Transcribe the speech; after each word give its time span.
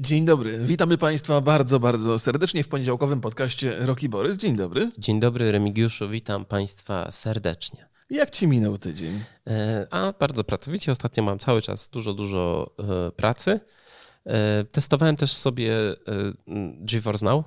Dzień 0.00 0.24
dobry. 0.24 0.58
Witamy 0.58 0.98
Państwa 0.98 1.40
bardzo, 1.40 1.80
bardzo 1.80 2.18
serdecznie 2.18 2.64
w 2.64 2.68
poniedziałkowym 2.68 3.20
podcaście 3.20 3.76
Roki 3.78 4.08
Borys. 4.08 4.36
Dzień 4.36 4.56
dobry. 4.56 4.90
Dzień 4.98 5.20
dobry, 5.20 5.52
Remigiuszu. 5.52 6.08
Witam 6.08 6.44
Państwa 6.44 7.10
serdecznie. 7.10 7.86
Jak 8.10 8.30
Ci 8.30 8.46
minął 8.46 8.78
tydzień? 8.78 9.20
E, 9.46 9.86
a 9.90 10.12
bardzo 10.20 10.44
pracowicie. 10.44 10.92
Ostatnio 10.92 11.22
mam 11.22 11.38
cały 11.38 11.62
czas 11.62 11.88
dużo, 11.88 12.14
dużo 12.14 12.70
e, 12.78 13.10
pracy. 13.10 13.60
E, 14.26 14.64
testowałem 14.64 15.16
też 15.16 15.32
sobie 15.32 15.74
GeForce 16.80 17.26
Now. 17.26 17.44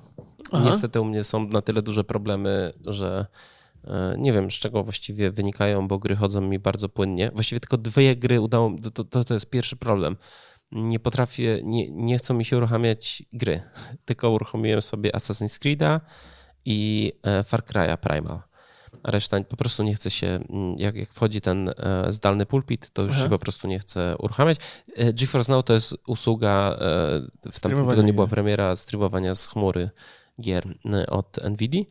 Aha. 0.52 0.64
Niestety 0.70 1.00
u 1.00 1.04
mnie 1.04 1.24
są 1.24 1.48
na 1.48 1.62
tyle 1.62 1.82
duże 1.82 2.04
problemy, 2.04 2.72
że 2.86 3.26
nie 4.18 4.32
wiem, 4.32 4.50
z 4.50 4.54
czego 4.54 4.82
właściwie 4.82 5.30
wynikają, 5.30 5.88
bo 5.88 5.98
gry 5.98 6.16
chodzą 6.16 6.40
mi 6.40 6.58
bardzo 6.58 6.88
płynnie. 6.88 7.30
Właściwie 7.34 7.60
tylko 7.60 7.78
dwie 7.78 8.16
gry 8.16 8.40
udało 8.40 8.70
mi, 8.70 8.80
to, 8.80 9.04
to, 9.04 9.24
to 9.24 9.34
jest 9.34 9.50
pierwszy 9.50 9.76
problem 9.76 10.16
nie 10.74 11.00
potrafię, 11.00 11.60
nie, 11.62 11.90
nie 11.90 12.18
chcą 12.18 12.34
mi 12.34 12.44
się 12.44 12.56
uruchamiać 12.56 13.22
gry, 13.32 13.62
tylko 14.04 14.30
uruchomiłem 14.30 14.82
sobie 14.82 15.10
Assassin's 15.10 15.58
Creed'a 15.58 16.00
i 16.64 17.12
e, 17.22 17.44
Far 17.44 17.62
Cry'a 17.62 17.96
Primal. 17.96 18.40
A 19.02 19.10
reszta 19.10 19.44
po 19.44 19.56
prostu 19.56 19.82
nie 19.82 19.94
chce 19.94 20.10
się, 20.10 20.26
mm, 20.26 20.74
jak, 20.78 20.94
jak 20.94 21.08
wchodzi 21.08 21.40
ten 21.40 21.68
e, 21.68 22.12
zdalny 22.12 22.46
pulpit, 22.46 22.90
to 22.90 23.02
już 23.02 23.12
Aha. 23.12 23.22
się 23.22 23.28
po 23.28 23.38
prostu 23.38 23.68
nie 23.68 23.78
chce 23.78 24.16
uruchamiać. 24.18 24.58
E, 24.96 25.12
GeForce 25.12 25.52
Now 25.52 25.64
to 25.64 25.74
jest 25.74 25.94
usługa, 26.06 26.78
w 27.52 27.60
tamtym 27.60 27.88
tygodniu 27.88 28.14
była 28.14 28.26
premiera 28.26 28.76
streamowania 28.76 29.34
z 29.34 29.46
chmury 29.46 29.90
gier 30.40 30.64
od 31.08 31.38
NVIDIA. 31.50 31.84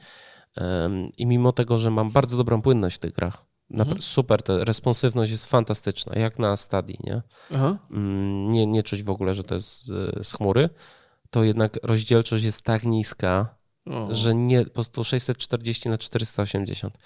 I 1.17 1.25
mimo 1.25 1.51
tego, 1.51 1.77
że 1.77 1.91
mam 1.91 2.11
bardzo 2.11 2.37
dobrą 2.37 2.61
płynność 2.61 2.95
w 2.95 2.99
tych 2.99 3.13
grach, 3.13 3.45
Mhm. 3.71 4.01
Super, 4.01 4.43
ta 4.43 4.63
responsywność 4.63 5.31
jest 5.31 5.45
fantastyczna, 5.45 6.19
jak 6.19 6.39
na 6.39 6.57
stadii, 6.57 6.97
nie? 7.03 7.21
Mm, 7.91 8.51
nie? 8.51 8.67
Nie 8.67 8.83
czuć 8.83 9.03
w 9.03 9.09
ogóle, 9.09 9.33
że 9.33 9.43
to 9.43 9.55
jest 9.55 9.83
z, 9.83 10.33
chmury. 10.33 10.69
To 11.29 11.43
jednak 11.43 11.79
rozdzielczość 11.83 12.43
jest 12.43 12.61
tak 12.61 12.85
niska, 12.85 13.55
o. 13.85 14.13
że 14.13 14.35
nie, 14.35 14.65
po 14.65 14.71
prostu 14.71 15.03
640 15.03 15.89
na 15.89 15.97
480 15.97 16.97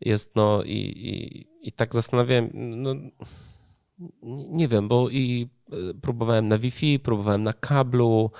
jest, 0.00 0.36
no 0.36 0.62
i, 0.62 0.76
i, 0.76 1.46
i 1.68 1.72
tak 1.72 1.94
zastanawiałem, 1.94 2.50
no, 2.54 2.94
nie 4.48 4.68
wiem, 4.68 4.88
bo 4.88 5.10
i 5.10 5.48
e, 5.72 5.94
próbowałem 6.02 6.48
na 6.48 6.58
Wi-Fi, 6.58 6.98
próbowałem 6.98 7.42
na 7.42 7.52
kablu, 7.52 8.30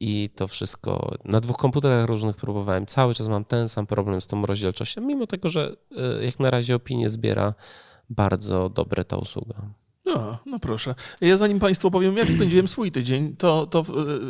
i 0.00 0.30
to 0.34 0.48
wszystko 0.48 1.14
na 1.24 1.40
dwóch 1.40 1.56
komputerach 1.56 2.06
różnych 2.06 2.36
próbowałem. 2.36 2.86
Cały 2.86 3.14
czas 3.14 3.28
mam 3.28 3.44
ten 3.44 3.68
sam 3.68 3.86
problem 3.86 4.20
z 4.20 4.26
tą 4.26 4.46
rozdzielczością, 4.46 5.00
mimo 5.00 5.26
tego, 5.26 5.48
że 5.48 5.76
e, 5.96 6.24
jak 6.24 6.40
na 6.40 6.50
razie 6.50 6.74
opinie 6.74 7.10
zbiera 7.10 7.54
bardzo 8.10 8.68
dobre 8.68 9.04
ta 9.04 9.16
usługa. 9.16 9.62
No, 10.06 10.38
no 10.46 10.58
proszę. 10.58 10.94
Ja 11.20 11.36
zanim 11.36 11.58
Państwu 11.58 11.90
powiem, 11.90 12.16
jak 12.16 12.30
spędziłem 12.30 12.68
swój 12.68 12.92
tydzień, 12.92 13.36
to, 13.36 13.66
to 13.66 13.84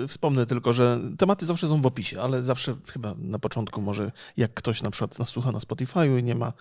e, 0.05 0.09
wspomnę 0.09 0.47
tylko, 0.47 0.73
że 0.73 1.01
tematy 1.19 1.47
zawsze 1.47 1.69
są 1.69 1.83
w 1.83 1.87
opisie, 1.87 2.21
ale 2.21 2.43
zawsze 2.43 2.77
chyba 2.87 3.15
na 3.19 3.39
początku 3.39 3.83
może 3.83 4.13
jak 4.37 4.55
ktoś 4.55 4.83
na 4.83 4.91
przykład 4.91 5.19
nas 5.19 5.29
słucha 5.29 5.53
na 5.53 5.59
Spotify'u 5.59 6.19
i 6.19 6.23
nie 6.23 6.35
ma 6.35 6.53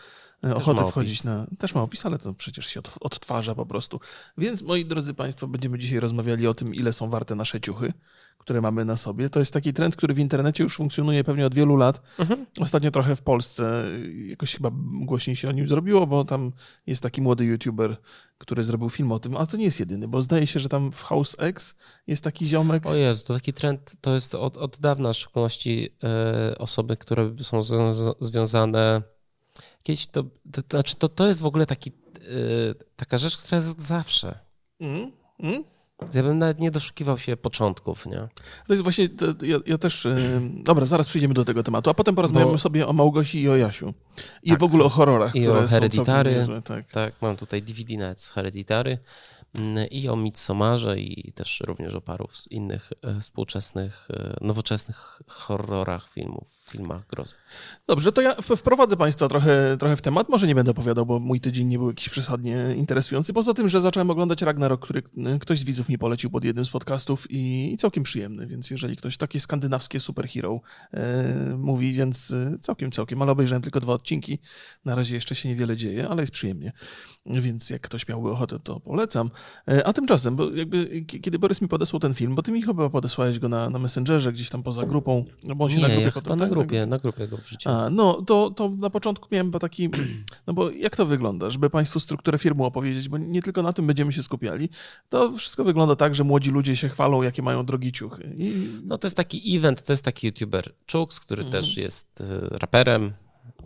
e, 0.43 0.55
ochoty 0.55 0.81
ma 0.81 0.87
wchodzić 0.87 1.23
na... 1.23 1.47
Też 1.57 1.75
ma 1.75 1.81
opis, 1.81 2.05
ale 2.05 2.17
to 2.17 2.33
przecież 2.33 2.65
się 2.65 2.81
odtwarza 2.99 3.55
po 3.55 3.65
prostu. 3.65 3.99
Więc 4.37 4.61
moi 4.61 4.85
drodzy 4.85 5.13
Państwo, 5.13 5.47
będziemy 5.47 5.79
dzisiaj 5.79 5.99
rozmawiali 5.99 6.47
o 6.47 6.53
tym, 6.53 6.75
ile 6.75 6.93
są 6.93 7.09
warte 7.09 7.35
nasze 7.35 7.61
ciuchy 7.61 7.93
które 8.37 8.61
mamy 8.61 8.85
na 8.85 8.97
sobie. 8.97 9.29
To 9.29 9.39
jest 9.39 9.53
taki 9.53 9.73
trend, 9.73 9.95
który 9.95 10.13
w 10.13 10.19
internecie 10.19 10.63
już 10.63 10.75
funkcjonuje 10.75 11.23
pewnie 11.23 11.45
od 11.45 11.55
wielu 11.55 11.75
lat. 11.75 12.01
Mhm. 12.19 12.45
Ostatnio 12.59 12.91
trochę 12.91 13.15
w 13.15 13.21
Polsce 13.21 13.85
jakoś 14.27 14.55
chyba 14.55 14.71
głośniej 15.01 15.35
się 15.35 15.49
o 15.49 15.51
nim 15.51 15.67
zrobiło, 15.67 16.07
bo 16.07 16.25
tam 16.25 16.51
jest 16.87 17.03
taki 17.03 17.21
młody 17.21 17.45
youtuber, 17.45 17.97
który 18.37 18.63
zrobił 18.63 18.89
film 18.89 19.11
o 19.11 19.19
tym, 19.19 19.37
ale 19.37 19.47
to 19.47 19.57
nie 19.57 19.65
jest 19.65 19.79
jedyny, 19.79 20.07
bo 20.07 20.21
zdaje 20.21 20.47
się, 20.47 20.59
że 20.59 20.69
tam 20.69 20.91
w 20.91 21.03
House 21.03 21.35
X 21.39 21.75
jest 22.07 22.23
taki 22.23 22.45
ziomek. 22.45 22.85
O 22.85 22.95
Jezu, 22.95 23.23
to 23.25 23.33
taki 23.33 23.53
trend, 23.53 23.95
to 24.01 24.13
jest 24.13 24.35
od, 24.35 24.57
od 24.57 24.79
dawna, 24.79 25.13
w 25.13 25.15
szczególności 25.15 25.89
e, 26.03 26.57
osoby, 26.57 26.97
które 26.97 27.35
są 27.41 27.61
związane 28.19 29.01
Kiedyś 29.83 30.07
to, 30.07 30.23
to, 30.51 30.63
to, 30.63 30.77
znaczy 30.77 30.95
to, 30.95 31.09
to 31.09 31.27
jest 31.27 31.41
w 31.41 31.45
ogóle 31.45 31.65
taki, 31.65 31.91
e, 31.91 32.23
taka 32.95 33.17
rzecz, 33.17 33.37
która 33.37 33.55
jest 33.55 33.81
zawsze. 33.81 34.39
Mm, 34.79 35.11
mm. 35.39 35.63
Ja 36.13 36.23
bym 36.23 36.39
nawet 36.39 36.59
nie 36.59 36.71
doszukiwał 36.71 37.17
się 37.17 37.37
początków, 37.37 38.05
nie? 38.05 38.27
To 38.67 38.73
jest 38.73 38.83
właśnie, 38.83 39.09
to 39.09 39.25
ja, 39.41 39.57
ja, 39.65 39.77
też, 39.77 40.05
yy, 40.05 40.41
dobra, 40.63 40.85
zaraz 40.85 41.07
przyjdziemy 41.07 41.33
do 41.33 41.45
tego 41.45 41.63
tematu, 41.63 41.89
a 41.89 41.93
potem 41.93 42.15
porozmawiamy 42.15 42.51
Bo... 42.51 42.57
sobie 42.57 42.87
o 42.87 42.93
Małgosi 42.93 43.41
i 43.41 43.49
o 43.49 43.55
Jasiu. 43.55 43.93
I 44.43 44.49
tak. 44.49 44.59
w 44.59 44.63
ogóle 44.63 44.83
o 44.83 44.89
horrorach, 44.89 45.35
I 45.35 45.47
o 45.47 45.67
Hereditary. 45.67 46.45
tak. 46.63 46.85
tak, 46.91 47.13
mam 47.21 47.37
tutaj 47.37 47.61
DVD 47.61 47.97
nawet 47.97 48.21
z 48.21 48.29
Hereditary. 48.29 48.97
Mm, 49.57 49.89
i 49.89 50.09
o 50.09 50.15
Midsommarze 50.15 50.99
i 50.99 51.31
też 51.31 51.63
również 51.67 51.95
o 51.95 52.01
paru 52.01 52.27
innych 52.49 52.91
e, 53.01 53.19
współczesnych, 53.19 54.07
e, 54.13 54.37
nowoczesnych 54.41 55.21
horrorach 55.27 56.09
filmów, 56.09 56.67
filmach 56.71 57.07
grozy. 57.07 57.35
Dobrze, 57.87 58.11
to 58.11 58.21
ja 58.21 58.35
wprowadzę 58.41 58.97
Państwa 58.97 59.27
trochę, 59.27 59.77
trochę 59.79 59.95
w 59.95 60.01
temat. 60.01 60.29
Może 60.29 60.47
nie 60.47 60.55
będę 60.55 60.71
opowiadał, 60.71 61.05
bo 61.05 61.19
mój 61.19 61.39
tydzień 61.39 61.67
nie 61.67 61.77
był 61.77 61.87
jakiś 61.87 62.09
przesadnie 62.09 62.75
interesujący. 62.77 63.33
Poza 63.33 63.53
tym, 63.53 63.69
że 63.69 63.81
zacząłem 63.81 64.09
oglądać 64.09 64.41
Ragnarok, 64.41 64.81
który 64.81 65.01
ktoś 65.41 65.59
z 65.59 65.63
widzów 65.63 65.89
mi 65.89 65.97
polecił 65.97 66.29
pod 66.29 66.43
jednym 66.43 66.65
z 66.65 66.69
podcastów 66.69 67.31
i, 67.31 67.73
i 67.73 67.77
całkiem 67.77 68.03
przyjemny, 68.03 68.47
więc 68.47 68.71
jeżeli 68.71 68.95
ktoś 68.95 69.17
takie 69.17 69.39
skandynawskie 69.39 69.99
superhero 69.99 70.61
e, 70.93 71.55
mówi, 71.57 71.93
więc 71.93 72.33
całkiem, 72.61 72.91
całkiem, 72.91 73.21
ale 73.21 73.31
obejrzałem 73.31 73.61
tylko 73.61 73.79
dwa 73.79 73.93
odcinki. 73.93 74.39
Na 74.85 74.95
razie 74.95 75.15
jeszcze 75.15 75.35
się 75.35 75.49
niewiele 75.49 75.77
dzieje, 75.77 76.09
ale 76.09 76.23
jest 76.23 76.33
przyjemnie. 76.33 76.71
Więc 77.25 77.69
jak 77.69 77.81
ktoś 77.81 78.07
miałby 78.07 78.31
ochotę, 78.31 78.59
to 78.59 78.79
polecam. 78.79 79.29
E, 79.67 79.87
a 79.87 79.93
tymczasem, 79.93 80.35
bo 80.35 80.51
jakby, 80.51 81.01
kiedy 81.21 81.39
Borys 81.39 81.61
mi 81.61 81.67
podesłał 81.67 81.99
ten 81.99 82.13
film, 82.13 82.35
bo 82.35 82.43
ty 82.43 82.51
mi 82.51 82.61
chyba 82.61 82.89
podesłałeś 82.89 83.39
go 83.39 83.49
na, 83.49 83.69
na 83.69 83.79
Messengerze, 83.79 84.33
gdzieś 84.33 84.49
tam 84.49 84.63
poza 84.63 84.85
grupą, 84.85 85.25
no 85.43 85.55
bo 85.55 85.65
on 85.65 85.71
się 85.71 85.77
Nie, 85.77 85.81
na 85.81 85.87
grupie 85.87 86.05
ja 86.05 86.11
potem, 86.11 86.39
na 86.39 86.47
grupie, 86.47 86.85
na 86.85 86.97
grupie 86.97 87.27
go 87.27 87.37
wrzuciłem. 87.37 87.77
A, 87.77 87.89
no, 87.89 88.21
to, 88.21 88.49
to 88.49 88.69
na 88.69 88.89
początku 88.89 89.27
miałem 89.31 89.51
taki, 89.51 89.89
no 90.47 90.53
bo 90.53 90.71
jak 90.71 90.95
to 90.95 91.05
wygląda, 91.05 91.49
żeby 91.49 91.69
Państwu 91.69 91.99
strukturę 91.99 92.37
firmy 92.37 92.65
opowiedzieć, 92.65 93.09
bo 93.09 93.17
nie 93.17 93.41
tylko 93.41 93.63
na 93.63 93.73
tym 93.73 93.87
będziemy 93.87 94.13
się 94.13 94.23
skupiali, 94.23 94.69
to 95.09 95.31
wszystko 95.31 95.63
wygląda 95.63 95.95
tak, 95.95 96.15
że 96.15 96.23
młodzi 96.23 96.51
ludzie 96.51 96.75
się 96.75 96.89
chwalą, 96.89 97.21
jakie 97.21 97.41
mają 97.41 97.65
drogi 97.65 97.91
ciuchy. 97.91 98.35
I... 98.37 98.67
No 98.83 98.97
to 98.97 99.07
jest 99.07 99.17
taki 99.17 99.57
event, 99.57 99.83
to 99.83 99.93
jest 99.93 100.03
taki 100.03 100.27
youtuber 100.27 100.73
Chooks, 100.91 101.19
który 101.19 101.43
mhm. 101.43 101.63
też 101.63 101.77
jest 101.77 102.21
e, 102.21 102.57
raperem, 102.57 103.13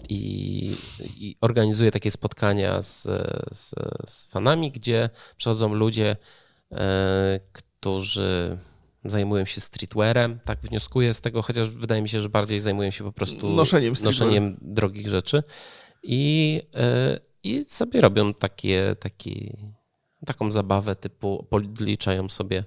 i, 0.10 0.76
i 1.18 1.36
organizuje 1.42 1.92
takie 1.92 2.12
spotkania 2.12 2.82
z, 2.82 3.04
z, 3.52 3.76
z, 4.06 4.26
fanami, 4.28 4.72
gdzie 4.72 5.10
przychodzą 5.38 5.74
ludzie, 5.74 6.16
e, 6.72 7.40
którzy 7.52 8.58
zajmują 9.06 9.46
się 9.46 9.62
streetwearem. 9.62 10.40
Tak 10.46 10.60
wnioskuję 10.60 11.14
z 11.14 11.22
tego, 11.22 11.42
chociaż 11.42 11.70
wydaje 11.70 12.02
mi 12.02 12.10
się, 12.10 12.22
że 12.22 12.30
bardziej 12.30 12.60
zajmują 12.60 12.92
się 12.92 13.04
po 13.04 13.12
prostu 13.12 13.50
noszeniem, 13.50 13.94
noszeniem 14.04 14.58
drogich 14.62 15.08
rzeczy. 15.08 15.44
I, 16.04 16.62
e, 16.74 17.20
I 17.44 17.66
sobie 17.66 18.02
robią 18.02 18.34
takie, 18.34 18.96
takie, 19.00 19.58
taką 20.26 20.52
zabawę 20.52 20.96
typu 20.96 21.48
podliczają 21.50 22.30
sobie 22.30 22.64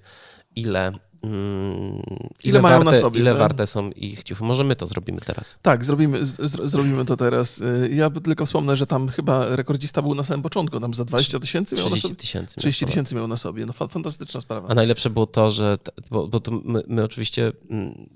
ile 0.56 0.92
Mm, 1.22 2.02
ile, 2.18 2.30
ile 2.44 2.62
mają 2.62 2.78
warte, 2.78 2.92
na 2.92 3.00
sobie. 3.00 3.20
Ile 3.20 3.30
tak? 3.30 3.40
warte 3.40 3.66
są 3.66 3.90
ich 3.90 4.22
ciuchy? 4.22 4.44
Może 4.44 4.64
my 4.64 4.76
to 4.76 4.86
zrobimy 4.86 5.20
teraz. 5.20 5.58
Tak, 5.62 5.84
zrobimy, 5.84 6.24
z, 6.24 6.50
zrobimy 6.70 7.04
to 7.04 7.16
teraz. 7.16 7.60
Y, 7.60 7.90
ja 7.94 8.10
tylko 8.10 8.46
wspomnę, 8.46 8.76
że 8.76 8.86
tam 8.86 9.08
chyba 9.08 9.56
rekordzista 9.56 10.02
był 10.02 10.14
na 10.14 10.24
samym 10.24 10.42
początku, 10.42 10.80
tam 10.80 10.94
za 10.94 11.04
20 11.04 11.40
tysięcy 11.40 11.76
miał 11.76 11.86
30 11.86 12.16
tysięcy 12.16 12.56
30 12.56 12.86
tysięcy 12.86 13.14
miał 13.14 13.28
na 13.28 13.36
sobie. 13.36 13.66
No 13.66 13.72
fantastyczna 13.72 14.40
sprawa. 14.40 14.68
A 14.68 14.74
najlepsze 14.74 15.10
było 15.10 15.26
to, 15.26 15.50
że, 15.50 15.78
bo, 16.10 16.28
bo 16.28 16.40
to 16.40 16.50
my, 16.50 16.82
my 16.86 17.04
oczywiście, 17.04 17.52
mm, 17.70 18.08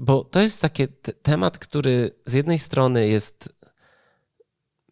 bo 0.00 0.24
to 0.24 0.40
jest 0.40 0.62
taki 0.62 0.86
temat, 1.22 1.58
który 1.58 2.10
z 2.26 2.32
jednej 2.32 2.58
strony 2.58 3.08
jest 3.08 3.53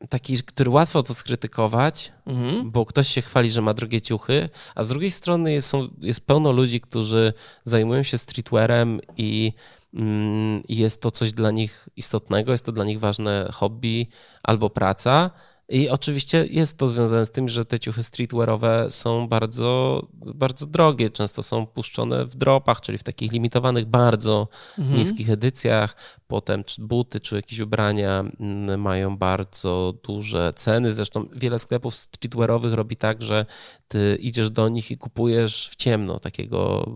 taki, 0.08 0.42
który 0.42 0.70
łatwo 0.70 1.02
to 1.02 1.14
skrytykować, 1.14 2.12
mhm. 2.26 2.70
bo 2.70 2.86
ktoś 2.86 3.08
się 3.08 3.22
chwali, 3.22 3.50
że 3.50 3.62
ma 3.62 3.74
drogie 3.74 4.00
ciuchy, 4.00 4.48
a 4.74 4.82
z 4.82 4.88
drugiej 4.88 5.10
strony 5.10 5.52
jest, 5.52 5.68
są, 5.68 5.88
jest 6.00 6.26
pełno 6.26 6.52
ludzi, 6.52 6.80
którzy 6.80 7.32
zajmują 7.64 8.02
się 8.02 8.18
streetwearem 8.18 9.00
i 9.16 9.52
mm, 9.94 10.62
jest 10.68 11.02
to 11.02 11.10
coś 11.10 11.32
dla 11.32 11.50
nich 11.50 11.88
istotnego, 11.96 12.52
jest 12.52 12.64
to 12.64 12.72
dla 12.72 12.84
nich 12.84 13.00
ważne 13.00 13.48
hobby 13.52 14.06
albo 14.42 14.70
praca. 14.70 15.30
I 15.68 15.88
oczywiście 15.88 16.46
jest 16.50 16.78
to 16.78 16.88
związane 16.88 17.26
z 17.26 17.30
tym, 17.30 17.48
że 17.48 17.64
te 17.64 17.78
ciuchy 17.78 18.02
streetwearowe 18.02 18.86
są 18.90 19.28
bardzo, 19.28 20.02
bardzo 20.12 20.66
drogie. 20.66 21.10
Często 21.10 21.42
są 21.42 21.66
puszczone 21.66 22.26
w 22.26 22.34
dropach, 22.34 22.80
czyli 22.80 22.98
w 22.98 23.02
takich 23.02 23.32
limitowanych, 23.32 23.86
bardzo 23.86 24.48
mhm. 24.78 24.98
niskich 24.98 25.30
edycjach. 25.30 25.96
Potem 26.26 26.64
czy 26.64 26.82
buty, 26.82 27.20
czy 27.20 27.36
jakieś 27.36 27.58
ubrania 27.58 28.24
mm, 28.40 28.80
mają 28.80 29.16
bardzo 29.16 29.94
duże 30.02 30.52
ceny. 30.56 30.92
Zresztą 30.92 31.28
wiele 31.36 31.58
sklepów 31.58 31.94
streetwearowych 31.94 32.74
robi 32.74 32.96
tak, 32.96 33.22
że 33.22 33.46
ty 33.88 34.18
idziesz 34.20 34.50
do 34.50 34.68
nich 34.68 34.90
i 34.90 34.98
kupujesz 34.98 35.68
w 35.68 35.76
ciemno 35.76 36.20
takiego, 36.20 36.86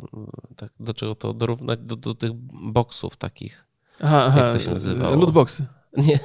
tak, 0.57 0.71
do 0.81 0.95
czego 0.95 1.15
to 1.15 1.35
dorównać, 1.35 1.79
do, 1.83 1.97
do 1.97 2.15
tych 2.15 2.33
boksów 2.73 3.17
takich. 3.17 3.67
Aha, 4.01 4.25
aha. 4.27 4.41
Jak 4.41 4.57
to 4.57 4.63
się 4.63 4.71
nazywa? 4.71 5.11
Lootboxy. 5.11 5.67
Nie. 5.97 6.19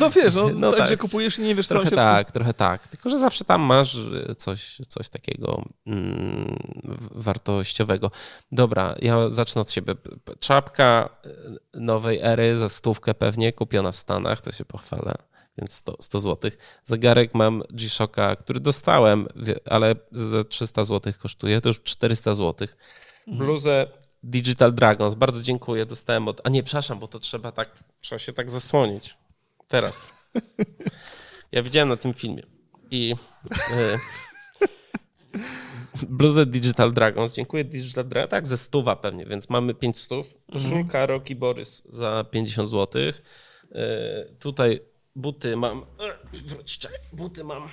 No 0.00 0.10
wiesz, 0.10 0.34
no, 0.34 0.48
no 0.54 0.70
tak, 0.70 0.80
tak, 0.80 0.88
że 0.88 0.96
kupujesz 0.96 1.38
i 1.38 1.42
nie 1.42 1.54
wiesz, 1.54 1.68
trochę 1.68 1.84
co 1.84 1.90
Trochę 1.90 2.04
tak, 2.04 2.32
trochę 2.32 2.54
tak. 2.54 2.88
Tylko, 2.88 3.10
że 3.10 3.18
zawsze 3.18 3.44
tam 3.44 3.62
masz 3.62 3.94
y, 3.94 4.34
coś, 4.34 4.78
coś 4.88 5.08
takiego 5.08 5.64
mm, 5.86 6.56
wartościowego. 7.10 8.10
Dobra, 8.52 8.94
ja 9.02 9.30
zacznę 9.30 9.60
od 9.60 9.70
siebie. 9.70 9.94
Czapka 10.40 11.08
y, 11.26 11.80
nowej 11.80 12.20
ery 12.22 12.56
za 12.56 12.68
stówkę 12.68 13.14
pewnie, 13.14 13.52
kupiona 13.52 13.92
w 13.92 13.96
Stanach, 13.96 14.40
to 14.40 14.52
się 14.52 14.64
pochwalę 14.64 15.14
więc 15.58 15.74
100, 15.74 15.96
100 16.00 16.20
zł. 16.20 16.50
Zegarek 16.84 17.34
mam 17.34 17.62
G-Shocka, 17.70 18.36
który 18.36 18.60
dostałem, 18.60 19.26
ale 19.64 19.94
za 20.12 20.44
300 20.44 20.84
zł 20.84 21.12
kosztuje, 21.22 21.60
to 21.60 21.68
już 21.68 21.82
400 21.82 22.34
zł. 22.34 22.68
Mhm. 23.28 23.46
Bluzę 23.46 23.86
Digital 24.22 24.72
Dragons, 24.72 25.14
bardzo 25.14 25.42
dziękuję, 25.42 25.86
dostałem 25.86 26.28
od... 26.28 26.40
A 26.44 26.48
nie, 26.48 26.62
przepraszam, 26.62 26.98
bo 26.98 27.08
to 27.08 27.18
trzeba 27.18 27.52
tak, 27.52 27.84
trzeba 28.00 28.18
się 28.18 28.32
tak 28.32 28.50
zasłonić. 28.50 29.16
Teraz. 29.68 30.10
Ja 31.52 31.62
widziałem 31.62 31.88
na 31.88 31.96
tym 31.96 32.14
filmie. 32.14 32.42
I... 32.90 33.14
E, 33.72 33.98
bluzę 36.08 36.46
Digital 36.46 36.92
Dragons. 36.92 37.34
Dziękuję 37.34 37.64
Digital 37.64 38.08
Dragons. 38.08 38.30
Tak, 38.30 38.46
ze 38.46 38.58
stuwa 38.58 38.96
pewnie, 38.96 39.26
więc 39.26 39.50
mamy 39.50 39.74
5 39.74 39.98
stów. 39.98 40.34
Koszulka 40.52 40.98
mhm. 40.98 41.08
Rocky 41.08 41.36
Borys 41.36 41.82
za 41.88 42.24
50 42.30 42.68
zł. 42.68 43.02
E, 43.72 44.24
tutaj 44.38 44.80
buty 45.16 45.56
mam. 45.56 45.86
Wróćcie, 46.32 46.88
buty 47.12 47.44
mam. 47.44 47.68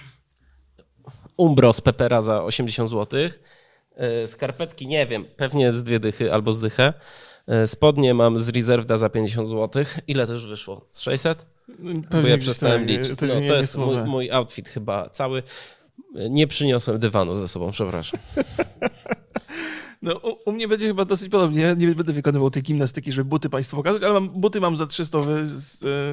Umbro 1.37 1.73
z 1.73 1.81
Pepera 1.81 2.21
za 2.21 2.43
80 2.43 2.89
zł. 2.89 3.19
E, 3.99 4.27
skarpetki 4.27 4.87
nie 4.87 5.07
wiem, 5.07 5.25
pewnie 5.37 5.71
z 5.71 5.83
dwie 5.83 5.99
dychy 5.99 6.33
albo 6.33 6.53
z 6.53 6.59
dychę. 6.59 6.93
E, 7.47 7.67
spodnie 7.67 8.13
mam 8.13 8.39
z 8.39 8.49
Reserveda 8.49 8.97
za 8.97 9.09
50 9.09 9.47
zł. 9.47 9.83
Ile 10.07 10.27
też 10.27 10.47
wyszło? 10.47 10.85
Z 10.91 11.01
600? 11.01 11.45
Pewnie 12.09 12.21
Bo 12.21 12.27
ja 12.27 12.37
przestałem 12.37 12.79
tak, 12.79 12.89
liczyć. 12.89 13.21
No, 13.21 13.27
to 13.27 13.55
jest 13.55 13.77
mój, 13.77 14.03
mój 14.03 14.31
outfit 14.31 14.69
chyba 14.69 15.09
cały. 15.09 15.43
Nie 16.29 16.47
przyniosłem 16.47 16.99
dywanu 16.99 17.35
ze 17.35 17.47
sobą, 17.47 17.71
przepraszam. 17.71 18.19
No, 20.01 20.17
u, 20.17 20.49
u, 20.49 20.51
mnie 20.51 20.67
będzie 20.67 20.87
chyba 20.87 21.05
dosyć 21.05 21.29
podobnie. 21.29 21.61
Ja 21.61 21.73
nie 21.73 21.87
będę 21.87 22.13
wykonywał 22.13 22.51
tej 22.51 22.63
gimnastyki, 22.63 23.11
żeby 23.11 23.29
buty 23.29 23.49
Państwu 23.49 23.77
pokazać, 23.77 24.03
ale 24.03 24.13
mam, 24.13 24.29
buty 24.29 24.61
mam 24.61 24.77
za 24.77 24.87
300 24.87 25.21
z, 25.23 25.47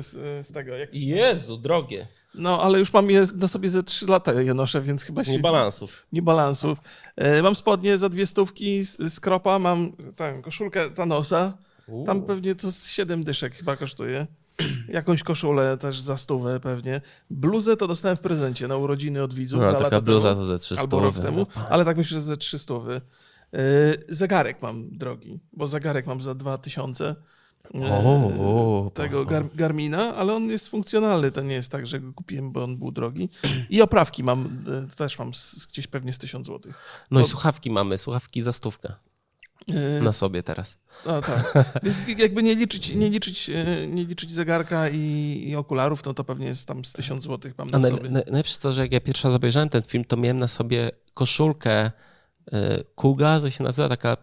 z, 0.06 0.46
z 0.46 0.52
tego. 0.52 0.76
Jak... 0.76 0.94
Jezu, 0.94 1.56
drogie. 1.56 2.06
No, 2.36 2.62
ale 2.62 2.78
już 2.78 2.92
mam 2.92 3.10
je 3.10 3.26
na 3.34 3.48
sobie 3.48 3.68
ze 3.68 3.82
3 3.82 4.06
lata 4.06 4.32
je 4.32 4.54
noszę, 4.54 4.80
więc 4.80 5.02
chyba 5.02 5.24
się... 5.24 5.32
Nie 5.32 5.38
balansów. 5.38 6.06
Nie 6.12 6.22
balansów. 6.22 6.78
E, 7.16 7.42
mam 7.42 7.56
spodnie 7.56 7.98
za 7.98 8.08
dwie 8.08 8.26
stówki 8.26 8.84
z, 8.84 9.20
kropa, 9.20 9.58
mam 9.58 9.92
tam 10.16 10.42
koszulkę 10.42 10.90
Thanosa. 10.90 11.52
Tam 12.06 12.22
pewnie 12.22 12.54
to 12.54 12.72
z 12.72 12.88
7 12.88 13.24
dyszek 13.24 13.54
chyba 13.54 13.76
kosztuje. 13.76 14.26
Jakąś 14.88 15.22
koszulę 15.22 15.76
też 15.76 16.00
za 16.00 16.16
stówę 16.16 16.60
pewnie. 16.60 17.00
Bluzę 17.30 17.76
to 17.76 17.88
dostałem 17.88 18.16
w 18.16 18.20
prezencie 18.20 18.68
na 18.68 18.76
urodziny 18.76 19.22
od 19.22 19.34
widzów. 19.34 19.60
No, 19.60 19.74
taka 19.74 20.00
bluza 20.00 20.34
to 20.34 20.44
ze 20.44 20.58
300. 20.58 20.82
Albo 20.82 21.00
rok 21.00 21.18
temu, 21.18 21.46
ale 21.70 21.84
tak 21.84 21.96
myślę, 21.96 22.18
że 22.18 22.24
ze 22.24 22.36
300. 22.36 22.74
E, 22.74 23.58
zegarek 24.08 24.62
mam 24.62 24.88
drogi, 24.98 25.40
bo 25.52 25.66
zegarek 25.66 26.06
mam 26.06 26.22
za 26.22 26.34
2000 26.34 27.08
e, 27.08 27.14
o, 27.74 28.90
tego 28.94 29.24
Gar 29.24 29.44
Garmina, 29.54 30.14
ale 30.14 30.34
on 30.34 30.50
jest 30.50 30.68
funkcjonalny. 30.68 31.32
To 31.32 31.42
nie 31.42 31.54
jest 31.54 31.72
tak, 31.72 31.86
że 31.86 32.00
go 32.00 32.12
kupiłem, 32.12 32.52
bo 32.52 32.64
on 32.64 32.76
był 32.76 32.92
drogi. 32.92 33.28
I 33.70 33.82
oprawki 33.82 34.24
mam, 34.24 34.64
e, 34.92 34.96
też 34.96 35.18
mam 35.18 35.32
gdzieś 35.68 35.86
pewnie 35.86 36.12
z 36.12 36.18
1000 36.18 36.46
zł. 36.46 36.72
No 37.10 37.20
i 37.20 37.24
słuchawki 37.24 37.70
mamy, 37.70 37.98
słuchawki 37.98 38.42
za 38.42 38.52
stówkę. 38.52 38.92
Na 40.02 40.12
sobie 40.12 40.42
teraz. 40.42 40.78
No 41.06 41.20
tak. 41.20 41.54
Więc 41.82 42.02
jakby 42.18 42.42
nie 42.42 42.54
liczyć, 42.54 42.94
nie 42.94 43.10
liczyć, 43.10 43.50
nie 43.88 44.04
liczyć 44.04 44.34
zegarka 44.34 44.88
i, 44.88 45.44
i 45.48 45.56
okularów, 45.56 46.04
no 46.04 46.14
to 46.14 46.24
pewnie 46.24 46.46
jest 46.46 46.68
tam 46.68 46.84
z 46.84 46.92
1000 46.92 47.24
zł 47.24 47.52
mam 47.58 47.68
na 47.68 47.78
A 47.78 47.82
sobie. 47.82 48.10
Najlepsze 48.10 48.58
to, 48.58 48.72
że 48.72 48.82
jak 48.82 48.92
ja 48.92 49.00
pierwszy 49.00 49.28
raz 49.28 49.34
obejrzałem 49.34 49.68
ten 49.68 49.82
film, 49.82 50.04
to 50.04 50.16
miałem 50.16 50.38
na 50.38 50.48
sobie 50.48 50.90
koszulkę 51.14 51.70
E, 51.80 51.90
Kuga 52.94 53.40
to 53.40 53.50
się 53.50 53.64
nazywa 53.64 53.88
taka, 53.88 54.16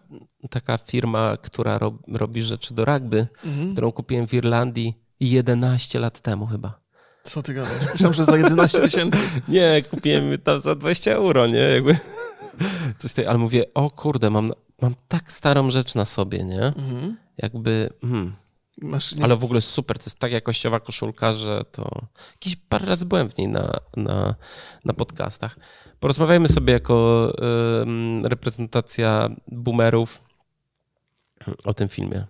taka 0.50 0.78
firma, 0.78 1.38
która 1.38 1.78
rob, 1.78 1.96
robi 2.14 2.44
rzeczy 2.44 2.74
do 2.74 2.86
rugby, 2.86 3.28
mhm. 3.46 3.72
którą 3.72 3.92
kupiłem 3.92 4.28
w 4.28 4.34
Irlandii 4.34 4.94
11 5.20 6.00
lat 6.00 6.20
temu 6.20 6.46
chyba. 6.46 6.80
Co 7.24 7.42
ty 7.42 7.54
gadasz? 7.54 7.92
Myślałem, 7.94 8.14
że 8.14 8.26
za 8.26 8.38
11 8.38 8.82
tysięcy. 8.82 9.20
nie, 9.48 9.82
kupiłem 9.90 10.38
tam 10.38 10.60
za 10.60 10.76
20 10.76 11.12
euro, 11.12 11.48
nie? 11.48 11.60
Jakby 11.60 11.98
coś 13.00 13.14
tej, 13.14 13.28
ale 13.28 13.38
mówię, 13.38 13.66
o 13.74 13.90
kurde, 13.92 14.30
mam, 14.30 14.54
mam 14.82 14.96
tak 15.08 15.32
starą 15.32 15.72
rzecz 15.72 15.96
na 15.96 16.06
sobie, 16.06 16.44
nie? 16.44 16.62
Mhm. 16.62 17.18
Jakby, 17.38 17.90
hmm. 18.02 18.34
Masz, 18.82 19.16
Ale 19.22 19.36
w 19.36 19.44
ogóle 19.44 19.62
super, 19.62 19.98
to 19.98 20.04
jest 20.06 20.20
tak 20.20 20.32
jakościowa 20.32 20.80
koszulka, 20.80 21.34
że 21.34 21.66
to 21.72 22.02
jakieś 22.34 22.56
parę 22.56 22.86
razy 22.86 23.06
byłem 23.06 23.30
w 23.30 23.38
niej 23.38 23.48
na, 23.48 23.74
na, 23.98 24.36
na 24.86 24.94
podcastach. 24.94 25.60
Porozmawiajmy 26.00 26.48
sobie 26.48 26.74
jako 26.74 27.28
y, 28.26 28.30
reprezentacja 28.30 29.30
boomerów 29.48 30.22
o 31.64 31.74
tym 31.74 31.90
filmie. 31.90 32.26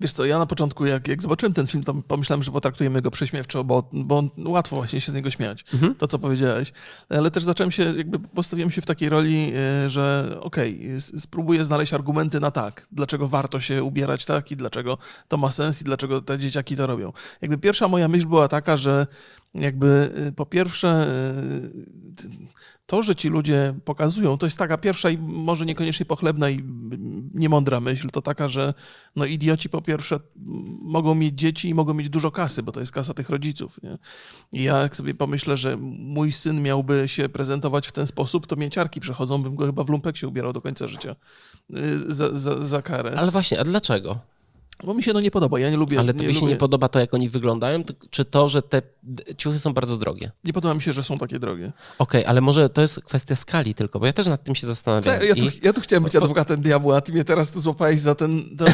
Wiesz 0.00 0.12
co, 0.12 0.24
ja 0.24 0.38
na 0.38 0.46
początku, 0.46 0.86
jak, 0.86 1.08
jak 1.08 1.22
zobaczyłem 1.22 1.54
ten 1.54 1.66
film, 1.66 1.84
to 1.84 1.94
pomyślałem, 1.94 2.42
że 2.42 2.50
potraktujemy 2.50 3.02
go 3.02 3.10
prześmiewczo, 3.10 3.64
bo, 3.64 3.90
bo 3.92 4.22
łatwo 4.38 4.76
właśnie 4.76 5.00
się 5.00 5.12
z 5.12 5.14
niego 5.14 5.30
śmiać, 5.30 5.64
mhm. 5.74 5.94
to 5.94 6.06
co 6.06 6.18
powiedziałeś. 6.18 6.72
Ale 7.08 7.30
też 7.30 7.44
zacząłem 7.44 7.70
się, 7.70 7.82
jakby 7.96 8.18
postawiłem 8.18 8.70
się 8.70 8.80
w 8.80 8.86
takiej 8.86 9.08
roli, 9.08 9.52
e, 9.56 9.90
że 9.90 10.36
okej, 10.40 10.76
okay, 10.86 11.00
spróbuję 11.00 11.64
znaleźć 11.64 11.94
argumenty 11.94 12.40
na 12.40 12.50
tak, 12.50 12.86
dlaczego 12.92 13.28
warto 13.28 13.60
się 13.60 13.82
ubierać 13.82 14.24
tak 14.24 14.50
i 14.50 14.56
dlaczego 14.56 14.98
to 15.28 15.36
ma 15.36 15.50
sens 15.50 15.80
i 15.80 15.84
dlaczego 15.84 16.20
te 16.20 16.38
dzieciaki 16.38 16.76
to 16.76 16.86
robią. 16.86 17.12
Jakby 17.40 17.58
pierwsza 17.58 17.88
moja 17.88 18.08
myśl 18.08 18.26
była 18.26 18.48
taka, 18.48 18.76
że 18.76 19.06
jakby 19.54 20.12
e, 20.28 20.32
po 20.32 20.46
pierwsze 20.46 20.88
e, 20.88 22.50
to, 22.90 23.02
że 23.02 23.14
ci 23.14 23.28
ludzie 23.28 23.74
pokazują, 23.84 24.38
to 24.38 24.46
jest 24.46 24.58
taka 24.58 24.78
pierwsza 24.78 25.10
i 25.10 25.18
może 25.18 25.66
niekoniecznie 25.66 26.06
pochlebna 26.06 26.50
i 26.50 26.64
niemądra 27.34 27.80
myśl, 27.80 28.10
to 28.10 28.22
taka, 28.22 28.48
że 28.48 28.74
no 29.16 29.24
idioci 29.24 29.68
po 29.68 29.82
pierwsze 29.82 30.20
mogą 30.82 31.14
mieć 31.14 31.34
dzieci 31.34 31.68
i 31.68 31.74
mogą 31.74 31.94
mieć 31.94 32.08
dużo 32.08 32.30
kasy, 32.30 32.62
bo 32.62 32.72
to 32.72 32.80
jest 32.80 32.92
kasa 32.92 33.14
tych 33.14 33.30
rodziców. 33.30 33.82
Nie? 33.82 33.98
I 34.52 34.62
ja 34.62 34.78
jak 34.78 34.96
sobie 34.96 35.14
pomyślę, 35.14 35.56
że 35.56 35.76
mój 35.98 36.32
syn 36.32 36.62
miałby 36.62 37.08
się 37.08 37.28
prezentować 37.28 37.88
w 37.88 37.92
ten 37.92 38.06
sposób, 38.06 38.46
to 38.46 38.56
mięciarki 38.56 39.00
przechodzą, 39.00 39.42
bym 39.42 39.54
go 39.54 39.66
chyba 39.66 39.84
w 39.84 39.88
lumpek 39.88 40.16
się 40.16 40.28
ubierał 40.28 40.52
do 40.52 40.60
końca 40.60 40.88
życia 40.88 41.16
y, 41.76 42.14
za, 42.14 42.36
za, 42.36 42.64
za 42.64 42.82
karę. 42.82 43.14
Ale 43.16 43.30
właśnie, 43.30 43.60
a 43.60 43.64
dlaczego? 43.64 44.18
Bo 44.84 44.94
mi 44.94 45.02
się 45.02 45.12
to 45.12 45.20
nie 45.20 45.30
podoba, 45.30 45.60
ja 45.60 45.70
nie 45.70 45.76
lubię. 45.76 45.98
Ale 45.98 46.14
to 46.14 46.24
mi 46.24 46.34
się 46.34 46.40
lubię... 46.40 46.52
nie 46.52 46.56
podoba 46.56 46.88
to, 46.88 47.00
jak 47.00 47.14
oni 47.14 47.28
wyglądają, 47.28 47.84
czy 48.10 48.24
to, 48.24 48.48
że 48.48 48.62
te 48.62 48.82
ciuchy 49.36 49.58
są 49.58 49.74
bardzo 49.74 49.96
drogie? 49.96 50.30
Nie 50.44 50.52
podoba 50.52 50.74
mi 50.74 50.82
się, 50.82 50.92
że 50.92 51.02
są 51.02 51.18
takie 51.18 51.38
drogie. 51.38 51.72
Okej, 51.98 52.20
okay, 52.20 52.28
ale 52.30 52.40
może 52.40 52.68
to 52.68 52.82
jest 52.82 53.00
kwestia 53.00 53.36
skali 53.36 53.74
tylko, 53.74 54.00
bo 54.00 54.06
ja 54.06 54.12
też 54.12 54.26
nad 54.26 54.44
tym 54.44 54.54
się 54.54 54.66
zastanawiam. 54.66 55.24
Ja, 55.24 55.34
tu, 55.34 55.44
I... 55.44 55.50
ja 55.62 55.72
tu 55.72 55.80
chciałem 55.80 56.04
być 56.04 56.16
adwokatem 56.16 56.62
diabła, 56.62 56.96
a 56.96 57.00
ty 57.00 57.12
mnie 57.12 57.24
teraz 57.24 57.52
tu 57.52 57.60
złapałeś 57.60 58.00
za 58.00 58.14
ten... 58.14 58.56
To, 58.56 58.64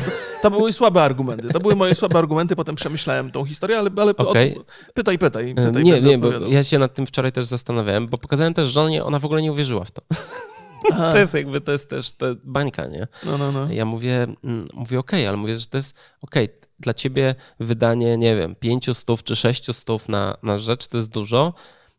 to, 0.43 0.51
były 0.51 0.73
słabe 0.73 1.03
argumenty. 1.03 1.49
To 1.49 1.61
były 1.61 1.77
moje 1.77 1.95
słabe 1.95 2.19
argumenty, 2.19 2.57
potem 2.57 2.75
przemyślałem 2.75 3.31
tą 3.31 3.45
historię, 3.45 3.79
ale, 3.79 3.91
ale 3.97 4.17
okay. 4.17 4.55
od... 4.57 4.67
pytaj, 4.95 5.19
pytaj, 5.19 5.55
pytaj. 5.55 5.85
Nie, 5.85 6.01
nie, 6.01 6.19
bo 6.19 6.31
ja 6.33 6.65
się 6.65 6.79
nad 6.79 6.95
tym 6.95 7.07
wczoraj 7.07 7.33
też 7.33 7.47
zastanawiałem, 7.47 8.07
bo 8.07 8.19
pokazałem 8.19 8.55
też 8.55 8.69
żonie, 8.69 9.05
ona 9.05 9.19
w 9.19 9.25
ogóle 9.25 9.43
nie 9.43 9.53
uwierzyła 9.53 9.85
w 9.85 9.91
to. 9.91 10.03
Aha. 10.93 11.13
To 11.13 11.19
jest 11.19 11.35
jakby, 11.35 11.61
to 11.61 11.73
jest 11.73 11.91
też 11.91 12.11
ta 12.11 12.27
bańka, 12.45 12.87
nie? 12.87 13.09
No, 13.25 13.39
no, 13.39 13.53
no. 13.53 13.73
Ja 13.73 13.85
mówię, 13.85 14.23
mm, 14.23 14.69
mówię 14.73 14.99
okej, 14.99 15.21
okay, 15.21 15.29
ale 15.29 15.37
mówię, 15.37 15.57
że 15.57 15.67
to 15.67 15.77
jest 15.77 15.97
okej, 16.23 16.45
okay, 16.45 16.59
dla 16.79 16.95
ciebie 16.95 17.35
wydanie, 17.61 18.17
nie 18.17 18.37
wiem, 18.37 18.55
pięciu 18.55 18.95
stów 18.95 19.23
czy 19.23 19.37
sześciu 19.37 19.73
stów 19.73 20.09
na, 20.09 20.37
na 20.43 20.59
rzecz 20.59 20.87
to 20.87 20.97
jest 20.97 21.09
dużo, 21.09 21.55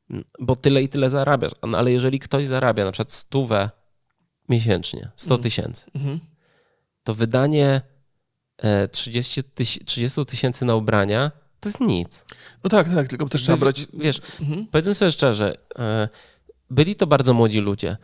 mm, 0.09 0.23
bo 0.39 0.55
tyle 0.55 0.83
i 0.83 0.89
tyle 0.89 1.09
zarabiasz. 1.09 1.51
No, 1.67 1.77
ale 1.77 1.91
jeżeli 1.91 2.19
ktoś 2.19 2.47
zarabia 2.47 2.85
na 2.85 2.91
przykład 2.91 3.11
stówę 3.11 3.69
miesięcznie, 4.49 5.09
100 5.15 5.35
mm. 5.35 5.43
tysięcy, 5.43 5.85
mm. 5.95 6.19
to 7.03 7.13
wydanie 7.13 7.81
30 8.91 9.41
e, 10.21 10.25
tysięcy 10.25 10.65
na 10.65 10.75
ubrania 10.75 11.31
to 11.59 11.69
jest 11.69 11.79
nic. 11.79 12.25
No 12.63 12.69
tak, 12.69 12.89
tak, 12.89 13.07
tylko 13.07 13.29
też 13.29 13.41
trzeba 13.41 13.57
brać... 13.57 13.87
Wiesz, 13.93 14.21
mhm. 14.41 14.67
powiedzmy 14.71 14.95
sobie 14.95 15.11
szczerze, 15.11 15.55
e, 15.79 16.09
byli 16.69 16.95
to 16.95 17.07
bardzo 17.07 17.33
młodzi 17.33 17.59
ludzie 17.59 17.97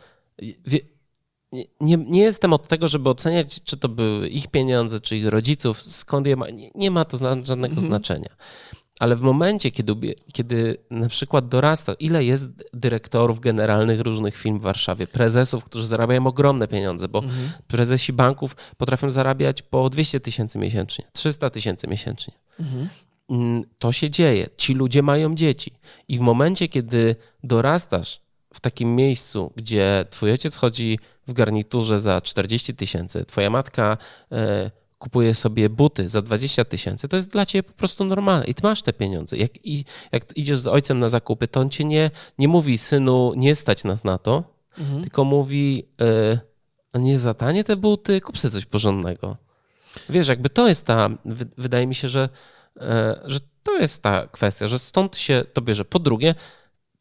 nie, 1.80 1.96
nie 1.96 2.22
jestem 2.22 2.52
od 2.52 2.68
tego, 2.68 2.88
żeby 2.88 3.10
oceniać, 3.10 3.62
czy 3.62 3.76
to 3.76 3.88
były 3.88 4.28
ich 4.28 4.46
pieniądze, 4.48 5.00
czy 5.00 5.16
ich 5.16 5.26
rodziców, 5.26 5.82
skąd 5.82 6.26
je 6.26 6.36
ma. 6.36 6.50
Nie, 6.50 6.70
nie 6.74 6.90
ma 6.90 7.04
to 7.04 7.18
żadnego 7.18 7.74
mhm. 7.74 7.80
znaczenia. 7.80 8.36
Ale 9.00 9.16
w 9.16 9.20
momencie, 9.20 9.70
kiedy, 9.70 10.14
kiedy 10.32 10.76
na 10.90 11.08
przykład 11.08 11.48
dorasta, 11.48 11.94
ile 11.94 12.24
jest 12.24 12.50
dyrektorów 12.72 13.40
generalnych 13.40 14.00
różnych 14.00 14.36
firm 14.36 14.58
w 14.58 14.62
Warszawie, 14.62 15.06
prezesów, 15.06 15.64
którzy 15.64 15.86
zarabiają 15.86 16.26
ogromne 16.26 16.68
pieniądze, 16.68 17.08
bo 17.08 17.18
mhm. 17.18 17.50
prezesi 17.66 18.12
banków 18.12 18.56
potrafią 18.76 19.10
zarabiać 19.10 19.62
po 19.62 19.90
200 19.90 20.20
tysięcy 20.20 20.58
miesięcznie, 20.58 21.04
300 21.12 21.50
tysięcy 21.50 21.86
miesięcznie. 21.86 22.34
Mhm. 22.60 22.88
Mm, 23.30 23.64
to 23.78 23.92
się 23.92 24.10
dzieje. 24.10 24.46
Ci 24.56 24.74
ludzie 24.74 25.02
mają 25.02 25.34
dzieci. 25.34 25.72
I 26.08 26.18
w 26.18 26.20
momencie, 26.20 26.68
kiedy 26.68 27.16
dorastasz 27.44 28.23
w 28.54 28.60
takim 28.60 28.96
miejscu, 28.96 29.52
gdzie 29.56 30.04
twój 30.10 30.30
ojciec 30.30 30.56
chodzi 30.56 30.98
w 31.26 31.32
garniturze 31.32 32.00
za 32.00 32.20
40 32.20 32.74
tysięcy, 32.74 33.24
twoja 33.24 33.50
matka 33.50 33.96
e, 34.32 34.70
kupuje 34.98 35.34
sobie 35.34 35.70
buty 35.70 36.08
za 36.08 36.22
20 36.22 36.64
tysięcy, 36.64 37.08
to 37.08 37.16
jest 37.16 37.28
dla 37.28 37.46
ciebie 37.46 37.62
po 37.62 37.72
prostu 37.72 38.04
normalne 38.04 38.46
i 38.46 38.54
ty 38.54 38.62
masz 38.62 38.82
te 38.82 38.92
pieniądze. 38.92 39.36
Jak, 39.36 39.66
i, 39.66 39.84
jak 40.12 40.36
idziesz 40.36 40.58
z 40.58 40.66
ojcem 40.66 40.98
na 40.98 41.08
zakupy, 41.08 41.48
to 41.48 41.60
on 41.60 41.70
cię 41.70 41.84
nie, 41.84 42.10
nie 42.38 42.48
mówi, 42.48 42.78
synu, 42.78 43.32
nie 43.36 43.54
stać 43.54 43.84
nas 43.84 44.04
na 44.04 44.18
to, 44.18 44.44
mhm. 44.78 45.02
tylko 45.02 45.24
mówi, 45.24 45.88
y, 46.96 46.98
nie 46.98 47.18
za 47.18 47.34
tanie 47.34 47.64
te 47.64 47.76
buty, 47.76 48.20
kup 48.20 48.38
sobie 48.38 48.52
coś 48.52 48.66
porządnego. 48.66 49.36
Wiesz, 50.08 50.28
jakby 50.28 50.50
to 50.50 50.68
jest 50.68 50.86
ta, 50.86 51.10
wydaje 51.58 51.86
mi 51.86 51.94
się, 51.94 52.08
że, 52.08 52.28
y, 52.76 52.80
że 53.24 53.38
to 53.62 53.78
jest 53.78 54.02
ta 54.02 54.26
kwestia, 54.26 54.68
że 54.68 54.78
stąd 54.78 55.16
się 55.16 55.44
to 55.52 55.62
bierze. 55.62 55.84
Po 55.84 55.98
drugie, 55.98 56.34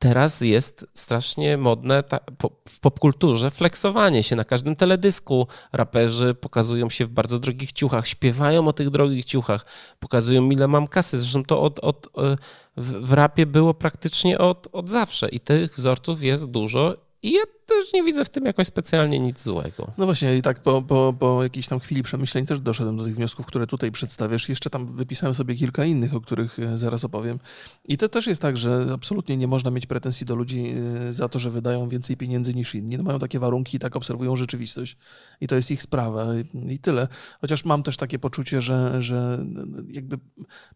teraz 0.03 0.41
jest 0.41 0.85
strasznie 0.93 1.57
modne 1.57 2.03
ta, 2.03 2.19
po, 2.19 2.51
w 2.69 2.79
popkulturze 2.79 3.51
flexowanie 3.51 4.23
się 4.23 4.35
na 4.35 4.43
każdym 4.43 4.75
teledysku. 4.75 5.47
Raperzy 5.73 6.33
pokazują 6.33 6.89
się 6.89 7.05
w 7.05 7.09
bardzo 7.09 7.39
drogich 7.39 7.71
ciuchach, 7.71 8.07
śpiewają 8.07 8.67
o 8.67 8.73
tych 8.73 8.89
drogich 8.89 9.25
ciuchach, 9.25 9.65
pokazują 9.99 10.49
ile 10.49 10.67
mam 10.67 10.87
kasy. 10.87 11.17
Zresztą 11.17 11.43
to 11.43 11.61
od, 11.61 11.79
od, 11.79 12.07
e, 12.17 12.35
w, 12.77 12.91
w 12.91 13.13
rapie 13.13 13.45
było 13.45 13.73
praktycznie 13.73 14.37
od, 14.37 14.67
od 14.71 14.89
zawsze 14.89 15.29
i 15.29 15.39
tych 15.39 15.75
wzorców 15.75 16.23
jest 16.23 16.45
dużo 16.45 16.97
i 17.21 17.31
ja 17.31 17.43
też 17.81 17.93
nie 17.93 18.03
widzę 18.03 18.25
w 18.25 18.29
tym 18.29 18.45
jakoś 18.45 18.67
specjalnie 18.67 19.19
nic 19.19 19.43
złego. 19.43 19.91
No 19.97 20.05
właśnie, 20.05 20.37
i 20.37 20.41
tak 20.41 20.59
po, 20.59 20.81
po, 20.81 21.13
po 21.19 21.43
jakiejś 21.43 21.67
tam 21.67 21.79
chwili 21.79 22.03
przemyśleń 22.03 22.45
też 22.45 22.59
doszedłem 22.59 22.97
do 22.97 23.03
tych 23.03 23.15
wniosków, 23.15 23.45
które 23.45 23.67
tutaj 23.67 23.91
przedstawiasz. 23.91 24.49
Jeszcze 24.49 24.69
tam 24.69 24.95
wypisałem 24.95 25.33
sobie 25.33 25.55
kilka 25.55 25.85
innych, 25.85 26.15
o 26.15 26.21
których 26.21 26.59
e, 26.59 26.77
zaraz 26.77 27.05
opowiem. 27.05 27.39
I 27.85 27.97
to 27.97 28.09
też 28.09 28.27
jest 28.27 28.41
tak, 28.41 28.57
że 28.57 28.87
absolutnie 28.93 29.37
nie 29.37 29.47
można 29.47 29.71
mieć 29.71 29.85
pretensji 29.85 30.25
do 30.25 30.35
ludzi 30.35 30.73
e, 31.07 31.13
za 31.13 31.29
to, 31.29 31.39
że 31.39 31.51
wydają 31.51 31.89
więcej 31.89 32.17
pieniędzy 32.17 32.53
niż 32.53 32.75
inni. 32.75 32.97
No 32.97 33.03
mają 33.03 33.19
takie 33.19 33.39
warunki 33.39 33.77
i 33.77 33.79
tak 33.79 33.95
obserwują 33.95 34.35
rzeczywistość. 34.35 34.97
I 35.41 35.47
to 35.47 35.55
jest 35.55 35.71
ich 35.71 35.81
sprawa. 35.81 36.25
I 36.69 36.79
tyle. 36.79 37.07
Chociaż 37.41 37.65
mam 37.65 37.83
też 37.83 37.97
takie 37.97 38.19
poczucie, 38.19 38.61
że, 38.61 39.01
że 39.01 39.45
jakby 39.87 40.19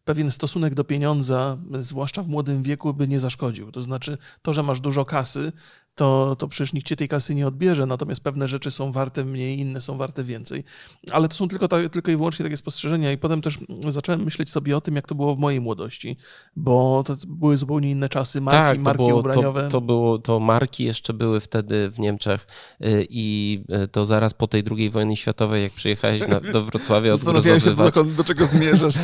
pewien 0.05 0.31
stosunek 0.31 0.73
do 0.73 0.83
pieniądza, 0.83 1.57
zwłaszcza 1.79 2.23
w 2.23 2.27
młodym 2.27 2.63
wieku, 2.63 2.93
by 2.93 3.07
nie 3.07 3.19
zaszkodził. 3.19 3.71
To 3.71 3.81
znaczy 3.81 4.17
to, 4.41 4.53
że 4.53 4.63
masz 4.63 4.79
dużo 4.79 5.05
kasy, 5.05 5.51
to, 5.95 6.35
to 6.39 6.47
przecież 6.47 6.73
nikt 6.73 6.86
cię 6.87 6.95
tej 6.95 7.07
kasy 7.07 7.35
nie 7.35 7.47
odbierze, 7.47 7.85
natomiast 7.85 8.21
pewne 8.21 8.47
rzeczy 8.47 8.71
są 8.71 8.91
warte 8.91 9.25
mniej, 9.25 9.59
inne 9.59 9.81
są 9.81 9.97
warte 9.97 10.23
więcej. 10.23 10.63
Ale 11.11 11.27
to 11.27 11.35
są 11.35 11.47
tylko, 11.47 11.67
tylko 11.67 12.11
i 12.11 12.15
wyłącznie 12.15 12.43
takie 12.43 12.57
spostrzeżenia 12.57 13.11
i 13.11 13.17
potem 13.17 13.41
też 13.41 13.57
zacząłem 13.87 14.23
myśleć 14.23 14.49
sobie 14.49 14.77
o 14.77 14.81
tym, 14.81 14.95
jak 14.95 15.07
to 15.07 15.15
było 15.15 15.35
w 15.35 15.39
mojej 15.39 15.61
młodości, 15.61 16.17
bo 16.55 17.03
to 17.05 17.17
były 17.27 17.57
zupełnie 17.57 17.91
inne 17.91 18.09
czasy, 18.09 18.41
marki, 18.41 18.77
tak, 18.77 18.85
marki 18.85 19.05
było, 19.05 19.19
ubraniowe. 19.19 19.63
To, 19.63 19.69
to, 19.69 19.81
było, 19.81 20.19
to 20.19 20.39
marki 20.39 20.83
jeszcze 20.83 21.13
były 21.13 21.39
wtedy 21.39 21.89
w 21.89 21.99
Niemczech 21.99 22.47
y, 22.85 23.07
i 23.09 23.59
y, 23.83 23.87
to 23.87 24.05
zaraz 24.05 24.33
po 24.33 24.47
tej 24.47 24.63
II 24.77 24.89
wojnie 24.89 25.17
światowej, 25.17 25.63
jak 25.63 25.71
przyjechałeś 25.71 26.27
na, 26.27 26.39
do 26.39 26.65
Wrocławia 26.65 27.11
Zastanawiałem 27.17 27.59
się, 27.59 27.75
do, 27.75 28.03
do 28.03 28.23
czego 28.23 28.47
zmierzasz. 28.47 28.95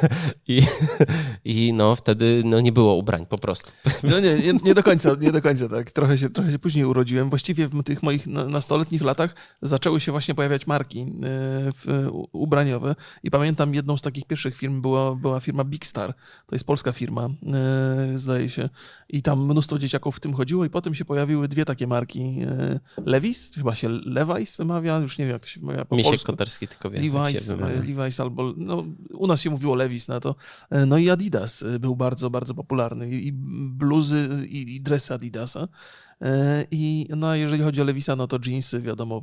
I, 0.48 0.62
I 1.44 1.72
no 1.72 1.96
wtedy 1.96 2.42
no, 2.44 2.60
nie 2.60 2.72
było 2.72 2.94
ubrań 2.94 3.26
po 3.26 3.38
prostu. 3.38 3.70
No 4.02 4.20
nie, 4.20 4.34
nie, 4.34 4.52
nie 4.64 4.74
do 4.74 4.82
końca, 4.82 5.16
nie 5.20 5.32
do 5.32 5.42
końca 5.42 5.68
tak. 5.68 5.90
Trochę 5.90 6.18
się, 6.18 6.30
trochę 6.30 6.52
się 6.52 6.58
później 6.58 6.84
urodziłem. 6.84 7.29
Właściwie 7.30 7.68
w 7.68 7.82
tych 7.82 8.02
moich 8.02 8.26
nastoletnich 8.26 9.02
latach 9.02 9.34
zaczęły 9.62 10.00
się 10.00 10.12
właśnie 10.12 10.34
pojawiać 10.34 10.66
marki 10.66 11.00
e, 11.00 12.10
ubraniowe 12.32 12.94
i 13.22 13.30
pamiętam 13.30 13.74
jedną 13.74 13.96
z 13.96 14.02
takich 14.02 14.24
pierwszych 14.24 14.56
firm 14.56 14.80
była, 14.80 15.14
była 15.14 15.40
firma 15.40 15.64
Big 15.64 15.86
Star. 15.86 16.14
To 16.46 16.54
jest 16.54 16.64
polska 16.64 16.92
firma, 16.92 17.28
e, 17.52 18.18
zdaje 18.18 18.50
się. 18.50 18.68
I 19.08 19.22
tam 19.22 19.44
mnóstwo 19.44 19.78
dzieciaków 19.78 20.16
w 20.16 20.20
tym 20.20 20.34
chodziło 20.34 20.64
i 20.64 20.70
potem 20.70 20.94
się 20.94 21.04
pojawiły 21.04 21.48
dwie 21.48 21.64
takie 21.64 21.86
marki. 21.86 22.20
E, 22.20 22.80
Levis, 23.04 23.54
chyba 23.54 23.74
się 23.74 23.88
Levi's 23.88 24.56
wymawia, 24.56 24.98
już 24.98 25.18
nie 25.18 25.24
wiem 25.24 25.32
jak 25.32 25.46
się 25.46 25.60
wymawia 25.60 25.84
po 25.84 25.96
Misiek 25.96 26.10
polsku. 26.10 26.26
Koterski 26.26 26.68
tylko 26.68 26.90
wie, 26.90 27.00
Levi's, 27.00 27.56
Levi's 27.82 28.22
albo, 28.22 28.54
no, 28.56 28.84
u 29.14 29.26
nas 29.26 29.40
się 29.40 29.50
mówiło 29.50 29.74
Levis 29.74 30.08
na 30.08 30.20
to. 30.20 30.34
No 30.86 30.98
i 30.98 31.10
Adidas 31.10 31.64
był 31.80 31.96
bardzo, 31.96 32.30
bardzo 32.30 32.54
popularny 32.54 33.10
i 33.10 33.32
bluzy 33.32 34.46
i, 34.48 34.76
i 34.76 34.80
dresy 34.80 35.14
Adidasa. 35.14 35.68
E, 36.22 36.66
I 36.70 37.08
no, 37.16 37.34
jeżeli 37.34 37.62
chodzi 37.62 37.80
o 37.80 37.84
Lewisa, 37.84 38.16
no 38.16 38.26
to 38.26 38.38
jeansy, 38.46 38.80
wiadomo, 38.80 39.22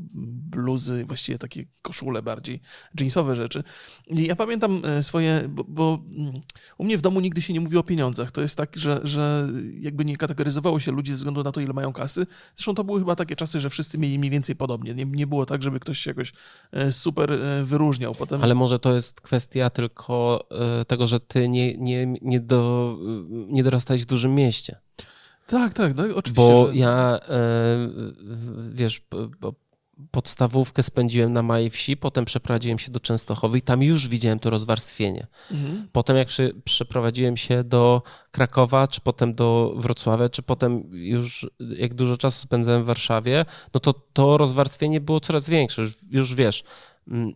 bluzy, 0.51 1.05
właściwie 1.05 1.37
takie 1.37 1.65
koszule 1.81 2.21
bardziej, 2.21 2.61
jeansowe 2.99 3.35
rzeczy. 3.35 3.63
I 4.07 4.25
ja 4.25 4.35
pamiętam 4.35 4.81
e, 4.85 5.03
swoje, 5.03 5.43
bo, 5.49 5.63
bo, 5.63 5.99
mm, 6.17 6.41
u 6.77 6.83
mnie 6.83 6.97
w 6.97 7.01
domu 7.01 7.19
nigdy 7.19 7.41
się 7.41 7.53
nie 7.53 7.61
mówi 7.61 7.77
o 7.77 7.83
pieniądzach. 7.83 8.31
To 8.31 8.41
jest 8.41 8.57
tak, 8.57 8.77
że, 8.77 9.01
że 9.03 9.49
jakby 9.79 10.05
nie 10.05 10.17
kategoryzowało 10.17 10.79
się 10.79 10.91
ludzi 10.91 11.11
ze 11.11 11.17
względu 11.17 11.43
na 11.43 11.51
to, 11.51 11.61
ile 11.61 11.73
mają 11.73 11.93
kasy. 11.93 12.27
Zresztą 12.55 12.75
to 12.75 12.83
były 12.83 12.99
chyba 12.99 13.15
takie 13.15 13.35
czasy, 13.35 13.59
że 13.59 13.69
wszyscy 13.69 13.97
mieli 13.97 14.19
mniej 14.19 14.31
więcej 14.31 14.55
podobnie. 14.55 14.93
Nie, 14.93 15.05
nie 15.05 15.27
było 15.27 15.45
tak, 15.45 15.63
żeby 15.63 15.79
ktoś 15.79 15.99
się 15.99 16.09
jakoś 16.09 16.33
e, 16.71 16.91
super 16.91 17.39
wyróżniał. 17.63 18.15
Potem... 18.15 18.43
Ale 18.43 18.55
może 18.55 18.79
to 18.79 18.95
jest 18.95 19.21
kwestia 19.21 19.69
tylko 19.69 20.47
tego, 20.87 21.07
że 21.07 21.19
ty 21.19 21.49
nie, 21.49 21.77
nie, 21.77 22.15
nie, 22.21 22.39
do, 22.39 22.97
nie 23.29 23.63
dorastałeś 23.63 24.01
w 24.01 24.05
dużym 24.05 24.35
mieście. 24.35 24.79
Tak, 25.47 25.73
tak, 25.73 25.95
no, 25.95 26.03
oczywiście. 26.03 26.33
Bo 26.33 26.67
że... 26.67 26.75
ja, 26.75 27.19
e, 27.29 27.89
wiesz, 28.71 29.01
podstawówkę 30.11 30.83
spędziłem 30.83 31.33
na 31.33 31.43
małej 31.43 31.69
wsi, 31.69 31.97
potem 31.97 32.25
przeprowadziłem 32.25 32.79
się 32.79 32.91
do 32.91 32.99
Częstochowy 32.99 33.57
i 33.57 33.61
tam 33.61 33.83
już 33.83 34.07
widziałem 34.07 34.39
to 34.39 34.49
rozwarstwienie. 34.49 35.27
Mhm. 35.51 35.87
Potem 35.91 36.17
jak 36.17 36.27
przeprowadziłem 36.63 37.37
się 37.37 37.63
do 37.63 38.01
Krakowa, 38.31 38.87
czy 38.87 39.01
potem 39.01 39.35
do 39.35 39.73
Wrocławia, 39.77 40.29
czy 40.29 40.43
potem 40.43 40.83
już 40.91 41.49
jak 41.59 41.93
dużo 41.93 42.17
czasu 42.17 42.41
spędzałem 42.41 42.83
w 42.83 42.85
Warszawie, 42.85 43.45
no 43.73 43.79
to 43.79 43.93
to 43.93 44.37
rozwarstwienie 44.37 45.01
było 45.01 45.19
coraz 45.19 45.49
większe. 45.49 45.81
Już, 45.81 45.93
już 46.09 46.35
wiesz, 46.35 46.63
mm, 47.07 47.33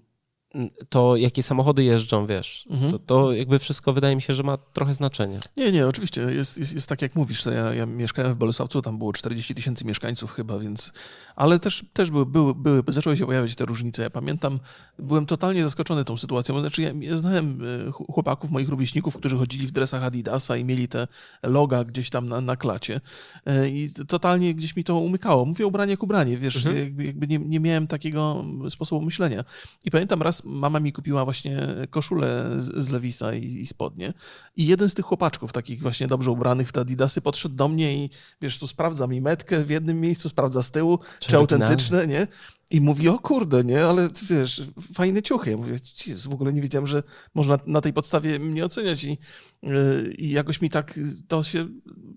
to 0.89 1.15
jakie 1.15 1.43
samochody 1.43 1.83
jeżdżą, 1.83 2.27
wiesz, 2.27 2.67
mhm. 2.69 2.91
to, 2.91 2.99
to, 2.99 3.33
jakby 3.33 3.59
wszystko 3.59 3.93
wydaje 3.93 4.15
mi 4.15 4.21
się, 4.21 4.33
że 4.33 4.43
ma 4.43 4.57
trochę 4.57 4.93
znaczenie. 4.93 5.39
Nie, 5.57 5.71
nie, 5.71 5.87
oczywiście, 5.87 6.21
jest, 6.21 6.57
jest, 6.57 6.73
jest 6.73 6.89
tak 6.89 7.01
jak 7.01 7.15
mówisz, 7.15 7.45
ja, 7.45 7.73
ja 7.73 7.85
mieszkałem 7.85 8.33
w 8.33 8.35
Bolesławcu, 8.35 8.81
tam 8.81 8.97
było 8.97 9.13
40 9.13 9.55
tysięcy 9.55 9.85
mieszkańców 9.85 10.31
chyba, 10.31 10.59
więc, 10.59 10.91
ale 11.35 11.59
też, 11.59 11.85
też 11.93 12.11
były, 12.11 12.25
były, 12.25 12.55
były, 12.55 12.83
zaczęły 12.87 13.17
się 13.17 13.25
pojawiać 13.25 13.55
te 13.55 13.65
różnice. 13.65 14.03
Ja 14.03 14.09
pamiętam, 14.09 14.59
byłem 14.99 15.25
totalnie 15.25 15.63
zaskoczony 15.63 16.05
tą 16.05 16.17
sytuacją, 16.17 16.59
znaczy 16.59 16.81
ja, 16.81 16.91
ja 16.99 17.17
znałem 17.17 17.61
e, 17.87 17.91
chłopaków, 17.91 18.51
moich 18.51 18.69
rówieśników, 18.69 19.17
którzy 19.17 19.37
chodzili 19.37 19.67
w 19.67 19.71
dresach 19.71 20.03
Adidasa 20.03 20.57
i 20.57 20.65
mieli 20.65 20.87
te 20.87 21.07
loga 21.43 21.83
gdzieś 21.83 22.09
tam 22.09 22.27
na, 22.27 22.41
na 22.41 22.55
klacie 22.55 23.01
e, 23.45 23.69
i 23.69 23.89
totalnie 24.07 24.55
gdzieś 24.55 24.75
mi 24.75 24.83
to 24.83 24.95
umykało. 24.95 25.45
Mówię 25.45 25.67
ubranie 25.67 25.91
jak 25.91 26.03
ubranie, 26.03 26.37
wiesz, 26.37 26.55
mhm. 26.55 26.77
jakby, 26.77 27.05
jakby 27.05 27.27
nie, 27.27 27.39
nie 27.39 27.59
miałem 27.59 27.87
takiego 27.87 28.45
sposobu 28.69 29.05
myślenia. 29.05 29.43
I 29.85 29.91
pamiętam 29.91 30.21
raz 30.21 30.40
mama 30.45 30.79
mi 30.79 30.93
kupiła 30.93 31.25
właśnie 31.25 31.67
koszulę 31.89 32.55
z, 32.57 32.85
z 32.85 32.89
Lewisa 32.89 33.33
i, 33.33 33.45
i, 33.45 33.67
spodnie. 33.67 34.13
I 34.55 34.65
jeden 34.65 34.89
z 34.89 34.93
tych 34.93 35.05
chłopaczków, 35.05 35.53
takich 35.53 35.81
właśnie 35.81 36.07
dobrze 36.07 36.31
ubranych 36.31 36.69
w 36.69 36.71
te 36.71 36.81
adidasy, 36.81 37.21
podszedł 37.21 37.55
do 37.55 37.67
mnie 37.67 38.05
i 38.05 38.09
wiesz, 38.41 38.59
tu 38.59 38.67
sprawdza 38.67 39.07
mi 39.07 39.21
metkę 39.21 39.63
w 39.65 39.69
jednym 39.69 40.01
miejscu, 40.01 40.29
sprawdza 40.29 40.61
z 40.61 40.71
tyłu, 40.71 40.99
czy, 41.19 41.29
czy 41.29 41.37
autentyczne, 41.37 42.07
nie? 42.07 42.27
I 42.71 42.81
mówi, 42.81 43.09
o 43.09 43.19
kurde, 43.19 43.63
nie, 43.63 43.85
ale 43.85 44.09
wiesz, 44.29 44.61
fajne 44.93 45.21
ciuchy. 45.21 45.51
Ja 45.51 45.57
mówię, 45.57 45.71
Jezus, 46.07 46.27
w 46.27 46.33
ogóle 46.33 46.53
nie 46.53 46.61
wiedziałem, 46.61 46.87
że 46.87 47.03
można 47.33 47.59
na 47.65 47.81
tej 47.81 47.93
podstawie 47.93 48.39
mnie 48.39 48.65
oceniać 48.65 49.03
i, 49.03 49.17
yy, 49.63 50.13
i 50.17 50.29
jakoś 50.29 50.61
mi 50.61 50.69
tak 50.69 50.99
to 51.27 51.43
się 51.43 51.67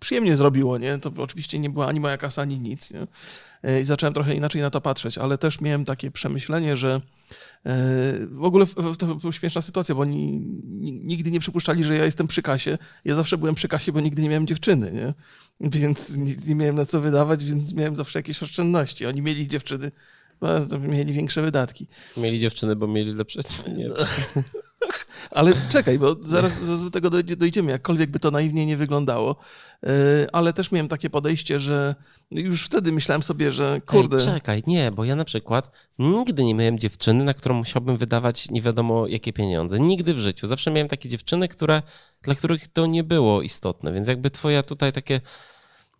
przyjemnie 0.00 0.36
zrobiło, 0.36 0.78
nie? 0.78 0.98
To 0.98 1.12
oczywiście 1.16 1.58
nie 1.58 1.70
była 1.70 1.86
ani 1.86 2.00
moja 2.00 2.16
kasa, 2.16 2.42
ani 2.42 2.60
nic, 2.60 2.90
nie? 2.90 3.06
Yy, 3.62 3.80
I 3.80 3.84
zacząłem 3.84 4.14
trochę 4.14 4.34
inaczej 4.34 4.62
na 4.62 4.70
to 4.70 4.80
patrzeć, 4.80 5.18
ale 5.18 5.38
też 5.38 5.60
miałem 5.60 5.84
takie 5.84 6.10
przemyślenie, 6.10 6.76
że 6.76 7.00
w 8.30 8.44
ogóle 8.44 8.66
to 8.98 9.14
była 9.14 9.32
śmieszna 9.32 9.62
sytuacja, 9.62 9.94
bo 9.94 10.00
oni 10.00 10.40
nigdy 10.82 11.30
nie 11.30 11.40
przypuszczali, 11.40 11.84
że 11.84 11.96
ja 11.96 12.04
jestem 12.04 12.26
przy 12.26 12.42
kasie. 12.42 12.78
Ja 13.04 13.14
zawsze 13.14 13.38
byłem 13.38 13.54
przy 13.54 13.68
kasie, 13.68 13.92
bo 13.92 14.00
nigdy 14.00 14.22
nie 14.22 14.28
miałem 14.28 14.46
dziewczyny, 14.46 14.92
nie? 14.92 15.14
Więc 15.70 16.16
nie 16.46 16.54
miałem 16.54 16.76
na 16.76 16.84
co 16.84 17.00
wydawać, 17.00 17.44
więc 17.44 17.74
miałem 17.74 17.96
zawsze 17.96 18.18
jakieś 18.18 18.42
oszczędności. 18.42 19.06
Oni 19.06 19.22
mieli 19.22 19.48
dziewczyny, 19.48 19.92
mieli 20.80 21.12
większe 21.12 21.42
wydatki. 21.42 21.86
Mieli 22.16 22.40
dziewczyny, 22.40 22.76
bo 22.76 22.86
mieli 22.86 23.14
lepsze. 23.14 23.40
Nie. 23.76 23.88
Ale 25.30 25.52
czekaj, 25.68 25.98
bo 25.98 26.16
zaraz 26.22 26.84
do 26.84 26.90
tego 26.90 27.10
dojdziemy, 27.10 27.72
jakkolwiek 27.72 28.10
by 28.10 28.20
to 28.20 28.30
naiwnie 28.30 28.66
nie 28.66 28.76
wyglądało. 28.76 29.36
E, 29.82 30.26
ale 30.32 30.52
też 30.52 30.72
miałem 30.72 30.88
takie 30.88 31.10
podejście, 31.10 31.60
że 31.60 31.94
już 32.30 32.64
wtedy 32.64 32.92
myślałem 32.92 33.22
sobie, 33.22 33.50
że 33.50 33.80
kurde. 33.86 34.16
Ej, 34.16 34.24
czekaj, 34.24 34.62
nie, 34.66 34.92
bo 34.92 35.04
ja 35.04 35.16
na 35.16 35.24
przykład 35.24 35.70
nigdy 35.98 36.44
nie 36.44 36.54
miałem 36.54 36.78
dziewczyny, 36.78 37.24
na 37.24 37.34
którą 37.34 37.54
musiałbym 37.54 37.96
wydawać 37.96 38.50
nie 38.50 38.62
wiadomo 38.62 39.06
jakie 39.06 39.32
pieniądze. 39.32 39.78
Nigdy 39.78 40.14
w 40.14 40.18
życiu. 40.18 40.46
Zawsze 40.46 40.70
miałem 40.70 40.88
takie 40.88 41.08
dziewczyny, 41.08 41.48
które, 41.48 41.82
dla 42.22 42.34
których 42.34 42.68
to 42.68 42.86
nie 42.86 43.04
było 43.04 43.42
istotne. 43.42 43.92
Więc 43.92 44.08
jakby 44.08 44.30
twoja 44.30 44.62
tutaj 44.62 44.92
takie 44.92 45.20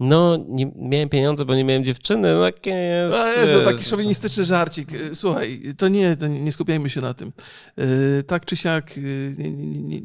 no, 0.01 0.45
nie 0.49 0.73
miałem 0.77 1.09
pieniądze, 1.09 1.45
bo 1.45 1.55
nie 1.55 1.65
miałem 1.65 1.85
dziewczyny, 1.85 2.35
no 2.35 2.41
takie 2.41 2.71
jest. 2.71 3.15
A 3.15 3.33
Jezu, 3.33 3.65
taki 3.65 3.85
szowinistyczny 3.85 4.45
żarcik. 4.45 4.89
Słuchaj, 5.13 5.61
to 5.79 5.89
nie, 5.89 6.17
to 6.17 6.27
nie 6.27 6.53
skupiajmy 6.53 6.91
się 6.91 7.01
na 7.01 7.15
tym. 7.15 7.33
Yy, 7.77 8.23
tak 8.27 8.45
czy 8.45 8.57
siak, 8.57 8.97
yy, 8.97 9.35
nie, 9.39 9.51
nie, 9.51 9.83
nie, 9.83 10.01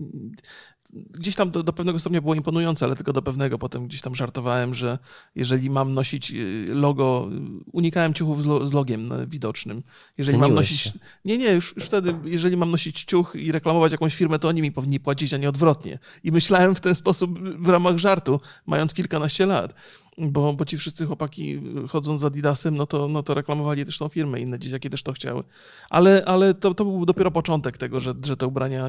gdzieś 0.93 1.36
tam 1.36 1.51
do, 1.51 1.63
do, 1.63 1.74
pewnego 1.74 2.00
stopnia 2.00 2.22
było 2.22 2.36
imponujące, 2.36 2.86
ale 2.86 2.96
tylko 2.96 3.13
do 3.13 3.22
pewnego. 3.22 3.60
Potem 3.60 3.88
gdzieś 3.88 4.01
tam 4.01 4.15
żartowałem, 4.15 4.74
że 4.74 5.00
jeżeli 5.36 5.69
mam 5.69 5.93
nosić 5.93 6.31
y, 6.31 6.67
logo, 6.69 7.29
unikałem 7.72 8.13
ciuchów 8.13 8.43
z, 8.43 8.46
lo, 8.46 8.65
z 8.65 8.74
logiem 8.74 9.13
widocznym. 9.27 9.84
Jeżeli 10.17 10.36
Ceniłeś 10.36 10.50
mam 10.50 10.55
nosić. 10.55 10.81
się. 10.81 10.91
Nie, 11.25 11.38
nie, 11.38 11.53
już, 11.53 11.74
już 11.75 11.86
wtedy, 11.86 12.15
jeżeli 12.25 12.58
mam 12.58 12.72
nosić 12.72 13.03
ciuch 13.03 13.36
i 13.36 13.51
reklamować 13.51 13.91
jakąś 13.91 14.15
firmę, 14.15 14.39
to 14.39 14.48
oni 14.48 14.62
mi 14.62 14.72
powinni 14.72 15.00
płacić, 15.00 15.34
a 15.34 15.38
nie 15.38 15.50
odwrotnie. 15.50 16.00
I 16.24 16.31
myślałem 16.31 16.75
w 16.75 16.81
ten 16.81 16.96
sposób 16.96 17.39
w 17.39 17.69
ramach 17.69 17.98
żartu, 17.98 18.39
mając 18.65 18.93
kilkanaście 18.93 19.46
lat 19.46 19.74
bo, 20.19 20.53
bo 20.53 20.65
ci 20.65 20.77
wszyscy 20.77 21.05
chłopaki 21.05 21.61
chodząc 21.89 22.21
z 22.21 22.25
Adidasem, 22.25 22.77
no 22.77 22.85
to, 22.85 23.07
no 23.07 23.23
to 23.23 23.33
reklamowali 23.33 23.85
też 23.85 23.97
tą 23.97 24.09
firmę, 24.09 24.39
inne 24.39 24.59
dzieciaki 24.59 24.89
też 24.89 25.03
to 25.03 25.13
chciały. 25.13 25.43
Ale, 25.89 26.23
ale 26.25 26.53
to, 26.53 26.73
to 26.73 26.85
był 26.85 27.05
dopiero 27.05 27.31
początek 27.31 27.77
tego, 27.77 27.99
że, 27.99 28.13
że 28.25 28.38
te 28.38 28.47
ubrania, 28.47 28.88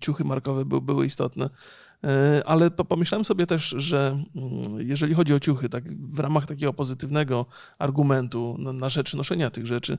ciuchy 0.00 0.24
markowe 0.24 0.64
były, 0.64 0.80
były 0.80 1.06
istotne. 1.06 1.50
E, 2.06 2.42
ale 2.46 2.70
pomyślałem 2.70 3.24
sobie 3.24 3.46
też, 3.46 3.74
że 3.78 4.24
mm, 4.36 4.80
jeżeli 4.80 5.14
chodzi 5.14 5.34
o 5.34 5.40
ciuchy, 5.40 5.68
tak 5.68 5.96
w 5.96 6.18
ramach 6.18 6.46
takiego 6.46 6.72
pozytywnego 6.72 7.46
argumentu 7.78 8.56
na 8.58 8.88
rzecz 8.88 9.14
noszenia 9.14 9.50
tych 9.50 9.66
rzeczy, 9.66 9.98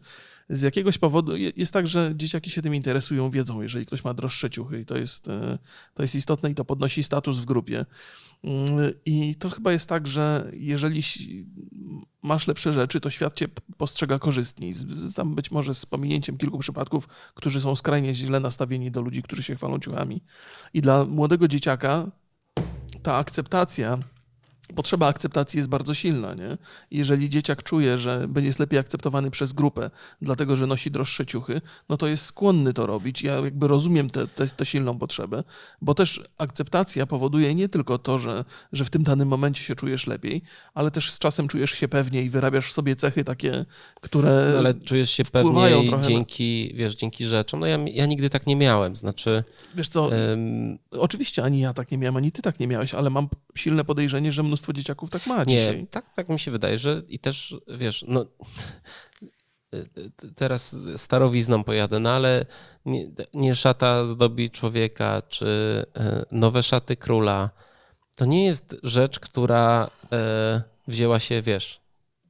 z 0.50 0.62
jakiegoś 0.62 0.98
powodu 0.98 1.38
jest 1.38 1.74
tak, 1.74 1.88
że 1.88 2.12
dzieciaki 2.16 2.50
się 2.50 2.62
tym 2.62 2.76
interesują, 2.76 3.30
wiedzą, 3.30 3.62
jeżeli 3.62 3.86
ktoś 3.86 4.04
ma 4.04 4.14
droższe 4.14 4.50
ciuchy 4.50 4.82
i 4.82 4.86
to 4.86 4.98
jest, 4.98 5.30
e, 5.30 5.58
to 5.94 6.04
jest 6.04 6.16
istotne 6.16 6.52
i 6.52 6.56
to 6.56 6.66
podnosi 6.66 7.04
status 7.04 7.38
w 7.38 7.46
grupie. 7.46 7.86
Mm, 8.44 8.92
I 9.06 9.36
to 9.36 9.50
chyba 9.50 9.72
jest 9.72 9.90
tak, 9.90 10.08
że 10.08 10.52
jeżeli 10.54 11.04
masz 12.24 12.48
lepsze 12.48 12.72
rzeczy, 12.72 13.00
to 13.00 13.10
świat 13.10 13.34
cię 13.34 13.48
postrzega 13.78 14.20
korzystniej. 14.20 14.74
Tam 15.16 15.36
być 15.36 15.52
może 15.52 15.74
z 15.74 15.86
pominięciem 15.86 16.38
kilku 16.38 16.60
przypadków, 16.60 17.08
którzy 17.34 17.62
są 17.62 17.76
skrajnie 17.76 18.14
źle 18.14 18.40
nastawieni 18.40 18.92
do 18.92 19.02
ludzi, 19.02 19.24
którzy 19.24 19.44
się 19.44 19.56
chwalą 19.56 19.80
ciuchami. 19.80 20.22
I 20.74 20.82
dla 20.82 21.06
młodego 21.06 21.48
dzieciaka 21.48 22.06
ta 23.04 23.16
akceptacja 23.16 23.98
potrzeba 24.76 25.08
akceptacji 25.08 25.58
jest 25.58 25.70
bardzo 25.70 25.94
silna. 25.94 26.34
Nie? 26.34 26.58
Jeżeli 26.92 27.30
dzieciak 27.30 27.64
czuje, 27.64 27.98
że 27.98 28.28
będzie 28.28 28.52
lepiej 28.60 28.80
akceptowany 28.80 29.32
przez 29.32 29.54
grupę, 29.54 29.90
dlatego 30.22 30.56
że 30.56 30.68
nosi 30.68 30.92
droższe 30.92 31.26
ciuchy, 31.26 31.62
no 31.90 31.98
to 31.98 32.08
jest 32.08 32.26
skłonny 32.26 32.74
to 32.74 32.86
robić. 32.86 33.22
Ja 33.22 33.36
jakby 33.36 33.68
rozumiem 33.68 34.10
tę 34.58 34.66
silną 34.66 35.00
potrzebę, 35.00 35.44
bo 35.82 35.94
też 35.94 36.24
akceptacja 36.38 37.06
powoduje 37.06 37.56
nie 37.56 37.70
tylko 37.70 37.98
to, 37.98 38.18
że, 38.18 38.46
że 38.74 38.86
w 38.86 38.90
tym 38.90 39.04
danym 39.04 39.28
momencie 39.28 39.64
się 39.64 39.76
czujesz 39.76 40.08
lepiej, 40.08 40.42
ale 40.74 40.92
też 40.92 41.12
z 41.12 41.20
czasem 41.20 41.48
czujesz 41.48 41.72
się 41.72 41.88
pewniej 41.88 42.26
i 42.26 42.30
wyrabiasz 42.30 42.68
w 42.68 42.72
sobie 42.72 42.96
cechy 42.96 43.24
takie, 43.24 43.66
które. 44.02 44.50
No, 44.54 44.60
ale 44.60 44.74
czujesz 44.74 45.12
się 45.12 45.26
pewniej 45.26 45.92
dzięki, 46.02 46.72
wiesz, 46.76 46.96
dzięki 46.96 47.26
rzeczom. 47.26 47.60
No 47.60 47.66
ja, 47.66 47.78
ja 47.78 48.06
nigdy 48.06 48.30
tak 48.30 48.48
nie 48.48 48.56
miałem. 48.56 48.96
Znaczy. 48.96 49.44
Wiesz 49.76 49.90
co? 49.90 50.06
Um... 50.06 50.78
Oczywiście 50.92 51.44
ani 51.44 51.60
ja 51.60 51.74
tak 51.74 51.92
nie 51.92 51.98
miałem, 51.98 52.18
ani 52.18 52.32
ty 52.32 52.42
tak 52.42 52.60
nie 52.60 52.68
miałeś, 52.68 52.94
ale 52.94 53.10
mam 53.10 53.28
silne 53.56 53.84
podejrzenie, 53.84 54.32
że 54.32 54.44
mnóstwo 54.44 54.57
mnóstwo 54.58 54.74
dzieciaków 54.74 55.10
tak 55.10 55.28
ma 55.28 55.44
nie, 55.44 55.46
dzisiaj. 55.46 55.88
Tak, 55.92 56.14
tak 56.14 56.30
mi 56.30 56.40
się 56.40 56.52
wydaje, 56.52 56.78
że 56.78 57.02
i 57.08 57.20
też, 57.20 57.56
wiesz, 57.68 58.06
no 58.08 58.26
teraz 60.36 60.76
starowizną 60.96 61.64
pojadę, 61.64 62.00
no 62.00 62.12
ale 62.12 62.46
nie, 62.86 63.12
nie 63.34 63.56
szata 63.56 64.06
zdobi 64.06 64.50
człowieka, 64.50 65.22
czy 65.28 65.86
e, 65.96 66.26
nowe 66.32 66.64
szaty 66.64 66.96
króla. 66.96 67.50
To 68.16 68.26
nie 68.26 68.46
jest 68.46 68.76
rzecz, 68.84 69.20
która 69.20 69.90
e, 70.12 70.62
wzięła 70.88 71.20
się, 71.20 71.42
wiesz, 71.42 71.82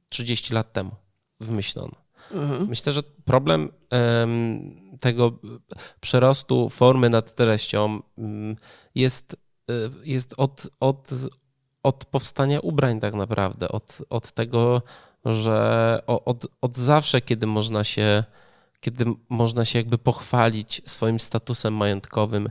30 0.08 0.54
lat 0.54 0.72
temu 0.72 0.90
wymyślono. 1.40 1.94
Mhm. 2.30 2.68
Myślę, 2.68 2.92
że 2.92 3.02
problem 3.02 3.72
tego 5.00 5.38
przerostu 6.00 6.68
formy 6.68 7.10
nad 7.10 7.34
treścią 7.34 8.02
mm, 8.18 8.56
jest, 8.94 9.36
e, 9.70 9.72
jest 10.04 10.34
od, 10.36 10.68
od 10.80 11.10
od 11.88 12.04
powstania 12.04 12.60
ubrań 12.60 13.00
tak 13.00 13.14
naprawdę, 13.14 13.68
od, 13.68 14.02
od 14.10 14.32
tego, 14.32 14.82
że 15.24 16.02
od, 16.06 16.46
od 16.60 16.76
zawsze, 16.76 17.20
kiedy 17.20 17.46
można 17.46 17.84
się, 17.84 18.24
kiedy 18.80 19.04
można 19.28 19.64
się 19.64 19.78
jakby 19.78 19.98
pochwalić 19.98 20.82
swoim 20.86 21.20
statusem 21.20 21.74
majątkowym 21.74 22.48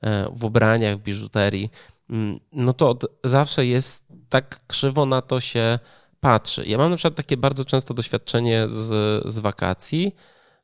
e, 0.00 0.28
w 0.32 0.44
ubraniach, 0.44 0.96
w 0.96 1.02
biżuterii, 1.02 1.70
mm, 2.10 2.40
no 2.52 2.72
to 2.72 2.90
od 2.90 3.06
zawsze 3.24 3.66
jest 3.66 4.04
tak 4.28 4.60
krzywo 4.66 5.06
na 5.06 5.22
to 5.22 5.40
się 5.40 5.78
patrzy. 6.20 6.66
Ja 6.66 6.78
mam 6.78 6.90
na 6.90 6.96
przykład 6.96 7.14
takie 7.14 7.36
bardzo 7.36 7.64
często 7.64 7.94
doświadczenie 7.94 8.66
z, 8.68 8.88
z 9.32 9.38
wakacji, 9.38 10.14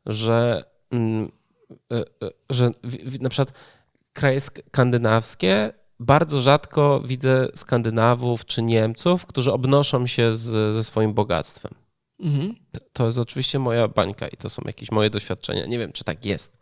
że, 0.07 0.65
mm, 0.91 1.33
e, 1.93 1.97
e, 1.99 2.31
że 2.51 2.71
na 3.21 3.29
przykład 3.29 3.53
kraje 4.13 4.41
skandynawskie 4.41 5.82
bardzo 6.03 6.41
rzadko 6.41 7.03
widzę 7.05 7.49
Skandynawów 7.55 8.45
czy 8.45 8.63
Niemców, 8.63 9.27
którzy 9.27 9.53
obnoszą 9.53 10.07
się 10.07 10.35
z, 10.35 10.75
ze 10.75 10.85
swoim 10.85 11.15
bogactwem. 11.15 11.75
Mhm. 12.21 12.55
To 12.93 13.07
jest 13.07 13.19
oczywiście 13.19 13.59
moja 13.59 13.89
bańka 13.89 14.29
i 14.29 14.37
to 14.37 14.51
są 14.51 14.63
jakieś 14.67 14.91
moje 14.91 15.11
doświadczenia. 15.11 15.67
Nie 15.67 15.79
wiem, 15.79 15.93
czy 15.93 16.05
tak 16.05 16.25
jest, 16.25 16.59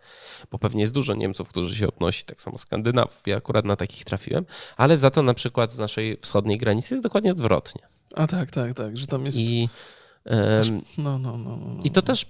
bo 0.51 0.59
pewnie 0.59 0.81
jest 0.81 0.93
dużo 0.93 1.15
Niemców, 1.15 1.49
którzy 1.49 1.77
się 1.77 1.89
obnosi, 1.89 2.25
tak 2.25 2.43
samo 2.43 2.59
Skandynawów. 2.59 3.23
Ja 3.27 3.37
akurat 3.37 3.65
na 3.65 3.77
takich 3.77 4.05
trafiłem, 4.05 4.45
ale 4.77 4.97
za 4.97 5.11
to 5.11 5.23
na 5.23 5.35
przykład 5.35 5.73
z 5.73 5.79
naszej 5.79 6.19
wschodniej 6.23 6.59
granicy 6.59 6.95
jest 6.95 7.05
dokładnie 7.05 7.33
odwrotnie. 7.33 7.83
A 8.15 8.27
tak, 8.27 8.51
tak, 8.51 8.75
tak, 8.75 8.97
że 8.97 9.07
tam 9.07 9.27
jest. 9.27 9.39
I, 9.39 9.69
um, 10.25 10.83
no, 10.99 11.19
no, 11.19 11.37
no, 11.37 11.57
no, 11.57 11.81
I 11.85 11.91
to 11.91 12.03
też 12.03 12.27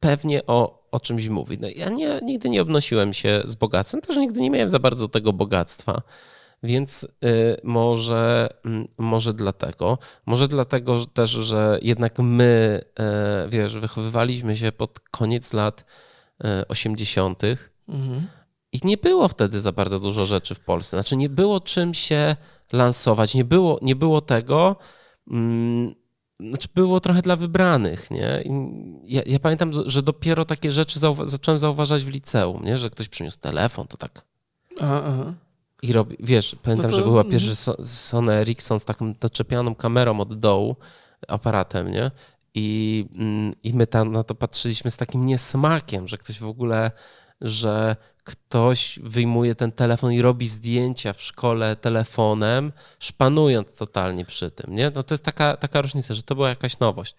pewnie 0.00 0.46
o, 0.46 0.81
o 0.92 1.00
czymś 1.00 1.28
mówi. 1.28 1.58
No, 1.60 1.68
ja 1.76 1.88
nie, 1.88 2.20
nigdy 2.22 2.50
nie 2.50 2.62
obnosiłem 2.62 3.12
się 3.12 3.42
z 3.44 3.54
bogactwem, 3.54 4.00
też 4.00 4.16
nigdy 4.16 4.40
nie 4.40 4.50
miałem 4.50 4.70
za 4.70 4.78
bardzo 4.78 5.08
tego 5.08 5.32
bogactwa. 5.32 6.02
Więc 6.62 7.04
y, 7.04 7.56
może, 7.64 8.48
mm, 8.64 8.88
może 8.98 9.34
dlatego, 9.34 9.98
może 10.26 10.48
dlatego 10.48 11.06
też, 11.06 11.30
że 11.30 11.78
jednak 11.82 12.18
my, 12.18 12.80
e, 12.98 13.46
wiesz, 13.48 13.78
wychowywaliśmy 13.78 14.56
się 14.56 14.72
pod 14.72 15.00
koniec 15.00 15.52
lat 15.52 15.84
80. 16.68 17.44
E, 17.44 17.56
mhm. 17.88 18.28
I 18.72 18.78
nie 18.84 18.96
było 18.96 19.28
wtedy 19.28 19.60
za 19.60 19.72
bardzo 19.72 20.00
dużo 20.00 20.26
rzeczy 20.26 20.54
w 20.54 20.60
Polsce. 20.60 20.96
Znaczy, 20.96 21.16
nie 21.16 21.28
było 21.28 21.60
czym 21.60 21.94
się 21.94 22.36
lansować, 22.72 23.34
nie 23.34 23.44
było, 23.44 23.78
nie 23.82 23.96
było 23.96 24.20
tego. 24.20 24.76
Znaczy, 26.48 26.68
było 26.74 27.00
trochę 27.00 27.22
dla 27.22 27.36
wybranych, 27.36 28.10
nie? 28.10 28.44
Ja, 29.04 29.22
ja, 29.26 29.38
pamiętam, 29.38 29.72
że 29.86 30.02
dopiero 30.02 30.44
takie 30.44 30.72
rzeczy 30.72 30.98
zauwa 30.98 31.26
zacząłem 31.26 31.58
zauważać 31.58 32.04
w 32.04 32.08
liceum, 32.08 32.64
nie? 32.64 32.78
Że 32.78 32.90
ktoś 32.90 33.08
przyniósł 33.08 33.40
telefon, 33.40 33.86
to 33.86 33.96
tak. 33.96 34.24
Aha, 34.80 35.02
aha. 35.06 35.34
I 35.82 35.92
robi, 35.92 36.16
wiesz, 36.20 36.56
pamiętam, 36.62 36.90
no 36.90 36.96
to... 36.96 37.02
że 37.02 37.08
była 37.10 37.24
pierwszy 37.24 37.70
mhm. 37.70 37.88
Sony 37.88 38.32
Ericsson 38.32 38.78
z 38.78 38.84
taką 38.84 39.12
doczepianą 39.12 39.74
kamerą 39.74 40.20
od 40.20 40.34
dołu, 40.34 40.76
aparatem, 41.28 41.90
nie? 41.90 42.10
I, 42.54 43.06
mm, 43.14 43.52
i 43.62 43.74
my 43.74 43.86
tam 43.86 44.12
na 44.12 44.22
to 44.24 44.34
patrzyliśmy 44.34 44.90
z 44.90 44.96
takim 44.96 45.26
niesmakiem, 45.26 46.08
że 46.08 46.18
ktoś 46.18 46.38
w 46.38 46.46
ogóle, 46.46 46.90
że 47.40 47.96
ktoś 48.24 48.98
wyjmuje 49.02 49.54
ten 49.54 49.72
telefon 49.72 50.12
i 50.12 50.22
robi 50.22 50.48
zdjęcia 50.48 51.12
w 51.12 51.22
szkole 51.22 51.76
telefonem, 51.76 52.72
szpanując 52.98 53.74
totalnie 53.74 54.24
przy 54.24 54.50
tym, 54.50 54.74
nie? 54.74 54.90
No 54.94 55.02
to 55.02 55.14
jest 55.14 55.24
taka, 55.24 55.56
taka 55.56 55.82
różnica, 55.82 56.14
że 56.14 56.22
to 56.22 56.34
była 56.34 56.48
jakaś 56.48 56.78
nowość. 56.78 57.14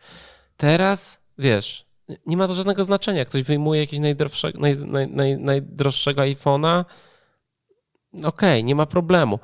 Teraz, 0.58 1.20
wiesz, 1.38 1.86
nie 2.26 2.38
ma 2.38 2.48
to 2.48 2.54
żadnego 2.54 2.84
znaczenia. 2.84 3.26
Ktoś 3.26 3.44
wyjmuje 3.44 3.82
jakiegoś 3.82 4.04
najdroższego, 4.04 4.60
naj, 4.60 4.78
naj, 4.78 5.08
naj, 5.08 5.38
najdroższego 5.38 6.22
iPhone'a, 6.22 6.86
Okej, 8.14 8.28
okay, 8.28 8.64
nie 8.64 8.76
ma 8.76 8.86
problemu. 8.86 9.40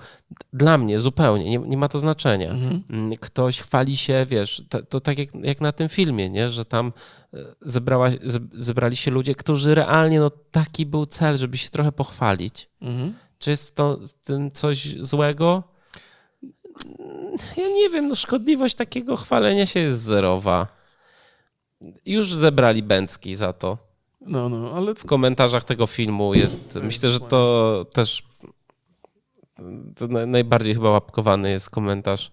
Dla 0.53 0.77
mnie 0.77 0.99
zupełnie, 0.99 1.49
nie, 1.49 1.57
nie 1.57 1.77
ma 1.77 1.87
to 1.87 1.99
znaczenia. 1.99 2.49
Mhm. 2.51 2.83
Mm, 2.89 3.17
ktoś 3.17 3.59
chwali 3.59 3.97
się, 3.97 4.25
wiesz, 4.29 4.63
to, 4.69 4.83
to 4.83 4.99
tak 4.99 5.19
jak, 5.19 5.29
jak, 5.41 5.61
na 5.61 5.71
tym 5.71 5.89
filmie, 5.89 6.29
nie? 6.29 6.49
że 6.49 6.65
tam 6.65 6.93
e, 7.33 7.37
zebrała, 7.61 8.09
zebrali 8.53 8.95
się 8.95 9.11
ludzie, 9.11 9.35
którzy 9.35 9.75
realnie, 9.75 10.19
no 10.19 10.29
taki 10.29 10.85
był 10.85 11.05
cel, 11.05 11.37
żeby 11.37 11.57
się 11.57 11.69
trochę 11.69 11.91
pochwalić. 11.91 12.69
Mhm. 12.81 13.13
Czy 13.39 13.49
jest 13.49 13.75
to, 13.75 13.99
w 14.07 14.13
tym 14.13 14.51
coś 14.51 14.95
złego? 14.99 15.63
Ja 17.57 17.69
nie 17.69 17.89
wiem, 17.89 18.07
no 18.07 18.15
szkodliwość 18.15 18.75
takiego 18.75 19.17
chwalenia 19.17 19.65
się 19.65 19.79
jest 19.79 20.01
zerowa. 20.01 20.67
Już 22.05 22.33
zebrali 22.33 22.83
Bęcki 22.83 23.35
za 23.35 23.53
to. 23.53 23.77
No, 24.21 24.49
no, 24.49 24.71
ale... 24.75 24.95
W 24.95 25.05
komentarzach 25.05 25.63
tego 25.63 25.87
filmu 25.87 26.33
jest, 26.33 26.79
myślę, 26.83 27.11
że 27.11 27.19
to 27.19 27.85
też 27.93 28.23
to 29.95 30.07
najbardziej 30.07 30.73
chyba 30.73 30.89
łapkowany 30.89 31.51
jest 31.51 31.69
komentarz 31.69 32.31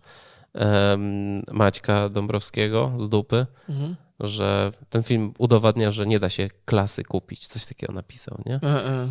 um, 0.55 1.43
Maćka 1.53 2.09
Dąbrowskiego 2.09 2.93
z 2.97 3.09
dupy, 3.09 3.47
mhm. 3.69 3.97
że 4.21 4.73
ten 4.91 5.03
film 5.03 5.33
udowadnia, 5.39 5.91
że 5.91 6.07
nie 6.07 6.19
da 6.19 6.29
się 6.29 6.49
klasy 6.65 7.05
kupić. 7.05 7.49
Coś 7.49 7.67
takiego 7.67 7.93
napisał, 7.93 8.39
nie? 8.47 8.55
E, 8.55 8.87
e. 8.87 9.09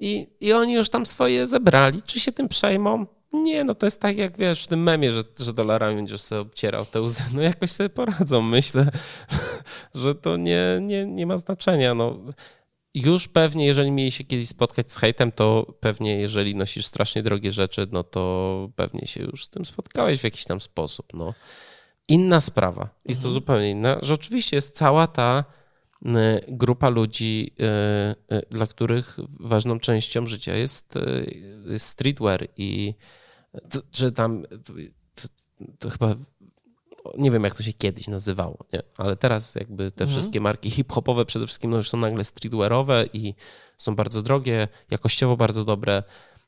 I, 0.00 0.28
I 0.40 0.52
oni 0.52 0.74
już 0.74 0.88
tam 0.88 1.06
swoje 1.06 1.46
zebrali. 1.46 2.02
Czy 2.02 2.20
się 2.20 2.32
tym 2.32 2.48
przejmą? 2.48 3.06
Nie, 3.32 3.64
no 3.64 3.74
to 3.74 3.86
jest 3.86 4.00
tak 4.00 4.16
jak 4.16 4.38
wiesz 4.38 4.64
w 4.64 4.66
tym 4.66 4.82
memie, 4.82 5.12
że, 5.12 5.22
że 5.38 5.52
dolarami 5.52 5.96
będziesz 5.96 6.20
sobie 6.20 6.40
obcierał 6.40 6.86
te 6.86 7.00
łzy. 7.00 7.22
No 7.34 7.42
jakoś 7.42 7.70
sobie 7.70 7.88
poradzą. 7.88 8.42
Myślę, 8.42 8.90
że 9.94 10.14
to 10.14 10.36
nie, 10.36 10.78
nie, 10.82 11.06
nie 11.06 11.26
ma 11.26 11.36
znaczenia. 11.36 11.94
No, 11.94 12.18
już 12.94 13.28
pewnie, 13.28 13.66
jeżeli 13.66 13.90
mieli 13.90 14.10
się 14.10 14.24
kiedyś 14.24 14.48
spotkać 14.48 14.92
z 14.92 14.96
hejtem, 14.96 15.32
to 15.32 15.74
pewnie 15.80 16.16
jeżeli 16.16 16.54
nosisz 16.54 16.86
strasznie 16.86 17.22
drogie 17.22 17.52
rzeczy, 17.52 17.86
no 17.92 18.04
to 18.04 18.70
pewnie 18.76 19.06
się 19.06 19.22
już 19.22 19.44
z 19.44 19.50
tym 19.50 19.64
spotkałeś 19.64 20.20
w 20.20 20.24
jakiś 20.24 20.44
tam 20.44 20.60
sposób. 20.60 21.06
No. 21.14 21.34
Inna 22.08 22.40
sprawa, 22.40 22.88
jest 23.04 23.22
to 23.22 23.28
zupełnie 23.28 23.70
inna, 23.70 23.98
że 24.02 24.14
oczywiście 24.14 24.56
jest 24.56 24.76
cała 24.76 25.06
ta 25.06 25.44
y, 26.02 26.08
grupa 26.48 26.88
ludzi, 26.88 27.54
y, 28.30 28.34
y, 28.36 28.42
dla 28.50 28.66
których 28.66 29.16
ważną 29.40 29.80
częścią 29.80 30.26
życia 30.26 30.54
jest, 30.54 30.94
streetwear 31.78 32.48
i 32.56 32.94
że 33.92 34.12
tam 34.12 34.44
to, 35.14 35.28
to 35.78 35.90
chyba 35.90 36.14
nie 37.18 37.30
wiem 37.30 37.44
jak 37.44 37.54
to 37.54 37.62
się 37.62 37.72
kiedyś 37.72 38.08
nazywało, 38.08 38.58
nie? 38.72 38.82
ale 38.96 39.16
teraz 39.16 39.54
jakby 39.54 39.90
te 39.90 40.04
Mhm. 40.04 40.10
wszystkie 40.10 40.40
marki 40.40 40.70
hip-hopowe 40.70 41.24
przede 41.24 41.46
wszystkim 41.46 41.70
no 41.70 41.76
już 41.76 41.90
są 41.90 41.96
nagle 41.98 42.24
streetwearowe 42.24 43.04
i 43.12 43.34
są 43.76 43.96
bardzo 43.96 44.22
drogie, 44.22 44.68
jakościowo 44.90 45.36
bardzo 45.36 45.64
dobre 45.64 46.02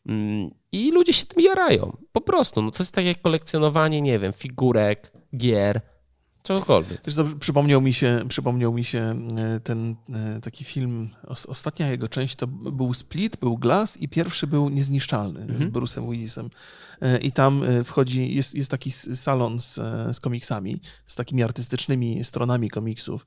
Mm, 0.06 0.50
i 0.72 0.92
ludzie 0.92 1.12
się 1.12 1.26
tym 1.26 1.42
jarają. 1.44 1.96
Po 2.12 2.20
prostu, 2.20 2.62
no 2.62 2.70
to 2.70 2.82
jest 2.82 2.94
tak 2.94 3.04
jak 3.04 3.22
kolekcjonowanie, 3.22 4.00
nie 4.02 4.18
wiem, 4.18 4.32
figurek, 4.32 5.12
gier, 5.36 5.80
czegokolwiek. 6.42 7.00
Co, 7.00 7.24
przypomniał 7.40 7.80
mi 7.80 7.92
się, 7.92 8.24
przypomniał 8.28 8.72
mi 8.72 8.84
się 8.84 9.14
e, 9.36 9.60
ten 9.60 9.96
e, 10.12 10.40
taki 10.40 10.64
film, 10.64 11.10
os, 11.26 11.46
ostatnia 11.46 11.90
jego 11.90 12.08
część 12.08 12.36
to 12.36 12.46
był 12.46 12.94
Split, 12.94 13.36
był 13.36 13.58
Glass 13.58 13.96
i 13.96 14.08
pierwszy 14.08 14.46
był 14.46 14.68
Niezniszczalny 14.68 15.40
z 15.40 15.62
Mhm. 15.62 15.70
Bruce'em 15.70 16.10
Willisem. 16.10 16.50
E, 17.00 17.18
I 17.18 17.32
tam 17.32 17.62
wchodzi, 17.84 18.34
jest, 18.34 18.54
jest 18.54 18.70
taki 18.70 18.90
salon 18.92 19.60
z, 19.60 19.74
z 20.16 20.20
komiksami, 20.20 20.80
z 21.06 21.14
takimi 21.14 21.42
artystycznymi 21.42 22.24
stronami 22.24 22.70
komiksów. 22.70 23.26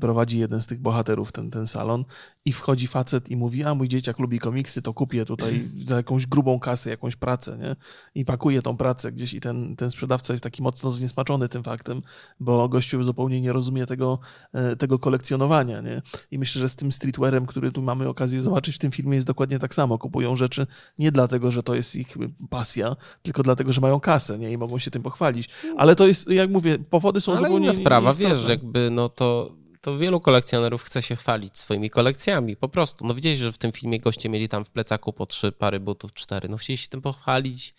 Prowadzi 0.00 0.38
jeden 0.38 0.62
z 0.62 0.66
tych 0.66 0.80
bohaterów 0.80 1.32
ten, 1.32 1.50
ten 1.50 1.66
salon 1.66 2.04
i 2.44 2.52
wchodzi 2.52 2.86
facet 2.86 3.30
i 3.30 3.36
mówi, 3.36 3.64
a 3.64 3.74
mój 3.74 3.88
dzieciak 3.88 4.18
lubi 4.18 4.38
komiksy, 4.38 4.82
to 4.82 4.94
kupię 4.94 5.24
tutaj 5.24 5.64
za 5.86 5.96
jakąś 5.96 6.26
grubą 6.26 6.60
kasę, 6.60 6.90
jakąś 6.90 7.16
pracę, 7.16 7.58
nie? 7.58 7.76
I 8.14 8.24
pakuje 8.24 8.62
tą 8.62 8.76
pracę 8.76 9.12
gdzieś 9.12 9.34
i 9.34 9.40
ten, 9.40 9.76
ten 9.76 9.90
sprzedawca 9.90 10.32
jest 10.32 10.44
taki 10.44 10.62
mocno 10.62 10.90
zniesmaczony 10.90 11.48
tym 11.48 11.62
faktem, 11.62 12.02
bo 12.40 12.68
gościu 12.68 13.02
zupełnie 13.02 13.40
nie 13.40 13.52
rozumie 13.52 13.86
tego, 13.86 14.18
e, 14.52 14.76
tego 14.76 14.98
kolekcjonowania, 14.98 15.80
nie? 15.80 16.02
I 16.30 16.38
myślę, 16.38 16.60
że 16.60 16.68
z 16.68 16.76
tym 16.76 16.92
streetwearem, 16.92 17.46
który 17.46 17.72
tu 17.72 17.82
mamy 17.82 18.08
okazję 18.08 18.40
zobaczyć 18.40 18.74
w 18.76 18.78
tym 18.78 18.92
filmie 18.92 19.14
jest 19.14 19.26
dokładnie 19.26 19.58
tak 19.58 19.74
samo. 19.74 19.98
Kupują 19.98 20.36
rzeczy 20.36 20.66
nie 20.98 21.12
dlatego, 21.12 21.50
że 21.50 21.62
to 21.62 21.74
jest 21.74 21.96
ich 21.96 22.16
pasja, 22.50 22.96
tylko 23.22 23.42
dlatego, 23.42 23.72
że 23.72 23.80
mają 23.80 24.00
kasę, 24.00 24.38
nie? 24.38 24.52
I 24.52 24.58
mogą 24.58 24.78
się 24.78 24.90
tym 24.90 25.02
pochwalić. 25.02 25.48
Ale 25.76 25.96
to 25.96 26.06
jest, 26.06 26.30
jak 26.30 26.50
mówię, 26.50 26.78
powody 26.78 27.20
są 27.20 27.32
Ale 27.32 27.40
zupełnie 27.40 27.64
inna 27.66 27.72
sprawa, 27.72 28.08
nieistotne. 28.08 28.36
wiesz, 28.36 28.48
jakby 28.48 28.90
no 28.90 29.08
to, 29.08 29.54
to 29.80 29.98
wielu 29.98 30.20
kolekcjonerów 30.20 30.82
chce 30.82 31.02
się 31.02 31.16
chwalić 31.16 31.58
swoimi 31.58 31.90
kolekcjami, 31.90 32.56
po 32.56 32.68
prostu. 32.68 33.06
No 33.06 33.14
widziałeś, 33.14 33.38
że 33.38 33.52
w 33.52 33.58
tym 33.58 33.72
filmie 33.72 34.00
goście 34.00 34.28
mieli 34.28 34.48
tam 34.48 34.64
w 34.64 34.70
plecaku 34.70 35.12
po 35.12 35.26
trzy 35.26 35.52
pary 35.52 35.80
butów, 35.80 36.14
cztery. 36.14 36.48
No 36.48 36.56
chcieli 36.56 36.76
się 36.76 36.88
tym 36.88 37.00
pochwalić, 37.02 37.74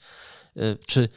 y, 0.58 0.78
czy 0.86 1.10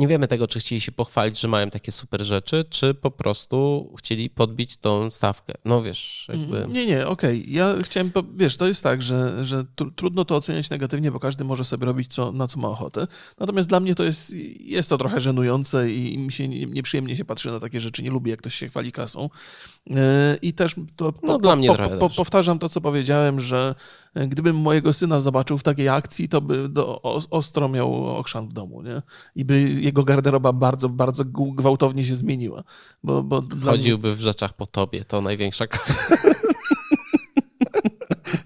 nie 0.00 0.08
wiemy 0.08 0.28
tego, 0.28 0.48
czy 0.48 0.60
chcieli 0.60 0.80
się 0.80 0.92
pochwalić, 0.92 1.40
że 1.40 1.48
mają 1.48 1.70
takie 1.70 1.92
super 1.92 2.22
rzeczy, 2.24 2.64
czy 2.70 2.94
po 2.94 3.10
prostu 3.10 3.90
chcieli 3.98 4.30
podbić 4.30 4.76
tą 4.76 5.10
stawkę. 5.10 5.54
No 5.64 5.82
wiesz, 5.82 6.26
jakby... 6.28 6.66
Nie, 6.68 6.86
nie, 6.86 7.06
okej. 7.06 7.52
Ja 7.52 7.74
chciałem, 7.82 8.10
po- 8.10 8.22
wiesz, 8.36 8.56
to 8.56 8.66
jest 8.66 8.82
tak, 8.82 9.02
że, 9.02 9.44
że 9.44 9.64
tr- 9.76 9.90
trudno 9.96 10.24
to 10.24 10.36
oceniać 10.36 10.70
negatywnie, 10.70 11.10
bo 11.10 11.20
każdy 11.20 11.44
może 11.44 11.64
sobie 11.64 11.86
robić 11.86 12.14
co, 12.14 12.32
na 12.32 12.46
co 12.48 12.60
ma 12.60 12.68
ochotę. 12.68 13.06
Natomiast 13.38 13.68
dla 13.68 13.80
mnie 13.80 13.94
to 13.94 14.04
jest, 14.04 14.34
jest 14.60 14.88
to 14.90 14.98
trochę 14.98 15.20
żenujące 15.20 15.90
i 15.92 16.18
mi 16.18 16.32
się 16.32 16.48
nie- 16.48 16.66
nieprzyjemnie 16.66 17.16
się 17.16 17.24
patrzy 17.24 17.50
na 17.50 17.60
takie 17.60 17.80
rzeczy. 17.80 18.02
Nie 18.02 18.10
lubię, 18.10 18.30
jak 18.30 18.40
ktoś 18.40 18.54
się 18.54 18.68
chwali 18.68 18.92
kasą. 18.92 19.30
Yy, 19.86 19.96
I 20.42 20.52
też 20.52 20.74
to, 20.96 21.12
No, 21.22 21.38
dla 21.38 21.56
mnie 21.56 21.74
trochę 21.74 21.98
też. 21.98 22.16
powtarzam 22.16 22.58
to, 22.58 22.68
co 22.68 22.80
powiedziałem, 22.80 23.40
że 23.40 23.74
e, 24.09 24.09
gdybym 24.14 24.56
mojego 24.56 24.92
syna 24.92 25.20
zobaczył 25.20 25.58
w 25.58 25.62
takiej 25.62 25.88
akcji, 25.88 26.28
to 26.28 26.40
by 26.40 26.68
do, 26.68 27.02
o- 27.02 27.20
ostro 27.30 27.68
miał 27.68 28.16
okrzan 28.18 28.48
w 28.48 28.52
domu, 28.52 28.82
nie? 28.82 29.02
I 29.36 29.44
by 29.44 29.60
jego 29.60 30.04
garderoba 30.04 30.52
bardzo, 30.52 30.88
bardzo 30.88 31.24
gwałtownie 31.54 32.04
się 32.04 32.14
zmieniła. 32.14 32.62
Bo, 33.04 33.22
bo 33.22 33.42
dla 33.42 33.56
mnie- 33.56 33.70
Chodziłby 33.70 34.14
w 34.14 34.20
rzeczach 34.20 34.52
po 34.52 34.66
tobie, 34.66 35.04
to 35.04 35.20
największa 35.20 35.64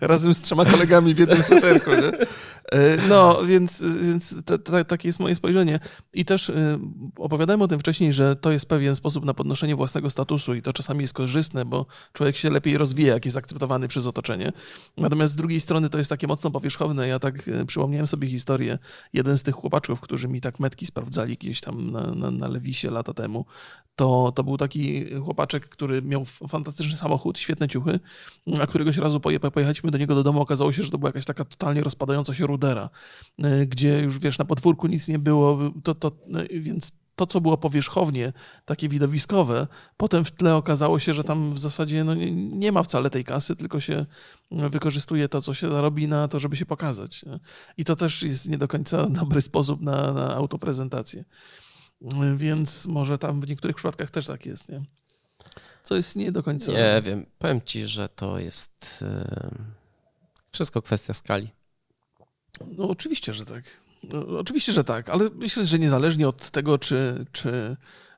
razem 0.00 0.34
z 0.34 0.40
trzema 0.40 0.64
kolegami 0.64 1.14
w 1.14 1.18
jednym 1.18 1.42
sweterku. 1.42 1.90
Nie? 1.90 2.26
E, 2.72 3.08
No, 3.08 3.42
więc, 3.44 3.82
więc 4.02 4.44
ta- 4.44 4.58
ta- 4.58 4.84
takie 4.84 5.08
jest 5.08 5.20
moje 5.20 5.34
spojrzenie. 5.34 5.80
I 6.12 6.24
też 6.24 6.50
e, 6.50 6.78
opowiadałem 7.16 7.62
o 7.62 7.68
tym 7.68 7.80
wcześniej, 7.80 8.12
że 8.12 8.36
to 8.36 8.52
jest 8.52 8.66
pewien 8.68 8.96
sposób 8.96 9.24
na 9.24 9.34
podnoszenie 9.34 9.76
własnego 9.76 10.10
statusu 10.10 10.54
i 10.54 10.62
to 10.62 10.72
czasami 10.72 11.00
jest 11.00 11.14
korzystne, 11.14 11.64
bo 11.64 11.86
człowiek 12.12 12.36
się 12.36 12.50
lepiej 12.50 12.78
rozwija, 12.78 13.14
jak 13.14 13.24
jest 13.24 13.36
akceptowany 13.36 13.88
przez 13.88 14.06
otoczenie. 14.06 14.52
Natomiast 14.96 15.32
z 15.32 15.36
drugiej 15.36 15.60
strony 15.60 15.90
to 15.90 15.98
jest 15.98 16.10
takie 16.10 16.26
mocno 16.26 16.50
powierzchowne. 16.50 17.08
Ja 17.08 17.18
tak 17.18 17.48
e, 17.48 17.64
przypomniałem 17.66 18.06
sobie 18.06 18.28
historię. 18.28 18.78
Jeden 19.12 19.38
z 19.38 19.42
tych 19.42 19.54
chłopaczków, 19.54 20.00
którzy 20.00 20.28
mi 20.28 20.40
tak 20.40 20.60
metki 20.60 20.86
sprawdzali 20.86 21.36
gdzieś 21.36 21.60
tam 21.60 21.90
na, 21.90 22.14
na, 22.14 22.30
na 22.30 22.48
Lewisie 22.48 22.90
lata 22.90 23.14
temu, 23.14 23.44
to, 23.96 24.32
to 24.34 24.44
był 24.44 24.56
taki 24.56 25.14
chłopaczek, 25.14 25.68
który 25.68 26.02
miał 26.02 26.24
fantastyczny 26.24 26.96
samochód, 26.96 27.38
świetne 27.38 27.68
ciuchy, 27.68 28.00
a 28.60 28.66
któregoś 28.66 28.96
razu 28.96 29.18
poje- 29.20 29.50
pojechaliśmy 29.50 29.90
do 29.90 29.98
niego 29.98 30.14
do 30.14 30.22
domu, 30.22 30.40
okazało 30.40 30.72
się, 30.72 30.82
że 30.82 30.90
to 30.90 30.98
była 30.98 31.08
jakaś 31.08 31.24
taka 31.24 31.44
totalnie 31.44 31.80
rozpadająca 31.82 32.34
się 32.34 32.46
rudera, 32.54 32.90
y, 33.44 33.66
gdzie 33.66 34.00
już 34.00 34.18
wiesz, 34.18 34.38
na 34.38 34.44
podwórku 34.44 34.86
nic 34.86 35.08
nie 35.08 35.18
było, 35.18 35.58
to, 35.84 35.94
to, 35.94 36.12
no, 36.26 36.40
więc 36.50 36.92
to, 37.16 37.26
co 37.26 37.40
było 37.40 37.56
powierzchownie, 37.56 38.32
takie 38.64 38.88
widowiskowe, 38.88 39.66
potem 39.96 40.24
w 40.24 40.30
tle 40.30 40.56
okazało 40.56 40.98
się, 40.98 41.14
że 41.14 41.24
tam 41.24 41.54
w 41.54 41.58
zasadzie 41.58 42.04
no, 42.04 42.14
nie, 42.14 42.30
nie 42.32 42.72
ma 42.72 42.82
wcale 42.82 43.10
tej 43.10 43.24
kasy, 43.24 43.56
tylko 43.56 43.80
się 43.80 44.06
no, 44.50 44.70
wykorzystuje 44.70 45.28
to, 45.28 45.42
co 45.42 45.54
się 45.54 45.70
zarobi 45.70 46.08
na 46.08 46.28
to, 46.28 46.40
żeby 46.40 46.56
się 46.56 46.66
pokazać. 46.66 47.24
I 47.76 47.84
to 47.84 47.96
też 47.96 48.22
jest 48.22 48.48
nie 48.48 48.58
do 48.58 48.68
końca 48.68 49.06
dobry 49.20 49.42
sposób 49.42 49.80
na, 49.80 50.12
na 50.12 50.34
autoprezentację. 50.34 51.24
Y, 52.02 52.36
Więc 52.36 52.86
może 52.86 53.18
tam 53.18 53.40
w 53.40 53.48
niektórych 53.48 53.76
przypadkach 53.76 54.10
też 54.10 54.26
tak 54.26 54.46
jest, 54.46 54.68
nie? 54.68 54.82
Co 55.82 55.96
jest 55.96 56.16
nie 56.16 56.32
do 56.32 56.42
końca. 56.42 56.72
Nie 56.72 57.02
wiem, 57.04 57.26
powiem 57.38 57.60
ci, 57.64 57.86
że 57.86 58.08
to 58.08 58.38
jest 58.38 59.04
wszystko 60.50 60.82
kwestia 60.82 61.14
skali. 61.14 61.50
No 62.76 62.88
oczywiście, 62.88 63.34
że 63.34 63.44
tak. 63.44 63.64
No, 64.12 64.38
oczywiście, 64.38 64.72
że 64.72 64.84
tak, 64.84 65.08
ale 65.08 65.30
myślę, 65.34 65.66
że 65.66 65.78
niezależnie 65.78 66.28
od 66.28 66.50
tego, 66.50 66.78
czy, 66.78 67.24
czy 67.32 67.76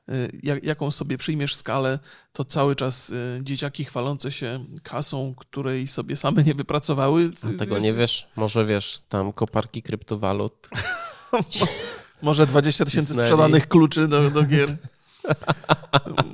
y, 0.09 0.39
jak, 0.43 0.63
jaką 0.63 0.91
sobie 0.91 1.17
przyjmiesz 1.17 1.55
skalę, 1.55 1.99
to 2.33 2.45
cały 2.45 2.75
czas 2.75 3.09
y, 3.09 3.39
dzieciaki 3.43 3.85
chwalące 3.85 4.31
się 4.31 4.65
kasą, 4.83 5.33
której 5.37 5.87
sobie 5.87 6.15
same 6.15 6.43
nie 6.43 6.53
wypracowały. 6.53 7.31
No, 7.43 7.57
tego 7.59 7.75
jest- 7.75 7.85
nie 7.85 7.93
wiesz, 7.93 8.27
może 8.35 8.65
wiesz, 8.65 9.01
tam 9.09 9.33
koparki 9.33 9.81
kryptowalut. 9.81 10.69
Może 12.21 12.45
20 12.45 12.85
tysięcy 12.85 13.13
sprzedanych 13.13 13.67
kluczy 13.67 14.07
do, 14.07 14.31
do 14.31 14.43
gier. 14.43 14.77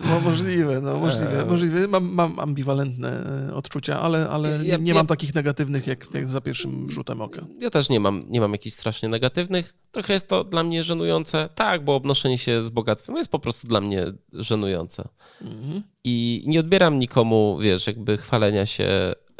No, 0.05 0.19
możliwe, 0.19 0.81
no 0.81 0.99
możliwe, 0.99 1.45
możliwe. 1.45 1.87
Mam, 1.87 2.03
mam 2.13 2.39
ambiwalentne 2.39 3.23
e, 3.49 3.53
odczucia, 3.55 3.99
ale, 4.01 4.29
ale 4.29 4.49
Ja- 4.49 4.77
nie, 4.77 4.83
nie 4.83 4.89
ja- 4.89 4.95
mam 4.95 5.07
takich 5.07 5.35
negatywnych, 5.35 5.87
jak, 5.87 6.07
jak 6.13 6.29
za 6.29 6.41
pierwszym 6.41 6.91
rzutem 6.91 7.21
oka. 7.21 7.41
Ja 7.59 7.69
też 7.69 7.89
nie 7.89 7.99
mam, 7.99 8.25
nie 8.29 8.41
mam 8.41 8.51
jakichś 8.51 8.75
strasznie 8.75 9.09
negatywnych. 9.09 9.73
Trochę 9.91 10.13
jest 10.13 10.27
to 10.27 10.43
dla 10.43 10.63
mnie 10.63 10.83
żenujące. 10.83 11.49
Tak, 11.55 11.83
bo 11.85 11.95
obnoszenie 11.95 12.37
się 12.37 12.63
z 12.63 12.69
bogactwem 12.69 13.15
jest 13.15 13.31
po 13.31 13.39
prostu 13.39 13.67
dla 13.67 13.81
mnie 13.81 14.05
żenujące. 14.33 15.07
Mhm. 15.41 15.83
I 16.03 16.43
nie 16.47 16.59
odbieram 16.59 16.99
nikomu, 16.99 17.57
wiesz, 17.61 17.87
jakby 17.87 18.17
chwalenia 18.17 18.65
się 18.65 18.85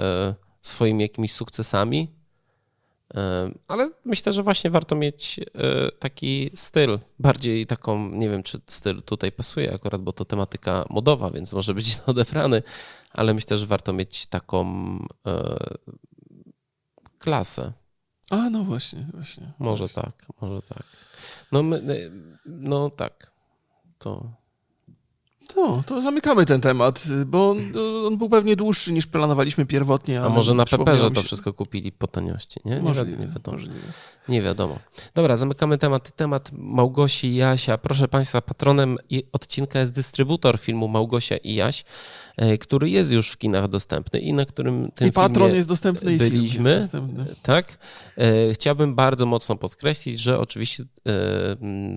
e, 0.02 0.36
swoimi 0.62 1.02
jakimiś 1.02 1.32
sukcesami. 1.34 2.12
E, 3.16 3.52
ale 3.68 3.90
myślę, 4.06 4.34
że 4.34 4.44
właśnie 4.44 4.70
warto 4.70 4.96
mieć 4.96 5.40
e, 5.40 5.44
taki 5.92 6.52
styl, 6.56 7.00
bardziej 7.20 7.66
taką, 7.68 8.10
nie 8.10 8.30
wiem, 8.30 8.44
czy 8.44 8.62
styl 8.68 9.02
tutaj 9.02 9.32
pasuje 9.32 9.74
akurat, 9.74 10.02
bo 10.02 10.14
to 10.14 10.26
tematyka 10.26 10.86
modowa, 10.90 11.30
więc 11.30 11.54
może 11.54 11.74
być 11.74 11.98
odebrany, 12.06 12.64
ale 13.12 13.34
myślę, 13.34 13.58
że 13.58 13.66
warto 13.66 13.94
mieć 13.94 14.26
taką 14.26 14.66
e, 15.26 15.58
klasę. 17.20 17.74
A, 18.30 18.50
no 18.50 18.64
właśnie, 18.64 19.08
właśnie. 19.14 19.54
Może 19.60 19.88
Właśnie. 19.88 20.04
tak, 20.04 20.26
może 20.42 20.62
tak. 20.62 20.84
No, 21.52 21.64
my, 21.64 22.12
no 22.46 22.90
tak. 22.90 23.32
To. 23.98 24.43
No, 25.56 25.84
to 25.86 26.02
zamykamy 26.02 26.46
ten 26.46 26.62
temat, 26.62 27.04
bo 27.26 27.50
on, 27.52 27.58
on 28.08 28.18
był 28.18 28.30
pewnie 28.30 28.56
dłuższy 28.56 28.94
niż 28.94 29.08
planowaliśmy 29.08 29.66
pierwotnie. 29.66 30.22
A 30.22 30.30
może 30.30 30.54
na 30.54 30.66
Peperze 30.66 31.12
to 31.12 31.22
wszystko 31.22 31.54
kupili 31.54 31.92
po 31.92 32.08
taniości, 32.08 32.60
nie? 32.66 32.76
Nie, 32.76 32.82
Możliwe, 32.82 33.12
nie 33.18 33.28
wiadomo. 33.28 33.58
możliwe. 33.58 33.80
Nie 34.30 34.42
wiadomo. 34.42 34.80
Dobra, 35.16 35.38
zamykamy 35.38 35.78
temat. 35.78 36.12
Temat 36.16 36.52
Małgosi 36.54 37.28
i 37.28 37.36
Jasia. 37.36 37.78
Proszę 37.78 38.08
Państwa, 38.08 38.42
patronem 38.42 38.98
odcinka 39.32 39.80
jest 39.80 39.92
dystrybutor 39.92 40.60
filmu 40.60 40.88
Małgosia 40.88 41.38
i 41.38 41.54
Jaś, 41.56 41.86
e, 42.38 42.58
który 42.58 42.90
jest 42.90 43.12
już 43.12 43.30
w 43.30 43.38
kinach 43.38 43.68
dostępny 43.68 44.20
i 44.20 44.34
na 44.34 44.46
którym 44.46 44.92
tym 44.96 45.08
I 45.08 45.12
patron 45.12 45.56
jest 45.56 45.68
dostępny 45.68 46.18
byliśmy. 46.18 46.70
jest 46.70 46.92
dostępny. 46.92 47.26
Tak. 47.44 47.78
E, 48.18 48.54
Chciałbym 48.54 48.96
bardzo 48.96 49.26
mocno 49.26 49.56
podkreślić, 49.56 50.20
że 50.20 50.40
oczywiście 50.40 50.84
e, 50.84 51.16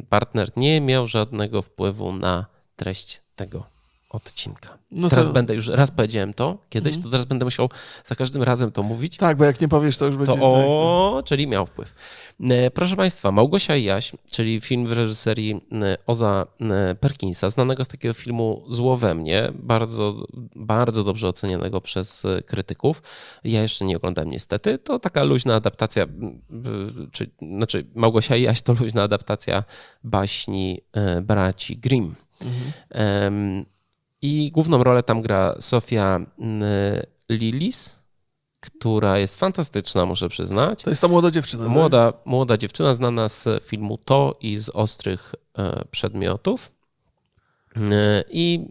partner 0.08 0.48
nie 0.56 0.80
miał 0.80 1.06
żadnego 1.06 1.62
wpływu 1.62 2.12
na 2.12 2.55
treść 2.76 3.22
tego 3.36 3.76
odcinka. 4.10 4.78
No 4.90 5.08
teraz 5.08 5.26
to... 5.26 5.32
będę 5.32 5.54
już, 5.54 5.68
raz 5.68 5.90
powiedziałem 5.90 6.34
to 6.34 6.58
kiedyś, 6.70 6.92
mm. 6.92 7.02
to 7.02 7.10
teraz 7.10 7.24
będę 7.24 7.44
musiał 7.44 7.70
za 8.04 8.14
każdym 8.14 8.42
razem 8.42 8.72
to 8.72 8.82
mówić. 8.82 9.16
Tak, 9.16 9.36
bo 9.36 9.44
jak 9.44 9.60
nie 9.60 9.68
powiesz, 9.68 9.98
to 9.98 10.06
już 10.06 10.16
będzie... 10.16 10.32
To 10.32 10.38
o, 10.42 11.14
tak. 11.16 11.28
czyli 11.28 11.46
miał 11.46 11.66
wpływ. 11.66 11.94
E, 12.40 12.70
proszę 12.70 12.96
Państwa, 12.96 13.32
Małgosia 13.32 13.76
i 13.76 13.84
Jaś, 13.84 14.12
czyli 14.30 14.60
film 14.60 14.86
w 14.86 14.92
reżyserii 14.92 15.60
e, 15.72 15.96
Oza 16.06 16.46
e, 16.60 16.94
Perkinsa, 16.94 17.50
znanego 17.50 17.84
z 17.84 17.88
takiego 17.88 18.14
filmu 18.14 18.64
Zło 18.68 18.96
we 18.96 19.14
mnie, 19.14 19.52
bardzo, 19.54 20.26
bardzo 20.56 21.04
dobrze 21.04 21.28
ocenianego 21.28 21.80
przez 21.80 22.26
krytyków. 22.46 23.02
Ja 23.44 23.62
jeszcze 23.62 23.84
nie 23.84 23.96
oglądałem 23.96 24.30
niestety. 24.30 24.78
To 24.78 24.98
taka 24.98 25.22
luźna 25.22 25.54
adaptacja, 25.54 26.06
czy, 27.12 27.30
znaczy 27.42 27.86
Małgosia 27.94 28.36
i 28.36 28.42
Jaś 28.42 28.62
to 28.62 28.72
luźna 28.80 29.02
adaptacja 29.02 29.64
baśni 30.04 30.80
braci 31.22 31.76
Grimm. 31.76 32.25
Mhm. 32.40 33.64
I 34.22 34.50
główną 34.50 34.84
rolę 34.84 35.02
tam 35.02 35.22
gra 35.22 35.54
Sofia 35.60 36.20
Lilis, 37.30 37.96
która 38.60 39.18
jest 39.18 39.36
fantastyczna, 39.36 40.06
muszę 40.06 40.28
przyznać. 40.28 40.82
To 40.82 40.90
jest 40.90 41.02
ta 41.02 41.08
młoda 41.08 41.30
dziewczyna. 41.30 41.68
Młoda, 41.68 42.12
tak? 42.12 42.26
młoda 42.26 42.56
dziewczyna 42.56 42.94
znana 42.94 43.28
z 43.28 43.64
filmu 43.64 43.98
To 43.98 44.38
i 44.40 44.58
z 44.58 44.68
ostrych 44.68 45.34
e, 45.58 45.84
przedmiotów. 45.90 46.72
E, 47.76 48.24
I 48.30 48.68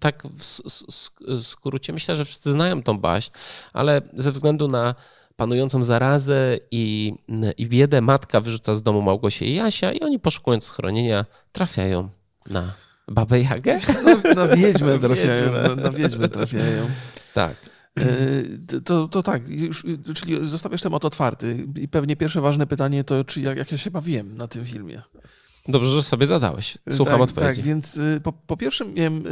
tak 0.00 0.22
w 0.26 1.44
skrócie 1.44 1.92
myślę, 1.92 2.16
że 2.16 2.24
wszyscy 2.24 2.52
znają 2.52 2.82
tą 2.82 2.98
baśń, 2.98 3.30
ale 3.72 4.02
ze 4.16 4.32
względu 4.32 4.68
na 4.68 4.94
panującą 5.36 5.84
zarazę 5.84 6.58
i, 6.70 7.14
i 7.58 7.66
biedę 7.66 8.00
matka 8.00 8.40
wyrzuca 8.40 8.74
z 8.74 8.82
domu 8.82 9.02
Małgosię 9.02 9.46
i 9.46 9.54
Jasia 9.54 9.92
i 9.92 10.00
oni 10.00 10.18
poszukując 10.18 10.64
schronienia 10.64 11.24
trafiają 11.52 12.08
na 12.46 12.72
Babę 13.08 13.40
Jagę? 13.40 13.80
Na, 14.04 14.34
na 14.34 14.56
wiedźmę 14.56 14.98
trafiają. 14.98 15.52
Na, 15.52 15.74
na 15.74 15.90
wiedźmę 15.90 16.28
trafiają. 16.28 16.86
Tak. 17.34 17.54
E, 17.98 18.80
to, 18.80 19.08
to 19.08 19.22
tak, 19.22 19.48
już, 19.48 19.84
czyli 20.14 20.46
zostawiasz 20.46 20.82
temat 20.82 21.04
otwarty 21.04 21.66
i 21.76 21.88
pewnie 21.88 22.16
pierwsze 22.16 22.40
ważne 22.40 22.66
pytanie 22.66 23.04
to, 23.04 23.24
czy 23.24 23.40
jak, 23.40 23.58
jak 23.58 23.72
ja 23.72 23.78
się 23.78 23.90
bawiłem 23.90 24.36
na 24.36 24.48
tym 24.48 24.66
filmie. 24.66 25.02
Dobrze, 25.68 25.90
że 25.90 26.02
sobie 26.02 26.26
zadałeś. 26.26 26.78
Słucham 26.90 27.14
tak, 27.14 27.22
odpowiedzi. 27.22 27.56
Tak, 27.56 27.64
więc 27.64 27.96
y, 27.96 28.20
po, 28.22 28.32
po 28.32 28.56
pierwsze 28.56 28.84
miałem, 28.84 29.26
y, 29.26 29.30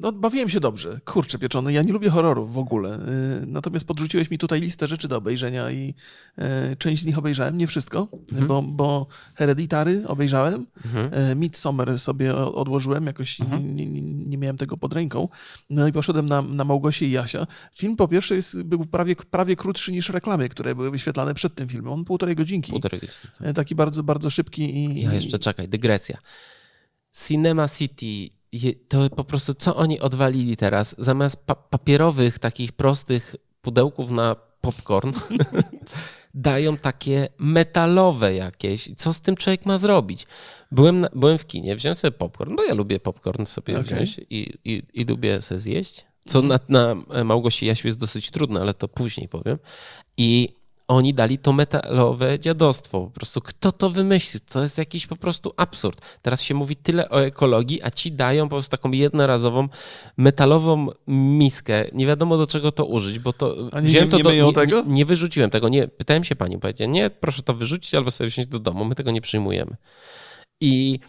no, 0.00 0.12
bawiłem 0.12 0.48
się 0.48 0.60
dobrze. 0.60 1.00
Kurczę 1.04 1.38
pieczony, 1.38 1.72
ja 1.72 1.82
nie 1.82 1.92
lubię 1.92 2.10
horrorów 2.10 2.52
w 2.52 2.58
ogóle. 2.58 2.98
Y, 3.42 3.46
natomiast 3.46 3.84
podrzuciłeś 3.84 4.30
mi 4.30 4.38
tutaj 4.38 4.60
listę 4.60 4.88
rzeczy 4.88 5.08
do 5.08 5.16
obejrzenia 5.16 5.70
i 5.70 5.94
część 6.78 7.02
z 7.02 7.06
nich 7.06 7.18
obejrzałem, 7.18 7.58
nie 7.58 7.66
wszystko, 7.66 8.08
mhm. 8.12 8.46
bo, 8.46 8.62
bo 8.62 9.06
Hereditary 9.34 10.08
obejrzałem, 10.08 10.66
mhm. 10.84 11.38
Midsommar 11.38 11.98
sobie 11.98 12.36
odłożyłem, 12.36 13.06
jakoś 13.06 13.40
mhm. 13.40 13.76
nie, 13.76 13.86
nie, 13.86 14.38
miałem 14.38 14.56
tego 14.56 14.76
pod 14.76 14.92
ręką. 14.92 15.28
No 15.70 15.88
i 15.88 15.92
poszedłem 15.92 16.26
na, 16.26 16.42
na 16.42 16.64
Małgosię 16.64 17.06
i 17.06 17.10
Jasia. 17.10 17.46
Film 17.78 17.96
po 17.96 18.08
pierwsze 18.08 18.34
jest, 18.34 18.62
był 18.62 18.86
prawie, 18.86 19.16
prawie 19.16 19.56
krótszy 19.56 19.92
niż 19.92 20.08
reklamy, 20.08 20.48
które 20.48 20.74
były 20.74 20.90
wyświetlane 20.90 21.34
przed 21.34 21.54
tym 21.54 21.68
filmem. 21.68 21.92
On 21.92 22.04
półtorej 22.04 22.36
godzinki. 22.36 22.70
Półtorej 22.72 23.00
godzinki. 23.00 23.28
Tak. 23.38 23.52
Taki 23.52 23.74
bardzo, 23.74 24.02
bardzo 24.02 24.30
szybki 24.30 24.76
i... 24.76 25.02
Ja 25.02 25.12
jeszcze 25.32 25.44
czekaj, 25.44 25.68
dygresja. 25.68 26.18
Cinema 27.26 27.68
City, 27.68 28.30
to 28.88 29.10
po 29.10 29.24
prostu 29.24 29.54
co 29.54 29.76
oni 29.76 30.00
odwalili 30.00 30.56
teraz? 30.56 30.94
Zamiast 30.98 31.46
pa 31.46 31.54
papierowych, 31.54 32.38
takich 32.38 32.72
prostych 32.72 33.36
pudełków 33.62 34.10
na 34.10 34.36
popcorn, 34.60 35.12
dają 36.34 36.76
takie 36.76 37.28
metalowe 37.38 38.34
jakieś. 38.34 38.90
Co 38.96 39.12
z 39.12 39.20
tym 39.20 39.36
człowiek 39.36 39.66
ma 39.66 39.78
zrobić? 39.78 40.26
Byłem, 40.70 41.00
na, 41.00 41.08
byłem 41.14 41.38
w 41.38 41.46
kinie, 41.46 41.76
wziąłem 41.76 41.94
sobie 41.96 42.12
popcorn, 42.12 42.56
bo 42.56 42.64
ja 42.64 42.74
lubię 42.74 43.00
popcorn 43.00 43.44
sobie 43.44 43.74
okay. 43.74 43.84
wziąć 43.84 44.20
i, 44.30 44.52
i, 44.64 44.82
i 44.94 45.04
lubię 45.04 45.40
sobie 45.40 45.60
zjeść. 45.60 46.04
Co 46.26 46.42
na, 46.42 46.58
na 46.68 46.96
Małgosi 47.24 47.66
Jasiu 47.66 47.88
jest 47.88 47.98
dosyć 47.98 48.30
trudne, 48.30 48.60
ale 48.60 48.74
to 48.74 48.88
później 48.88 49.28
powiem. 49.28 49.58
I 50.16 50.48
oni 50.92 51.14
dali 51.14 51.38
to 51.38 51.52
metalowe 51.52 52.38
dziadostwo. 52.38 53.00
Po 53.00 53.10
prostu 53.10 53.40
kto 53.40 53.72
to 53.72 53.90
wymyślił? 53.90 54.40
To 54.52 54.62
jest 54.62 54.78
jakiś 54.78 55.06
po 55.06 55.16
prostu 55.16 55.52
absurd. 55.56 56.00
Teraz 56.22 56.42
się 56.42 56.54
mówi 56.54 56.76
tyle 56.76 57.10
o 57.10 57.24
ekologii, 57.24 57.82
a 57.82 57.90
ci 57.90 58.12
dają 58.12 58.44
po 58.44 58.56
prostu 58.56 58.70
taką 58.70 58.90
jednorazową 58.90 59.68
metalową 60.16 60.86
miskę. 61.06 61.84
Nie 61.92 62.06
wiadomo 62.06 62.36
do 62.36 62.46
czego 62.46 62.72
to 62.72 62.84
użyć, 62.84 63.18
bo 63.18 63.32
to. 63.32 63.56
A 63.72 63.80
nie, 63.80 63.86
wziąłem 63.86 64.08
to 64.08 64.16
nie, 64.16 64.42
do, 64.42 64.52
tego? 64.52 64.82
Nie, 64.82 64.92
nie, 64.92 65.04
wyrzuciłem 65.04 65.50
tego. 65.50 65.68
Nie, 65.68 65.88
pytałem 65.88 66.24
się 66.24 66.36
pani, 66.36 66.58
powiedziała, 66.58 66.90
nie, 66.90 67.10
proszę 67.10 67.42
to 67.42 67.54
wyrzucić 67.54 67.94
albo 67.94 68.10
sobie 68.10 68.30
wziąć 68.30 68.48
do 68.48 68.58
domu. 68.58 68.84
My 68.84 68.94
tego 68.94 69.10
nie 69.10 69.20
przyjmujemy. 69.20 69.76
I 70.60 71.00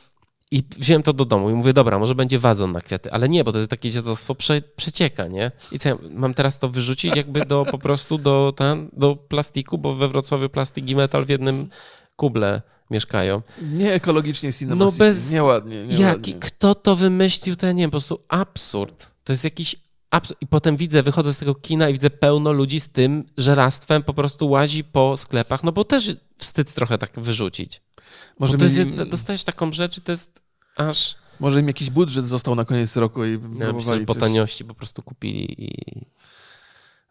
i 0.54 0.64
wziąłem 0.78 1.04
to 1.04 1.14
do 1.14 1.26
domu 1.26 1.50
i 1.50 1.54
mówię, 1.54 1.74
dobra, 1.74 2.00
może 2.00 2.16
będzie 2.16 2.40
wazon 2.40 2.72
na 2.72 2.82
kwiaty, 2.82 3.12
ale 3.12 3.30
nie, 3.30 3.44
bo 3.44 3.52
to 3.52 3.58
jest 3.58 3.70
takie 3.70 3.92
dziadostwo 3.92 4.36
prze, 4.36 4.62
przecieka, 4.62 5.28
nie? 5.28 5.52
I 5.72 5.80
co, 5.80 5.90
ja 5.90 5.98
mam 6.12 6.34
teraz 6.34 6.60
to 6.60 6.70
wyrzucić 6.70 7.16
jakby 7.16 7.46
do 7.46 7.66
po 7.72 7.78
prostu 7.78 8.18
do, 8.18 8.54
ten, 8.56 8.90
do 8.94 9.16
plastiku, 9.16 9.78
bo 9.78 9.96
we 9.96 10.08
Wrocławiu 10.08 10.50
plastik 10.50 10.90
i 10.90 10.96
metal 10.96 11.26
w 11.26 11.30
jednym 11.30 11.70
kuble 12.16 12.62
mieszkają. 12.92 13.42
Nie 13.62 13.94
ekologicznie 13.94 14.54
Cinema 14.54 14.86
No 14.86 14.92
bez... 14.92 15.32
Nieładnie, 15.32 15.76
nieładnie. 15.76 16.06
Jaki, 16.06 16.34
kto 16.34 16.76
to 16.76 16.96
wymyślił, 16.96 17.56
to 17.56 17.66
ja 17.66 17.72
nie 17.72 17.84
wiem, 17.84 17.90
po 17.90 17.94
prostu 17.94 18.20
absurd. 18.28 19.12
To 19.24 19.34
jest 19.34 19.44
jakiś 19.44 19.76
absurd. 20.12 20.42
I 20.42 20.48
potem 20.48 20.78
widzę, 20.78 21.04
wychodzę 21.04 21.34
z 21.34 21.38
tego 21.38 21.56
kina 21.56 21.90
i 21.90 21.94
widzę 21.94 22.10
pełno 22.10 22.52
ludzi 22.52 22.80
z 22.80 22.90
tym 22.90 23.24
żerastwem 23.38 24.04
po 24.04 24.14
prostu 24.14 24.50
łazi 24.50 24.84
po 24.84 25.18
sklepach, 25.18 25.64
no 25.64 25.72
bo 25.72 25.84
też 25.84 26.16
wstyd 26.44 26.74
trochę 26.74 26.98
tak 26.98 27.12
wyrzucić. 27.18 27.82
Może 28.40 28.58
to 28.58 28.64
jest, 28.64 28.80
dostajesz 29.10 29.44
taką 29.44 29.72
rzecz 29.72 29.98
i 29.98 30.02
to 30.02 30.12
jest 30.12 30.42
aż... 30.76 31.16
Może 31.40 31.60
im 31.60 31.68
jakiś 31.68 31.90
budżet 31.90 32.28
został 32.28 32.56
na 32.56 32.66
koniec 32.66 32.96
roku 32.96 33.26
i 33.26 33.40
próbowali 33.40 34.06
po 34.06 34.16
taniości 34.16 34.66
po 34.66 34.74
prostu 34.74 35.02
kupili 35.02 35.64
i... 35.64 36.06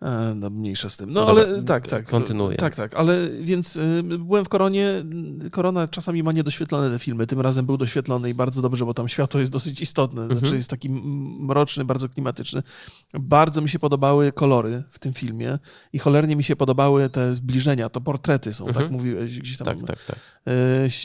E, 0.02 0.34
no, 0.34 0.50
mniejsza 0.50 0.88
z 0.88 0.96
tym. 0.96 1.12
No, 1.12 1.20
no 1.20 1.30
ale 1.30 1.46
dobra, 1.46 1.62
tak, 1.62 1.86
tak. 1.86 2.08
Kontynuuję. 2.08 2.56
Tak, 2.56 2.74
tak, 2.74 2.94
ale 2.94 3.30
więc 3.40 3.76
y, 3.76 4.02
byłem 4.02 4.44
w 4.44 4.48
Koronie. 4.48 5.04
Korona 5.50 5.88
czasami 5.88 6.22
ma 6.22 6.32
niedoświetlone 6.32 6.90
te 6.90 6.98
filmy. 6.98 7.26
Tym 7.26 7.40
razem 7.40 7.66
był 7.66 7.76
doświetlony 7.76 8.30
i 8.30 8.34
bardzo 8.34 8.62
dobrze, 8.62 8.84
bo 8.84 8.94
tam 8.94 9.08
światło 9.08 9.40
jest 9.40 9.52
dosyć 9.52 9.80
istotne. 9.80 10.26
Znaczy 10.26 10.40
mhm. 10.40 10.56
jest 10.56 10.70
taki 10.70 10.90
mroczny, 11.40 11.84
bardzo 11.84 12.08
klimatyczny. 12.08 12.62
Bardzo 13.14 13.60
mi 13.60 13.68
się 13.68 13.78
podobały 13.78 14.32
kolory 14.32 14.82
w 14.90 14.98
tym 14.98 15.14
filmie 15.14 15.58
i 15.92 15.98
cholernie 15.98 16.36
mi 16.36 16.44
się 16.44 16.56
podobały 16.56 17.08
te 17.08 17.34
zbliżenia. 17.34 17.88
To 17.88 18.00
portrety 18.00 18.52
są, 18.52 18.64
tak 18.64 18.76
mhm. 18.76 18.86
tak 18.86 18.92
mówiłeś 18.92 19.38
gdzieś 19.38 19.56
tam. 19.56 19.64
Tak, 19.64 19.78
tak, 19.86 20.04
tak. 20.04 20.18
E, 20.46 20.52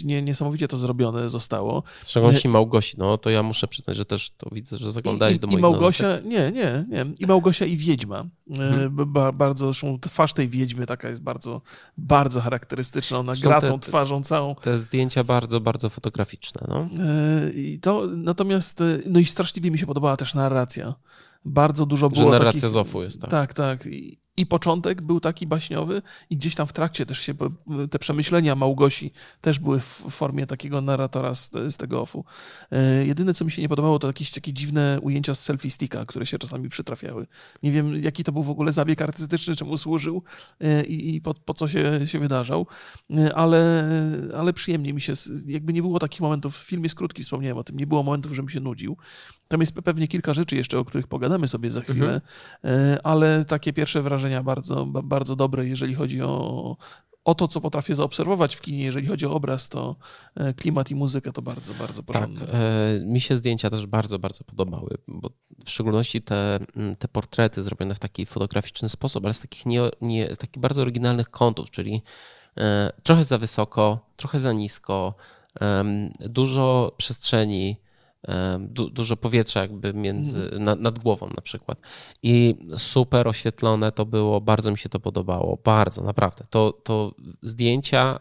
nie, 0.03 0.21
niesamowicie 0.21 0.67
to 0.67 0.77
zrobione 0.77 1.29
zostało. 1.29 1.83
W 2.05 2.09
szczególności 2.09 2.49
Małgosi, 2.49 2.95
no 2.97 3.17
to 3.17 3.29
ja 3.29 3.43
muszę 3.43 3.67
przyznać, 3.67 3.97
że 3.97 4.05
też 4.05 4.31
to 4.37 4.49
widzę, 4.51 4.77
że 4.77 4.91
zaglądałeś 4.91 5.37
I, 5.37 5.39
do 5.39 5.47
moich 5.47 5.59
I 5.59 5.61
Małgosia, 5.61 6.19
nie, 6.19 6.51
nie, 6.51 6.85
nie. 6.89 7.05
I 7.19 7.25
Małgosia 7.25 7.65
i 7.65 7.77
Wiedźma. 7.77 8.25
Mhm 8.49 8.86
ba, 8.86 8.86
bardzo, 9.33 9.65
zresztą 9.65 9.99
twarz 9.99 10.33
tej 10.33 10.49
wiedźmy 10.49 10.85
taka 10.85 11.09
jest 11.09 11.21
bardzo, 11.21 11.61
bardzo 11.97 12.41
charakterystyczna. 12.41 13.17
Ona 13.17 13.33
gra 13.41 13.61
tą 13.61 13.79
twarzą 13.79 14.23
całą. 14.23 14.55
Te 14.55 14.77
zdjęcia 14.77 15.23
bardzo, 15.23 15.59
bardzo 15.59 15.89
fotograficzne. 15.89 16.61
No. 16.67 16.79
E, 16.79 17.49
I 17.51 17.79
to, 17.79 18.07
natomiast, 18.07 18.81
e, 18.81 18.99
no 19.05 19.19
i 19.19 19.25
straszliwie 19.25 19.71
mi 19.71 19.77
się 19.77 19.85
podobała 19.85 20.17
też 20.17 20.33
narracja. 20.33 20.95
Bardzo 21.45 21.85
dużo 21.85 22.09
było. 22.09 22.23
Że 22.23 22.29
narracja 22.29 22.61
takich, 22.61 22.69
Zofu 22.69 23.03
jest, 23.03 23.21
tak. 23.21 23.31
Tak, 23.31 23.53
tak. 23.53 23.85
I, 23.85 24.19
i 24.37 24.45
początek 24.45 25.01
był 25.01 25.19
taki 25.19 25.47
baśniowy 25.47 26.01
i 26.29 26.37
gdzieś 26.37 26.55
tam 26.55 26.67
w 26.67 26.73
trakcie 26.73 27.05
też 27.05 27.19
się 27.19 27.33
te 27.91 27.99
przemyślenia 27.99 28.55
Małgosi 28.55 29.11
też 29.41 29.59
były 29.59 29.79
w 29.79 30.03
formie 30.09 30.47
takiego 30.47 30.81
narratora 30.81 31.35
z, 31.35 31.51
z 31.51 31.77
tego 31.77 32.01
ofu. 32.01 32.25
E, 32.71 33.05
jedyne, 33.05 33.33
co 33.33 33.45
mi 33.45 33.51
się 33.51 33.61
nie 33.61 33.69
podobało, 33.69 33.99
to 33.99 34.07
jakieś 34.07 34.31
takie 34.31 34.53
dziwne 34.53 34.99
ujęcia 35.01 35.35
z 35.35 35.39
selfie 35.39 35.69
sticka, 35.69 36.05
które 36.05 36.25
się 36.25 36.37
czasami 36.37 36.69
przytrafiały. 36.69 37.27
Nie 37.63 37.71
wiem, 37.71 38.01
jaki 38.01 38.23
to 38.23 38.31
był 38.31 38.43
w 38.43 38.49
ogóle 38.49 38.71
zabieg 38.71 39.01
artystyczny, 39.01 39.55
czemu 39.55 39.77
służył 39.77 40.23
e, 40.59 40.85
i, 40.85 41.15
i 41.15 41.21
po, 41.21 41.33
po, 41.33 41.53
co 41.53 41.67
się, 41.67 42.07
się 42.07 42.19
wydarzał, 42.19 42.67
e, 43.17 43.35
ale, 43.35 43.89
ale 44.37 44.53
przyjemnie 44.53 44.93
mi 44.93 45.01
się, 45.01 45.13
jakby 45.47 45.73
nie 45.73 45.81
było 45.81 45.99
takich 45.99 46.21
momentów, 46.21 46.55
film 46.55 46.83
jest 46.83 46.95
krótki, 46.95 47.23
wspomniałem 47.23 47.57
o 47.57 47.63
tym, 47.63 47.77
nie 47.77 47.87
było 47.87 48.03
momentów, 48.03 48.33
żebym 48.33 48.49
się 48.49 48.59
nudził. 48.59 48.97
Tam 49.47 49.59
jest 49.59 49.73
pewnie 49.73 50.07
kilka 50.07 50.33
rzeczy 50.33 50.55
jeszcze, 50.55 50.79
o 50.79 50.85
których 50.85 51.07
pogadamy 51.07 51.47
sobie 51.47 51.71
za 51.71 51.81
chwilę, 51.81 52.21
mhm. 52.63 52.99
ale 53.03 53.45
takie 53.45 53.73
pierwsze 53.73 54.01
wrażenia 54.01 54.43
bardzo, 54.43 54.85
bardzo 54.85 55.35
dobre, 55.35 55.67
jeżeli 55.67 55.93
chodzi 55.95 56.21
o, 56.21 56.77
o 57.27 57.35
to, 57.35 57.47
co 57.47 57.61
potrafię 57.61 57.95
zaobserwować 57.95 58.55
w 58.55 58.61
kinie, 58.61 58.83
jeżeli 58.83 59.07
chodzi 59.07 59.25
o 59.25 59.31
obraz, 59.31 59.69
to 59.69 59.95
e, 60.35 60.53
klimat 60.53 60.91
i 60.91 60.95
muzyka 60.95 61.31
to 61.31 61.41
bardzo, 61.41 61.73
bardzo 61.73 62.03
porządne. 62.03 62.45
Tak, 62.45 62.55
e, 62.55 63.05
mi 63.05 63.21
się 63.21 63.37
zdjęcia 63.37 63.69
też 63.69 63.85
bardzo, 63.85 64.19
bardzo 64.19 64.43
podobały, 64.43 64.97
bo 65.07 65.29
w 65.65 65.69
szczególności 65.69 66.21
te, 66.21 66.59
te 66.99 67.07
portrety 67.07 67.63
zrobione 67.63 67.95
w 67.95 67.99
taki 67.99 68.25
fotograficzny 68.25 68.89
sposób, 68.89 69.25
ale 69.25 69.33
z 69.33 69.41
takich, 69.41 69.65
nie, 69.65 69.81
nie, 70.01 70.35
z 70.35 70.37
takich 70.37 70.61
bardzo 70.61 70.81
oryginalnych 70.81 71.29
kątów, 71.29 71.71
czyli 71.71 72.01
e, 72.57 72.91
trochę 73.03 73.23
za 73.23 73.37
wysoko, 73.37 73.99
trochę 74.15 74.39
za 74.39 74.53
nisko, 74.53 75.15
dużo 76.19 76.95
przestrzeni, 76.97 77.77
du, 78.59 78.89
dużo 78.89 79.17
powietrza 79.17 79.61
jakby 79.61 79.93
między, 79.93 80.43
mhm. 80.43 80.63
nad, 80.63 80.79
nad 80.79 80.99
głową 80.99 81.29
na 81.35 81.41
przykład. 81.41 81.79
I 82.23 82.55
super 82.77 83.27
oświetlone 83.27 83.91
to 83.91 84.05
było, 84.05 84.41
bardzo 84.41 84.71
mi 84.71 84.77
się 84.77 84.89
to 84.89 84.99
podobało, 84.99 85.59
bardzo, 85.63 86.03
naprawdę. 86.03 86.45
To, 86.49 86.71
to 86.83 87.15
zdjęcia 87.41 88.19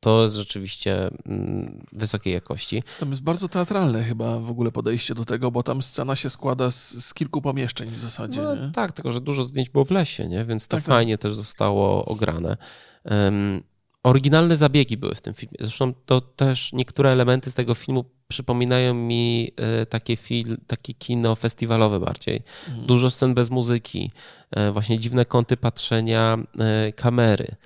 to 0.00 0.22
jest 0.22 0.36
rzeczywiście 0.36 1.10
mm, 1.26 1.86
wysokiej 1.92 2.32
jakości. 2.32 2.82
Tam 3.00 3.10
jest 3.10 3.22
bardzo 3.22 3.48
teatralne 3.48 4.04
chyba 4.04 4.38
w 4.38 4.50
ogóle 4.50 4.72
podejście 4.72 5.14
do 5.14 5.24
tego, 5.24 5.50
bo 5.50 5.62
tam 5.62 5.82
scena 5.82 6.16
się 6.16 6.30
składa 6.30 6.70
z, 6.70 6.90
z 6.90 7.14
kilku 7.14 7.42
pomieszczeń 7.42 7.88
w 7.88 8.00
zasadzie. 8.00 8.42
No, 8.42 8.70
tak, 8.74 8.92
tylko 8.92 9.12
że 9.12 9.20
dużo 9.20 9.42
zdjęć 9.42 9.70
było 9.70 9.84
w 9.84 9.90
lesie, 9.90 10.28
nie? 10.28 10.44
więc 10.44 10.68
to 10.68 10.76
Tak, 10.76 10.84
tak. 10.84 10.94
fajnie 10.94 11.18
też 11.18 11.34
zostało 11.34 12.04
ograne. 12.04 12.56
Um, 13.04 13.62
oryginalne 14.02 14.56
zabiegi 14.56 14.96
były 14.96 15.14
w 15.14 15.20
tym 15.20 15.34
filmie. 15.34 15.56
Zresztą 15.60 15.94
to 16.06 16.20
też 16.20 16.72
niektóre 16.72 17.10
elementy 17.10 17.50
z 17.50 17.54
tego 17.54 17.74
filmu 17.74 18.04
przypominają 18.28 18.94
mi 18.94 19.52
e, 19.56 19.86
takie, 19.86 20.16
fil, 20.16 20.56
takie 20.66 20.94
kino 20.94 21.34
festiwalowe 21.34 22.00
bardziej. 22.00 22.42
Mhm. 22.68 22.86
Dużo 22.86 23.10
scen 23.10 23.34
bez 23.34 23.50
muzyki, 23.50 24.10
e, 24.50 24.72
właśnie 24.72 24.98
dziwne 24.98 25.24
kąty 25.24 25.56
patrzenia 25.56 26.38
e, 26.58 26.92
kamery. 26.92 27.56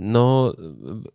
No, 0.00 0.52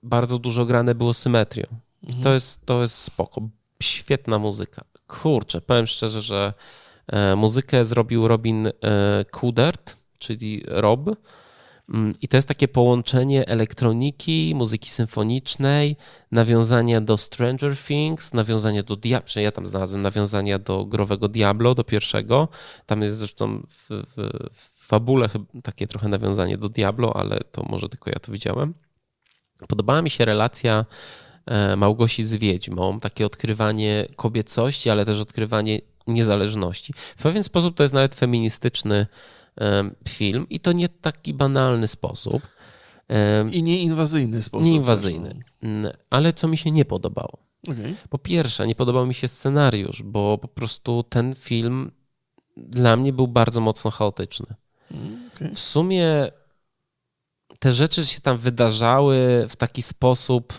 bardzo 0.03 0.39
dużo 0.39 0.65
grane 0.65 0.95
było 0.95 1.13
symetrią. 1.13 1.63
I 2.03 2.13
to 2.13 2.33
jest, 2.33 2.65
to 2.65 2.81
jest 2.81 2.95
spoko. 2.95 3.41
Świetna 3.81 4.39
muzyka. 4.39 4.83
Kurczę, 5.07 5.61
powiem 5.61 5.87
szczerze, 5.87 6.21
że 6.21 6.53
muzykę 7.35 7.85
zrobił 7.85 8.27
Robin 8.27 8.69
Kudert, 9.31 9.97
czyli 10.19 10.63
Rob. 10.67 11.09
Mm, 11.89 12.13
I 12.21 12.27
to 12.27 12.37
jest 12.37 12.47
takie 12.47 12.67
połączenie 12.67 13.47
elektroniki, 13.47 14.53
muzyki 14.55 14.89
symfonicznej, 14.89 15.95
nawiązania 16.31 17.01
do 17.01 17.17
Stranger 17.17 17.77
Things, 17.77 18.33
nawiązania 18.33 18.83
do 18.83 18.95
Diablo, 18.95 19.41
ja 19.41 19.51
tam 19.51 19.65
znalazłem 19.65 20.01
nawiązania 20.01 20.59
do 20.59 20.85
growego 20.85 21.27
Diablo, 21.27 21.75
do 21.75 21.83
pierwszego. 21.83 22.47
Tam 22.85 23.01
jest 23.01 23.17
zresztą 23.17 23.63
w, 23.69 23.87
w, 23.89 24.29
w 24.53 24.87
fabule 24.87 25.29
takie 25.63 25.87
trochę 25.87 26.09
nawiązanie 26.09 26.57
do 26.57 26.69
Diablo, 26.69 27.15
ale 27.15 27.39
to 27.51 27.63
może 27.69 27.89
tylko 27.89 28.09
ja 28.09 28.19
to 28.19 28.31
widziałem. 28.31 28.73
Podobała 29.67 30.01
mi 30.01 30.09
się 30.09 30.25
relacja 30.25 30.85
e, 31.45 31.75
Małgosi 31.75 32.23
z 32.23 32.33
Wiedźmą, 32.33 32.99
takie 32.99 33.25
odkrywanie 33.25 34.07
kobiecości, 34.15 34.89
ale 34.89 35.05
też 35.05 35.19
odkrywanie 35.19 35.79
niezależności. 36.07 36.93
W 37.17 37.23
pewien 37.23 37.43
sposób 37.43 37.77
to 37.77 37.83
jest 37.83 37.93
nawet 37.93 38.15
feministyczny 38.15 38.95
em, 38.95 39.07
film 40.09 40.45
i 40.49 40.59
to 40.59 40.71
nie 40.71 40.89
taki 40.89 41.33
banalny 41.33 41.87
sposób. 41.87 42.41
I 43.51 43.63
nieinwazyjny 43.63 44.43
sposób. 44.43 44.65
Nieinwazyjny. 44.67 45.39
Mm, 45.63 45.91
Ale 46.09 46.33
co 46.33 46.47
mi 46.47 46.57
się 46.57 46.71
nie 46.71 46.85
podobało? 46.85 47.37
Okej. 47.67 47.95
Po 48.09 48.17
pierwsze, 48.17 48.67
nie 48.67 48.75
podobał 48.75 49.05
mi 49.05 49.13
się 49.13 49.27
scenariusz, 49.27 50.03
bo 50.03 50.37
po 50.37 50.47
prostu 50.47 51.03
ten 51.03 51.35
film 51.35 51.91
dla 52.57 52.95
mnie 52.97 53.13
był 53.13 53.27
bardzo 53.27 53.61
mocno 53.61 53.91
chaotyczny. 53.91 54.45
Mm, 54.91 55.29
okej. 55.35 55.51
W 55.53 55.59
sumie 55.59 56.31
te 57.59 57.71
rzeczy 57.71 58.05
się 58.05 58.21
tam 58.21 58.37
wydarzały 58.37 59.45
w 59.49 59.55
taki 59.55 59.81
sposób. 59.81 60.53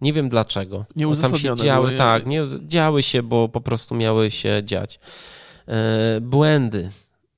Nie 0.00 0.12
wiem 0.12 0.28
dlaczego. 0.28 0.84
Bo 0.96 1.16
Tam 1.16 1.38
się 1.38 1.54
działy, 1.54 1.86
były. 1.86 1.98
tak, 1.98 2.26
nie, 2.26 2.42
działy 2.66 3.02
się, 3.02 3.22
bo 3.22 3.48
po 3.48 3.60
prostu 3.60 3.94
miały 3.94 4.30
się 4.30 4.62
dziać. 4.64 5.00
E, 5.68 6.20
Błędy, 6.20 6.90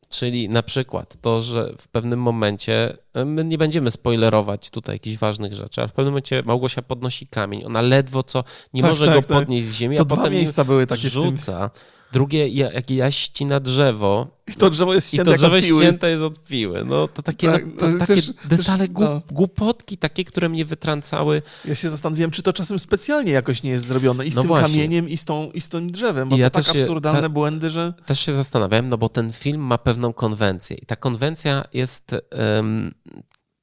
czyli 0.09 0.49
na 0.49 0.63
przykład 0.63 1.17
to, 1.21 1.43
że 1.43 1.73
w 1.79 1.89
pewnym 1.89 2.23
momencie, 2.23 2.97
e, 3.15 3.25
my 3.25 3.45
nie 3.45 3.59
będziemy 3.59 3.91
spoilerować 3.91 4.71
tutaj 4.71 4.95
jakichś 4.95 5.19
ważnych 5.19 5.55
rzeczy, 5.55 5.81
ale 5.81 5.89
w 5.89 5.93
pewnym 5.93 6.13
momencie 6.13 6.43
Małgosia 6.47 6.83
podnosi 6.83 7.27
kamień, 7.27 7.65
ona 7.65 7.83
ledwo 7.83 8.23
co, 8.23 8.45
nie 8.75 8.83
Tak, 8.83 8.91
może 8.91 9.07
tak, 9.07 9.15
go 9.15 9.21
tak. 9.23 9.29
podnieść 9.39 9.67
z 9.67 9.75
ziemi, 9.75 9.97
To 9.97 10.03
a 10.03 10.07
potem 10.07 10.33
miejsca 10.33 10.65
były 10.65 10.87
takie 10.87 11.11
z 11.11 11.13
tym. 11.13 11.71
Drugie, 12.13 12.49
ja- 12.49 12.73
jak 12.73 12.91
ja 12.91 13.11
ścina 13.11 13.61
drzewo, 13.61 14.27
I 14.49 14.55
to 14.55 14.71
drzewo 14.71 14.95
jest 14.95 15.07
i 15.07 15.09
ścięte 15.09 15.25
to 15.25 15.31
jak 15.31 15.39
drzewo 15.41 15.61
piły. 15.61 15.83
ścięte 15.83 16.11
jest 16.11 16.23
od 16.23 16.45
piły. 16.45 16.85
No 16.85 17.09
to 17.09 17.23
takie, 17.23 17.47
Tak, 17.47 17.67
na, 17.67 17.73
no, 17.89 17.93
to, 17.93 17.99
takie 17.99 18.15
też- 18.15 18.33
detale, 18.45 18.89
głup, 18.89 19.07
no. 19.09 19.23
głupotki 19.31 19.99
takie, 19.99 20.25
które 20.25 20.49
mnie 20.49 20.65
wytrącały. 20.65 21.43
Ja 21.65 21.75
się 21.75 21.89
zastanawiałem, 21.89 22.31
czy 22.31 22.43
to 22.43 22.53
czasem 22.53 22.79
specjalnie 22.79 23.33
jakoś 23.33 23.63
nie 23.63 23.71
jest 23.71 23.85
zrobione 23.87 24.27
i 24.27 24.31
z 24.31 24.35
No 24.37 24.43
tym 24.43 24.49
właśnie. 24.49 24.69
kamieniem 24.69 25.09
i 25.09 25.17
z, 25.17 25.25
tą, 25.25 25.51
i 25.51 25.61
z 25.61 25.69
tym 25.69 25.93
drzewem, 25.93 26.29
bo 26.29 26.37
I 26.37 26.39
ja 26.39 26.51
to 26.51 26.63
tak 26.63 26.75
się- 26.75 26.81
absurdalne 26.81 27.21
ta- 27.21 27.29
błędy, 27.29 27.71
że... 27.71 27.95
Też 28.07 28.21
się 28.21 28.33
zastanawiałem, 28.33 28.89
no 28.89 28.99
bo 28.99 29.09
ten 29.09 29.33
film 29.33 29.61
ma 29.63 29.79
pewną 29.79 30.13
konwencję 30.13 30.77
i 30.77 30.87
ta 30.87 30.97
konwencja 30.97 31.65
jest 31.75 32.15
em, 32.31 32.95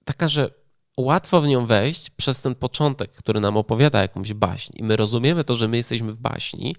taka, 0.05 0.27
że 0.27 0.49
łatwo 0.97 1.41
w 1.41 1.47
nią 1.47 1.65
wejść 1.65 2.09
przez 2.09 2.41
ten 2.41 2.55
początek, 2.55 3.11
który 3.11 3.39
nam 3.39 3.57
opowiada 3.57 4.01
jakąś 4.01 4.33
baśń 4.33 4.73
i 4.75 4.83
my 4.83 4.95
rozumiemy 4.95 5.43
to, 5.43 5.53
że 5.55 5.67
my 5.67 5.77
jesteśmy 5.77 6.13
w 6.13 6.19
baśni, 6.19 6.75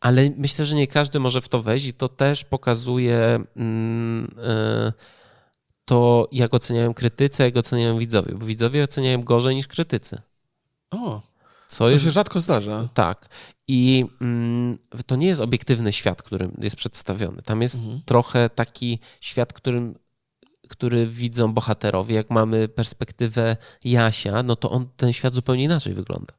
ale 0.00 0.30
myślę, 0.36 0.64
że 0.66 0.74
nie 0.76 0.86
każdy 0.86 1.20
może 1.20 1.40
w 1.40 1.48
to 1.48 1.60
wejść 1.60 1.86
i 1.86 1.92
to 1.92 2.08
też 2.08 2.44
pokazuje 2.44 3.40
mm, 3.56 4.34
e, 4.44 4.92
to, 5.84 6.28
jak 6.32 6.54
oceniają 6.54 6.94
krytycy, 6.94 7.42
jak 7.42 7.56
oceniają 7.56 7.98
widzowie, 7.98 8.34
bo 8.34 8.46
widzowie 8.46 8.82
oceniają 8.84 9.22
gorzej 9.22 9.54
niż 9.54 9.66
krytycy. 9.66 10.20
O, 10.90 11.22
Co 11.68 11.84
to 11.84 11.90
jest 11.90 12.04
się 12.04 12.10
rzadko 12.10 12.40
zdarza. 12.40 12.88
tak. 12.94 13.28
I 13.68 14.06
mm, 14.20 14.78
to 15.06 15.16
nie 15.16 15.26
jest 15.26 15.40
obiektywny 15.40 15.92
świat, 15.92 16.22
który 16.22 16.48
jest 16.60 16.76
przedstawiony. 16.76 17.42
Tam 17.42 17.62
jest 17.62 17.74
Mhm. 17.74 18.00
trochę 18.04 18.50
taki 18.50 18.98
świat, 19.20 19.52
którym, 19.52 19.94
który 20.68 21.06
widzą 21.06 21.52
bohaterowie. 21.54 22.14
Jak 22.14 22.30
mamy 22.30 22.68
perspektywę 22.68 23.56
Jasia, 23.84 24.42
no 24.42 24.56
to 24.56 24.70
on, 24.70 24.88
ten 24.96 25.12
świat 25.12 25.32
zupełnie 25.32 25.64
inaczej 25.64 25.94
wygląda. 25.94 26.34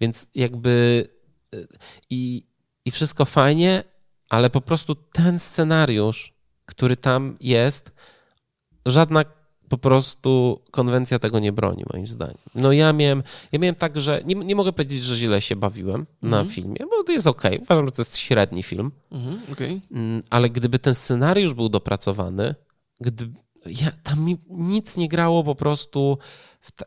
Więc 0.00 0.26
jakby 0.34 1.08
y, 1.54 1.68
i, 2.10 2.46
i 2.84 2.90
wszystko 2.90 3.24
fajnie, 3.24 3.84
ale 4.28 4.50
po 4.50 4.60
prostu 4.60 4.94
ten 4.94 5.38
scenariusz, 5.38 6.32
który 6.66 6.96
tam 6.96 7.36
jest, 7.40 7.92
żadna 8.86 9.24
po 9.68 9.78
prostu 9.78 10.60
konwencja 10.70 11.18
tego 11.18 11.38
nie 11.38 11.52
broni, 11.52 11.84
moim 11.92 12.06
zdaniem. 12.08 12.36
No 12.54 12.72
ja 12.72 12.92
miałem, 12.92 13.22
ja 13.52 13.58
miałem 13.58 13.74
tak, 13.74 14.00
że 14.00 14.22
nie, 14.24 14.34
nie 14.34 14.54
mogę 14.56 14.72
powiedzieć, 14.72 15.02
że 15.02 15.16
źle 15.16 15.40
się 15.40 15.56
bawiłem 15.56 16.06
na 16.22 16.36
Mhm. 16.40 16.54
filmie, 16.54 16.76
bo 16.90 17.04
to 17.04 17.12
jest 17.12 17.26
okej. 17.26 17.58
Uważam, 17.58 17.86
że 17.86 17.92
to 17.92 18.02
jest 18.02 18.16
średni 18.18 18.62
film, 18.62 18.90
Mhm, 19.12 19.40
okej. 19.52 19.80
Mm, 19.92 20.22
ale 20.30 20.50
gdyby 20.50 20.78
ten 20.78 20.94
scenariusz 20.94 21.54
był 21.54 21.68
dopracowany, 21.68 22.54
gdy 23.00 23.30
ja, 23.66 23.90
tam 24.02 24.20
mi 24.24 24.36
nic 24.50 24.96
nie 24.96 25.08
grało 25.08 25.44
po 25.44 25.54
prostu, 25.54 26.18
w 26.60 26.72
ta, 26.72 26.84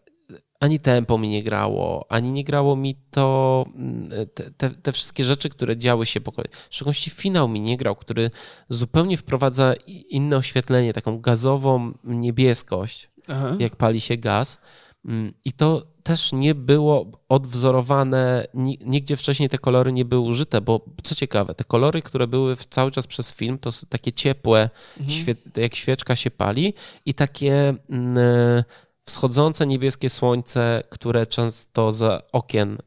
ani 0.60 0.80
tempo 0.80 1.18
mi 1.18 1.28
nie 1.28 1.44
grało, 1.44 2.06
ani 2.10 2.32
nie 2.32 2.44
grało 2.44 2.76
mi 2.76 2.96
to, 3.12 3.66
mm, 3.76 4.10
te, 4.34 4.52
te, 4.52 4.70
te 4.70 4.92
wszystkie 4.92 5.24
rzeczy, 5.24 5.50
które 5.50 5.78
działy 5.78 6.06
się 6.06 6.22
po 6.22 6.32
kolei. 6.32 6.50
W 6.70 6.76
szczególności 6.76 7.10
finał 7.10 7.48
mi 7.50 7.62
nie 7.62 7.78
grał, 7.78 7.96
który 7.96 8.32
zupełnie 8.70 9.18
wprowadza 9.18 9.74
inne 10.10 10.38
oświetlenie, 10.38 10.94
taką 10.94 11.22
gazową 11.22 11.94
niebieskość, 12.04 13.10
Aha. 13.28 13.56
jak 13.60 13.76
pali 13.76 14.02
się 14.02 14.18
gaz. 14.18 14.58
Mm, 15.06 15.34
I 15.46 15.52
to 15.52 15.88
też 16.04 16.34
nie 16.34 16.56
było 16.56 17.12
odwzorowane, 17.30 18.48
ni- 18.54 18.80
nigdzie 18.86 19.16
wcześniej 19.18 19.50
te 19.50 19.58
kolory 19.58 19.94
nie 19.94 20.06
były 20.06 20.22
użyte, 20.22 20.62
bo 20.62 20.86
co 21.04 21.16
ciekawe, 21.16 21.56
te 21.56 21.64
kolory, 21.64 22.02
które 22.02 22.28
były 22.28 22.56
w, 22.56 22.66
cały 22.66 22.92
czas 22.92 23.08
przez 23.08 23.34
film, 23.34 23.58
to 23.58 23.72
są 23.72 23.88
takie 23.90 24.12
ciepłe, 24.14 24.70
świe, 25.08 25.36
jak 25.58 25.76
świeczka 25.76 26.16
się 26.16 26.32
pali 26.32 26.74
i 27.06 27.14
takie 27.14 27.74
mm, 27.90 28.64
wschodzące 29.08 29.68
niebieskie 29.68 30.10
słońce, 30.10 30.84
które 30.90 31.28
często 31.28 31.92
za 31.92 32.22
okien 32.32 32.78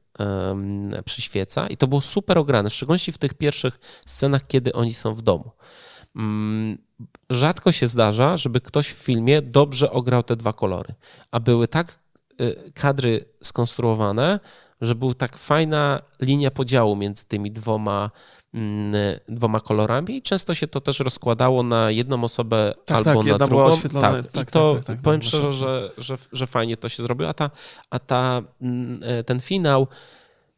przyświeca 1.05 1.67
i 1.67 1.77
to 1.77 1.87
było 1.87 2.01
super 2.01 2.39
ograne, 2.39 2.71
w 2.71 2.75
szczególności 2.75 3.13
w 3.13 3.19
tych 3.19 3.35
pierwszych 3.35 3.81
scenach, 4.07 4.47
kiedy 4.47 4.73
oni 4.73 4.95
są 4.95 5.15
w 5.15 5.23
domu. 5.23 5.51
Mm, 6.17 6.79
Rzadko 7.31 7.73
się 7.73 7.87
zdarza, 7.87 8.37
żeby 8.37 8.61
ktoś 8.61 8.89
w 8.89 8.97
filmie 8.97 9.43
dobrze 9.43 9.91
ograł 9.91 10.23
te 10.23 10.37
dwa 10.37 10.53
kolory, 10.53 10.95
a 11.31 11.41
były 11.41 11.69
tak 11.69 11.99
y, 12.41 12.73
kadry 12.75 13.25
skonstruowane, 13.43 14.41
że 14.81 14.95
była 14.95 15.15
tak 15.15 15.37
fajna 15.37 16.03
linia 16.21 16.51
podziału 16.51 16.97
między 16.97 17.25
tymi 17.25 17.51
dwoma, 17.51 18.11
dwoma 19.29 19.61
kolorami 19.61 20.17
i 20.17 20.23
często 20.23 20.55
się 20.55 20.69
to 20.69 20.81
też 20.81 21.01
rozkładało 21.01 21.63
na 21.63 21.91
jedną 21.91 22.25
osobę 22.25 22.75
Tak, 22.85 22.97
albo 23.07 23.23
tak, 23.25 23.33
na 23.33 23.47
drugą. 23.47 23.65
oświetlona- 23.69 24.23
Tak, 24.23 24.31
tak, 24.33 24.49
I 24.49 24.53
to 24.53 24.75
tak, 24.75 24.85
tak, 24.85 24.97
tak, 24.97 25.03
powiem 25.03 25.21
masz 25.21 25.29
szczerze, 25.29 25.53
że, 25.53 25.91
że, 25.99 26.17
że 26.33 26.47
fajnie 26.47 26.77
to 26.77 26.89
się 26.89 27.03
zrobiło, 27.03 27.29
a, 27.31 27.35
ta, 27.35 27.51
a 27.91 27.99
ta, 27.99 28.43
mm, 28.63 29.01
ten 29.27 29.41
finał 29.41 29.87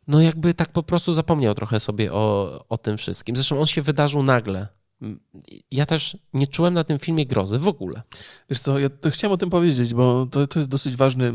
no 0.09 0.21
jakby 0.21 0.55
tak 0.55 0.69
po 0.69 0.83
prostu 0.83 1.13
zapomniał 1.13 1.55
trochę 1.55 1.81
sobie 1.81 2.13
o, 2.13 2.65
o 2.69 2.79
tym 2.79 2.97
wszystkim. 2.97 3.37
Zresztą 3.37 3.61
on 3.61 3.67
się 3.67 3.83
wydarzył 3.83 4.23
nagle. 4.23 4.67
Ja 5.71 5.87
też 5.87 6.17
nie 6.35 6.47
czułem 6.47 6.75
na 6.75 6.85
tym 6.85 6.99
filmie 6.99 7.27
grozy 7.27 7.59
w 7.59 7.69
ogóle. 7.69 8.03
Wiesz 8.51 8.61
co, 8.61 8.79
ja 8.79 8.89
chciałem 9.11 9.33
o 9.33 9.37
tym 9.37 9.51
powiedzieć, 9.51 9.95
bo 9.95 10.27
to, 10.31 10.47
to 10.47 10.59
jest 10.59 10.69
dosyć 10.69 10.97
ważny 10.97 11.33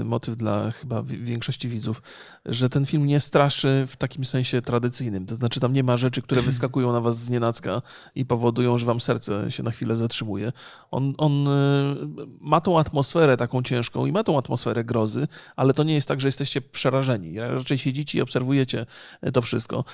y, 0.00 0.04
motyw 0.04 0.36
dla 0.36 0.70
chyba 0.70 1.02
wi- 1.02 1.18
większości 1.18 1.68
widzów, 1.68 2.02
że 2.46 2.68
ten 2.68 2.86
film 2.86 3.06
nie 3.06 3.20
straszy 3.20 3.86
w 3.88 3.96
takim 3.96 4.24
sensie 4.24 4.62
tradycyjnym. 4.62 5.26
To 5.26 5.34
znaczy 5.34 5.60
tam 5.60 5.72
nie 5.72 5.82
ma 5.82 5.96
rzeczy, 5.96 6.22
które 6.22 6.42
wyskakują 6.50 6.92
na 6.92 7.00
was 7.00 7.18
z 7.18 7.30
nienacka 7.30 7.82
i 8.14 8.26
powodują, 8.26 8.78
że 8.78 8.86
wam 8.86 9.00
serce 9.00 9.50
się 9.50 9.62
na 9.62 9.70
chwilę 9.70 9.96
zatrzymuje. 9.96 10.52
On, 10.90 11.14
on 11.18 11.48
y, 11.48 11.50
ma 12.40 12.60
tą 12.60 12.78
atmosferę 12.78 13.36
taką 13.36 13.62
ciężką 13.62 14.06
i 14.06 14.12
ma 14.12 14.24
tą 14.24 14.38
atmosferę 14.38 14.84
grozy, 14.84 15.28
ale 15.56 15.74
to 15.74 15.82
nie 15.82 15.94
jest 15.94 16.08
tak, 16.08 16.20
że 16.20 16.28
jesteście 16.28 16.60
przerażeni. 16.60 17.40
Raczej 17.40 17.78
siedzicie 17.78 18.18
i 18.18 18.22
obserwujecie 18.22 18.86
to 19.32 19.42
wszystko. 19.42 19.84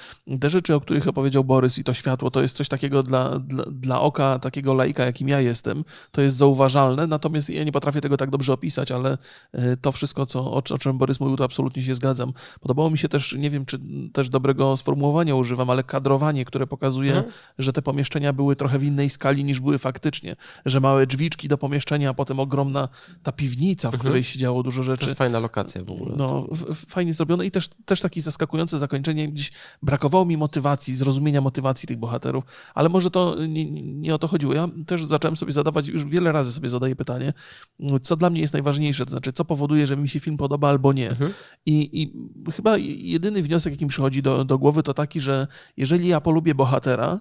Te 0.40 0.50
rzeczy, 0.50 0.74
o 0.74 0.80
których 0.80 1.08
opowiedział 1.08 1.44
Borys 1.44 1.78
i 1.78 1.84
to 1.84 1.94
światło, 1.94 2.30
to 2.30 2.42
jest 2.42 2.56
coś 2.56 2.68
takiego 2.68 3.03
dla, 3.04 3.38
dla, 3.38 3.64
dla 3.70 4.00
oka 4.00 4.38
takiego 4.38 4.74
laika, 4.74 5.04
jakim 5.04 5.28
ja 5.28 5.40
jestem, 5.40 5.84
to 6.10 6.22
jest 6.22 6.36
zauważalne, 6.36 7.06
natomiast 7.06 7.50
ja 7.50 7.64
nie 7.64 7.72
potrafię 7.72 8.00
tego 8.00 8.16
tak 8.16 8.30
dobrze 8.30 8.52
opisać, 8.52 8.92
ale 8.92 9.18
e, 9.52 9.76
to 9.76 9.92
wszystko, 9.92 10.26
co, 10.26 10.40
o, 10.40 10.62
o 10.70 10.78
czym 10.78 10.98
Borys 10.98 11.20
mówił, 11.20 11.36
to 11.36 11.44
absolutnie 11.44 11.82
się 11.82 11.94
zgadzam. 11.94 12.32
Podobało 12.60 12.90
mi 12.90 12.98
się 12.98 13.08
też, 13.08 13.32
nie 13.38 13.50
wiem, 13.50 13.66
czy 13.66 13.80
też 14.12 14.28
dobrego 14.28 14.76
sformułowania 14.76 15.34
używam, 15.34 15.70
ale 15.70 15.82
kadrowanie, 15.82 16.44
które 16.44 16.66
pokazuje, 16.66 17.14
mhm. 17.16 17.32
że 17.58 17.72
te 17.72 17.82
pomieszczenia 17.82 18.32
były 18.32 18.56
trochę 18.56 18.78
w 18.78 18.84
innej 18.84 19.10
skali 19.10 19.44
niż 19.44 19.60
były 19.60 19.78
faktycznie, 19.78 20.36
że 20.66 20.80
małe 20.80 21.06
drzwiczki 21.06 21.48
do 21.48 21.58
pomieszczenia, 21.58 22.10
a 22.10 22.14
potem 22.14 22.40
ogromna 22.40 22.88
ta 23.22 23.32
piwnica, 23.32 23.90
w 23.90 23.94
mhm. 23.94 24.00
której 24.00 24.24
się 24.24 24.38
działo 24.38 24.62
dużo 24.62 24.82
rzeczy. 24.82 25.00
To 25.00 25.06
jest 25.06 25.18
fajna 25.18 25.38
lokacja 25.38 25.84
w 25.84 25.90
ogóle. 25.90 26.14
No, 26.16 26.46
fajnie 26.74 27.12
zrobione 27.12 27.46
i 27.46 27.50
też, 27.50 27.68
też 27.84 28.00
takie 28.00 28.20
zaskakujące 28.20 28.78
zakończenie. 28.78 29.28
Gdzieś 29.28 29.52
brakowało 29.82 30.24
mi 30.24 30.36
motywacji, 30.36 30.94
zrozumienia 30.94 31.40
motywacji 31.40 31.86
tych 31.86 31.98
bohaterów, 31.98 32.44
ale 32.74 32.88
może 32.94 33.10
to 33.10 33.36
nie, 33.48 33.70
nie 33.80 34.14
o 34.14 34.18
to 34.18 34.28
chodziło. 34.28 34.54
Ja 34.54 34.68
też 34.86 35.04
zacząłem 35.04 35.36
sobie 35.36 35.52
zadawać, 35.52 35.88
już 35.88 36.04
wiele 36.04 36.32
razy 36.32 36.52
sobie 36.52 36.68
zadaję 36.68 36.96
pytanie, 36.96 37.32
co 38.02 38.16
dla 38.16 38.30
mnie 38.30 38.40
jest 38.40 38.52
najważniejsze, 38.52 39.04
to 39.04 39.10
znaczy 39.10 39.32
co 39.32 39.44
powoduje, 39.44 39.86
że 39.86 39.96
mi 39.96 40.08
się 40.08 40.20
film 40.20 40.36
podoba 40.36 40.68
albo 40.68 40.92
nie. 40.92 41.10
Mhm. 41.10 41.32
I, 41.66 42.02
I 42.02 42.12
chyba 42.52 42.76
jedyny 42.78 43.42
wniosek, 43.42 43.72
jaki 43.72 43.84
mi 43.84 43.90
przychodzi 43.90 44.22
do, 44.22 44.44
do 44.44 44.58
głowy, 44.58 44.82
to 44.82 44.94
taki, 44.94 45.20
że 45.20 45.46
jeżeli 45.76 46.08
ja 46.08 46.20
polubię 46.20 46.54
bohatera, 46.54 47.20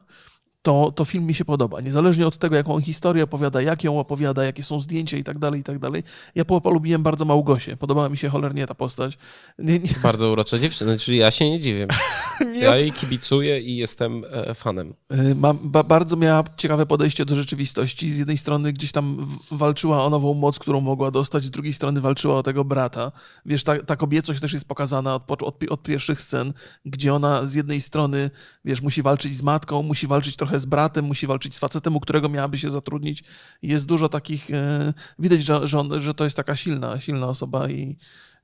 to, 0.64 0.92
to 0.96 1.06
film 1.06 1.26
mi 1.26 1.34
się 1.34 1.46
podoba. 1.46 1.82
Niezależnie 1.82 2.28
od 2.28 2.38
tego, 2.38 2.56
jaką 2.56 2.82
historię 2.82 3.24
opowiada, 3.24 3.62
jak 3.62 3.84
ją 3.84 4.00
opowiada, 4.00 4.44
jakie 4.44 4.64
są 4.64 4.80
zdjęcia 4.80 5.18
i 5.18 5.24
tak 5.24 5.40
dalej, 5.40 5.62
i 5.62 5.64
tak 5.64 5.80
dalej. 5.80 6.04
Ja 6.36 6.46
polubiłem 6.46 7.04
bardzo 7.04 7.26
Małgosię. 7.26 7.78
Podobała 7.78 8.10
mi 8.10 8.18
się 8.18 8.30
cholernie 8.30 8.68
ta 8.68 8.76
postać. 8.76 9.18
Nie, 9.60 9.80
nie. 9.80 9.90
Bardzo 10.04 10.32
urocza 10.32 10.60
dziewczyna, 10.60 10.98
czyli 10.98 11.18
ja 11.18 11.32
się 11.32 11.50
nie 11.50 11.60
dziwię. 11.60 11.88
nie 12.54 12.60
ja 12.60 12.78
jej 12.78 12.92
kibicuję 12.92 13.62
i 13.62 13.76
jestem 13.76 14.26
e, 14.32 14.54
fanem. 14.54 14.94
E, 15.10 15.36
ma, 15.36 15.54
ba, 15.54 15.84
bardzo 15.84 16.16
miała 16.16 16.44
ciekawe 16.58 16.86
podejście 16.86 17.26
do 17.26 17.36
rzeczywistości. 17.36 18.10
Z 18.10 18.18
jednej 18.18 18.38
strony 18.38 18.74
gdzieś 18.74 18.92
tam 18.92 19.28
walczyła 19.52 20.06
o 20.06 20.10
nową 20.10 20.34
moc, 20.34 20.60
którą 20.60 20.82
mogła 20.82 21.12
dostać, 21.12 21.44
z 21.44 21.52
drugiej 21.52 21.74
strony 21.74 22.02
walczyła 22.02 22.36
o 22.36 22.44
tego 22.44 22.64
brata. 22.66 23.12
Wiesz, 23.46 23.64
ta, 23.64 23.80
ta 23.80 23.96
kobiecość 23.96 24.40
też 24.40 24.54
jest 24.54 24.68
pokazana 24.68 25.16
od, 25.16 25.44
od, 25.44 25.64
od 25.70 25.84
pierwszych 25.84 26.22
scen, 26.22 26.54
gdzie 26.86 27.14
ona 27.14 27.46
z 27.46 27.54
jednej 27.54 27.82
strony, 27.82 28.30
wiesz, 28.66 28.82
musi 28.82 29.02
walczyć 29.02 29.36
z 29.36 29.42
matką, 29.42 29.84
musi 29.84 30.08
walczyć 30.08 30.36
trochę 30.36 30.53
trochę 30.54 30.60
z 30.60 30.66
bratem, 30.66 31.06
musi 31.06 31.28
walczyć 31.28 31.56
z 31.56 31.60
facetem, 31.60 31.96
u 31.96 32.00
którego 32.00 32.30
miałaby 32.30 32.58
się 32.58 32.70
zatrudnić. 32.70 33.24
Jest 33.62 33.86
dużo 33.86 34.10
takich, 34.10 34.52
e, 34.52 34.94
widać, 35.20 35.44
że, 35.44 35.68
że, 35.68 35.80
on, 35.80 36.02
że 36.02 36.14
to 36.14 36.24
jest 36.24 36.36
taka 36.36 36.56
silna, 36.56 37.00
silna 37.00 37.28
osoba 37.28 37.70
i, 37.70 37.98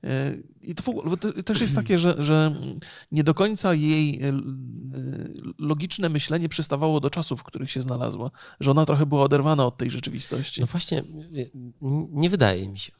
e, 0.04 0.34
i 0.62 0.74
to, 0.74 0.82
to, 1.16 1.42
też 1.42 1.60
jest 1.60 1.74
takie, 1.74 1.98
że, 1.98 2.14
że 2.18 2.54
nie 3.12 3.24
do 3.24 3.34
końca 3.34 3.74
jej 3.74 4.22
e, 4.22 4.32
logiczne 5.58 6.08
myślenie 6.08 6.48
przystawało 6.48 7.00
do 7.00 7.10
czasów, 7.10 7.40
w 7.40 7.44
których 7.44 7.70
się 7.70 7.80
znalazła, 7.80 8.30
że 8.60 8.70
ona 8.70 8.86
trochę 8.86 9.06
była 9.06 9.22
oderwana 9.22 9.66
od 9.66 9.76
tej 9.76 9.90
rzeczywistości. 9.90 10.60
No 10.60 10.66
właśnie, 10.66 11.02
nie 12.10 12.30
wydaje 12.30 12.68
mi 12.68 12.78
się. 12.78 12.92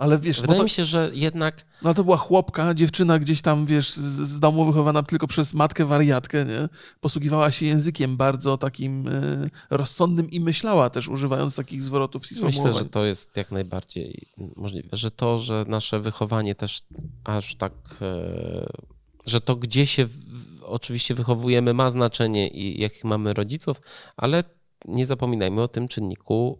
Ale 0.00 0.18
wiesz, 0.18 0.40
Wydaje 0.40 0.58
to, 0.58 0.64
mi 0.64 0.70
się, 0.70 0.84
że 0.84 1.10
jednak. 1.14 1.66
No 1.82 1.94
to 1.94 2.04
była 2.04 2.16
chłopka, 2.16 2.74
dziewczyna 2.74 3.18
gdzieś 3.18 3.42
tam, 3.42 3.66
wiesz, 3.66 3.94
z, 3.94 4.28
z 4.28 4.40
domu 4.40 4.64
wychowana 4.64 5.02
tylko 5.02 5.26
przez 5.26 5.54
matkę 5.54 5.84
wariatkę, 5.84 6.44
nie? 6.44 6.68
Posługiwała 7.00 7.50
się 7.50 7.66
językiem 7.66 8.16
bardzo 8.16 8.56
takim 8.58 9.08
y, 9.08 9.50
rozsądnym 9.70 10.30
i 10.30 10.40
myślała 10.40 10.90
też, 10.90 11.08
używając 11.08 11.56
takich 11.56 11.82
zwrotów 11.82 12.30
i 12.30 12.34
sformułowań. 12.34 12.72
Myślę, 12.72 12.82
że 12.82 12.88
to 12.88 13.04
jest 13.04 13.36
jak 13.36 13.50
najbardziej 13.50 14.26
możliwe, 14.56 14.88
że 14.92 15.10
to, 15.10 15.38
że 15.38 15.64
nasze 15.68 16.00
wychowanie 16.00 16.54
też 16.54 16.82
aż 17.24 17.54
tak. 17.54 17.72
Y, 18.02 18.90
że 19.26 19.40
to, 19.40 19.56
gdzie 19.56 19.86
się 19.86 20.06
w, 20.06 20.18
oczywiście 20.62 21.14
wychowujemy, 21.14 21.74
ma 21.74 21.90
znaczenie 21.90 22.48
i 22.48 22.80
jakich 22.80 23.04
mamy 23.04 23.34
rodziców, 23.34 23.80
ale 24.16 24.44
nie 24.88 25.06
zapominajmy 25.06 25.62
o 25.62 25.68
tym 25.68 25.88
czynniku. 25.88 26.58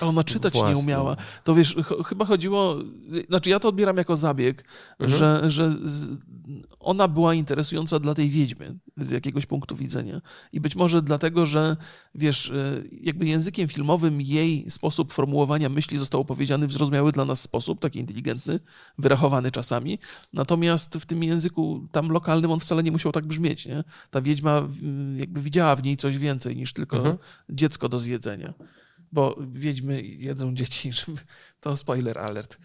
Yy, 0.00 0.08
ona 0.08 0.24
czytać 0.24 0.52
własnym. 0.52 0.74
nie 0.74 0.82
umiała. 0.82 1.16
To 1.44 1.54
wiesz, 1.54 1.74
ch 1.74 2.08
chyba 2.08 2.24
chodziło. 2.24 2.76
Znaczy, 3.28 3.50
ja 3.50 3.60
to 3.60 3.68
odbieram 3.68 3.96
jako 3.96 4.16
zabieg, 4.16 4.64
mhm. 4.98 5.18
że, 5.18 5.50
że 5.50 5.70
z, 5.70 6.18
ona 6.80 7.08
była 7.08 7.34
interesująca 7.34 7.98
dla 7.98 8.14
tej 8.14 8.30
wiedźmy 8.30 8.78
z 8.96 9.10
jakiegoś 9.10 9.46
punktu 9.46 9.76
widzenia. 9.76 10.20
I 10.52 10.60
być 10.60 10.76
może 10.76 11.02
dlatego, 11.02 11.46
że 11.46 11.76
wiesz, 12.14 12.50
e, 12.50 12.82
jakby 13.00 13.26
językiem 13.26 13.68
filmowym 13.68 14.20
jej 14.20 14.70
sposób 14.70 15.12
formułowania 15.12 15.68
myśli 15.68 15.98
został 15.98 16.20
opowiedziany 16.20 16.66
w 16.66 16.72
zrozumiały 16.72 17.12
dla 17.12 17.24
nas 17.24 17.40
sposób, 17.40 17.80
taki 17.80 17.98
inteligentny, 17.98 18.60
wyrachowany 18.98 19.50
czasami. 19.50 19.98
Natomiast 20.32 20.94
w 20.94 21.06
tym 21.06 21.22
języku 21.24 21.88
tam 21.92 22.08
lokalnym 22.08 22.50
on 22.50 22.60
wcale 22.60 22.82
nie 22.82 22.92
musiał 22.92 23.12
tak 23.12 23.26
brzmieć. 23.26 23.66
Nie? 23.66 23.84
Ta 24.10 24.20
wiedźma 24.20 24.68
jakby 25.16 25.40
widziała 25.40 25.76
w 25.76 25.82
niej 25.82 25.96
coś 25.96 26.18
więcej 26.18 26.56
niż 26.56 26.72
tylko 26.72 26.96
mhm. 26.96 27.18
Dziecko 27.50 27.88
do 27.88 27.98
zjedzenia 27.98 28.54
bo 29.12 29.36
wiedźmy 29.52 30.02
jedzą 30.02 30.54
dzieci, 30.54 30.92
żeby... 31.06 31.18
to 31.60 31.76
spoiler 31.76 32.18
alert. 32.18 32.58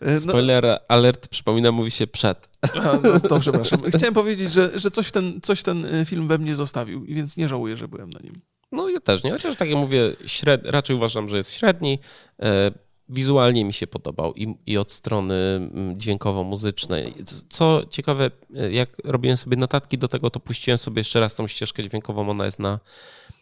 E, 0.00 0.14
no. 0.14 0.20
Spoiler 0.20 0.78
alert, 0.88 1.28
przypomina, 1.28 1.72
mówi 1.72 1.90
się 1.90 2.06
przed. 2.06 2.48
Aha, 2.62 2.98
no 3.02 3.20
to 3.20 3.40
przepraszam. 3.40 3.82
Chciałem 3.96 4.14
powiedzieć, 4.14 4.52
że, 4.52 4.78
że 4.78 4.90
coś, 4.90 5.10
ten, 5.10 5.40
coś 5.40 5.62
ten 5.62 5.84
e, 5.84 6.04
film 6.04 6.28
we 6.28 6.38
mnie 6.38 6.54
zostawił, 6.54 7.04
więc 7.04 7.36
nie 7.36 7.48
żałuję, 7.48 7.76
że 7.76 7.88
byłem 7.88 8.10
na 8.10 8.20
nim. 8.20 8.32
No 8.72 8.88
ja 8.88 9.00
też 9.00 9.22
nie, 9.22 9.30
chociaż 9.30 9.56
tak 9.56 9.68
jak 9.68 9.78
mówię, 9.78 10.16
śred... 10.26 10.60
raczej 10.64 10.96
uważam, 10.96 11.28
że 11.28 11.36
jest 11.36 11.52
średni. 11.52 11.98
E, 13.10 13.14
wizualnie 13.14 13.64
mi 13.64 13.72
się 13.72 13.86
podobał 13.86 14.34
i, 14.34 14.54
i 14.66 14.78
od 14.78 14.92
strony 14.92 15.34
mm, 15.34 16.00
dźwiękowo-muzycznej. 16.00 17.14
Co 17.48 17.82
ciekawe, 17.90 18.30
jak 18.70 18.96
robiłem 19.04 19.36
sobie 19.36 19.56
notatki 19.56 19.98
do 19.98 20.08
tego, 20.08 20.30
to 20.30 20.40
puściłem 20.40 20.78
sobie 20.78 21.00
jeszcze 21.00 21.20
raz 21.20 21.34
tą 21.34 21.46
ścieżkę 21.46 21.82
dźwiękową, 21.82 22.30
ona 22.30 22.44
jest 22.44 22.58
na, 22.58 22.80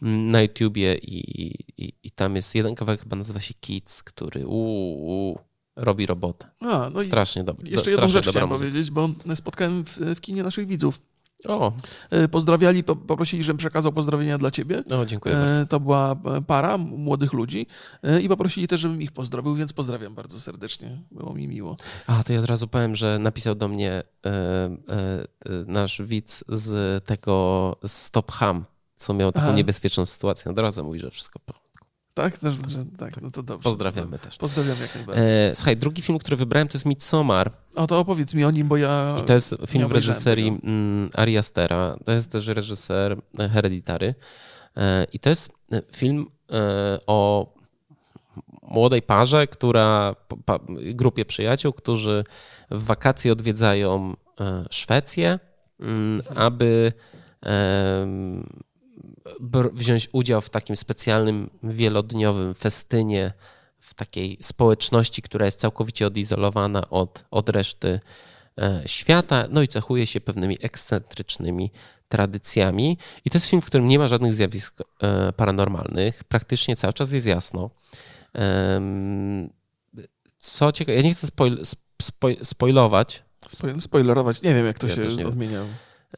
mm, 0.02 0.30
na 0.30 0.42
YouTubie 0.42 0.94
i, 0.94 1.50
i, 1.78 1.92
i 2.02 2.10
tam 2.10 2.36
jest 2.36 2.54
jeden 2.54 2.74
kawałek, 2.74 3.00
chyba 3.00 3.16
nazywa 3.16 3.40
się 3.40 3.54
Kids, 3.60 4.02
który 4.02 4.46
uu, 4.46 5.38
robi 5.76 6.06
robotę. 6.06 6.50
A, 6.60 6.90
no 6.94 7.00
strasznie 7.00 7.44
dobry. 7.44 7.70
Jeszcze 7.70 7.90
jedną 7.90 8.08
rzecz 8.08 8.28
chciałem 8.28 8.48
muzyka. 8.48 8.70
powiedzieć, 8.70 8.90
bo 8.90 9.08
spotkałem 9.34 9.84
w, 9.84 9.96
w 9.96 10.20
kinie 10.20 10.42
naszych 10.42 10.66
widzów. 10.66 11.00
O. 11.44 11.72
E, 12.10 12.28
pozdrawiali, 12.28 12.84
poprosili, 12.84 13.42
żebym 13.42 13.58
przekazał 13.58 13.92
pozdrowienia 13.92 14.38
dla 14.38 14.50
ciebie. 14.50 14.82
O, 14.90 15.06
dziękuję 15.06 15.36
e, 15.36 15.44
bardzo. 15.46 15.66
To 15.66 15.80
była 15.80 16.12
e, 16.12 16.42
para 16.42 16.78
młodych 16.78 17.32
ludzi 17.32 17.66
i 18.22 18.28
poprosili 18.28 18.68
też, 18.68 18.80
żebym 18.80 19.02
ich 19.02 19.12
pozdrowił, 19.12 19.54
więc 19.54 19.72
pozdrawiam 19.72 20.14
bardzo 20.14 20.40
serdecznie. 20.40 21.02
Było 21.10 21.34
mi 21.34 21.48
miło. 21.48 21.76
A, 22.06 22.22
to 22.24 22.32
ja 22.32 22.38
od 22.38 22.44
razu 22.44 22.68
powiem, 22.68 22.96
że 22.96 23.18
napisał 23.18 23.54
do 23.54 23.68
mnie 23.68 23.92
e, 23.92 24.30
e, 24.30 25.26
nasz 25.66 26.02
widz 26.02 26.44
z 26.48 27.04
tego 27.04 27.76
Stop 27.86 28.32
Ham, 28.32 28.64
co 28.96 29.14
miał 29.14 29.32
taką 29.32 29.46
Aha. 29.46 29.56
niebezpieczną 29.56 30.06
sytuację 30.06 30.48
na 30.48 30.54
drodze. 30.54 30.82
Mówi, 30.82 30.98
że 30.98 31.10
wszystko 31.10 31.38
tak? 32.16 32.42
No, 32.42 32.50
że, 32.50 32.84
tak, 32.98 33.22
no 33.22 33.30
to 33.30 33.42
dobrze. 33.42 33.64
Pozdrawiamy 33.64 34.18
też. 34.18 34.36
Pozdrawiam 34.36 34.76
jak 34.80 34.94
najbardziej. 34.94 35.24
E, 35.26 35.56
słuchaj, 35.56 35.76
drugi 35.76 36.02
film, 36.02 36.18
który 36.18 36.36
wybrałem, 36.36 36.68
to 36.68 36.76
jest 36.76 36.86
Midsommar. 36.86 37.52
O, 37.74 37.86
to 37.86 37.98
opowiedz 37.98 38.34
mi 38.34 38.44
o 38.44 38.50
nim, 38.50 38.68
bo 38.68 38.76
ja... 38.76 39.16
I 39.20 39.22
to 39.22 39.32
jest 39.32 39.56
film 39.66 39.88
w 39.88 39.92
reżyserii 39.92 40.48
mm, 40.48 41.10
Ari 41.14 41.38
Astera. 41.38 41.96
To 42.04 42.12
jest 42.12 42.30
też 42.30 42.46
reżyser 42.46 43.16
Hereditary. 43.52 44.14
E, 44.76 45.06
I 45.12 45.18
to 45.18 45.30
jest 45.30 45.50
e, 45.72 45.82
film 45.92 46.26
e, 46.50 46.98
o 47.06 47.52
młodej 48.62 49.02
parze, 49.02 49.46
która, 49.46 50.14
pa, 50.44 50.58
grupie 50.94 51.24
przyjaciół, 51.24 51.72
którzy 51.72 52.24
w 52.70 52.84
wakacje 52.84 53.32
odwiedzają 53.32 54.16
e, 54.40 54.64
Szwecję, 54.70 55.38
mm, 55.80 56.22
aby 56.34 56.92
wziąć 59.72 60.08
udział 60.12 60.40
w 60.40 60.50
takim 60.50 60.76
specjalnym 60.76 61.50
wielodniowym 61.62 62.54
festynie 62.54 63.32
w 63.78 63.94
takiej 63.94 64.38
społeczności, 64.40 65.22
która 65.22 65.44
jest 65.44 65.60
całkowicie 65.60 66.06
odizolowana 66.06 66.90
od, 66.90 67.24
od 67.30 67.48
reszty 67.48 68.00
e, 68.58 68.82
świata, 68.86 69.44
no 69.50 69.62
i 69.62 69.68
cechuje 69.68 70.06
się 70.06 70.20
pewnymi 70.20 70.58
ekscentrycznymi 70.60 71.70
tradycjami. 72.08 72.98
I 73.24 73.30
to 73.30 73.36
jest 73.36 73.46
film, 73.46 73.62
w 73.62 73.66
którym 73.66 73.88
nie 73.88 73.98
ma 73.98 74.08
żadnych 74.08 74.34
zjawisk 74.34 74.80
e, 75.02 75.32
paranormalnych, 75.32 76.24
praktycznie 76.24 76.76
cały 76.76 76.92
czas 76.92 77.12
jest 77.12 77.26
jasno. 77.26 77.70
Co 80.38 80.72
ciekawe, 80.72 80.96
ja 80.96 81.02
nie 81.02 81.14
chcę 81.14 81.26
spoil, 81.26 81.64
spoil, 82.02 82.36
spoilować. 82.42 83.22
Spoilerować, 83.80 84.42
nie 84.42 84.54
wiem 84.54 84.66
jak 84.66 84.78
to 84.78 84.86
ja 84.86 84.94
się 84.94 85.26
odmienia. 85.26 85.60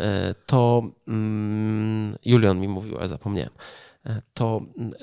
E, 0.00 0.34
to 0.46 0.82
mm, 1.08 2.18
Julian 2.24 2.60
mi 2.60 2.68
mówił, 2.68 2.98
ale 2.98 3.08
zapomniałem. 3.08 3.50
E, 4.06 4.22
to, 4.34 4.60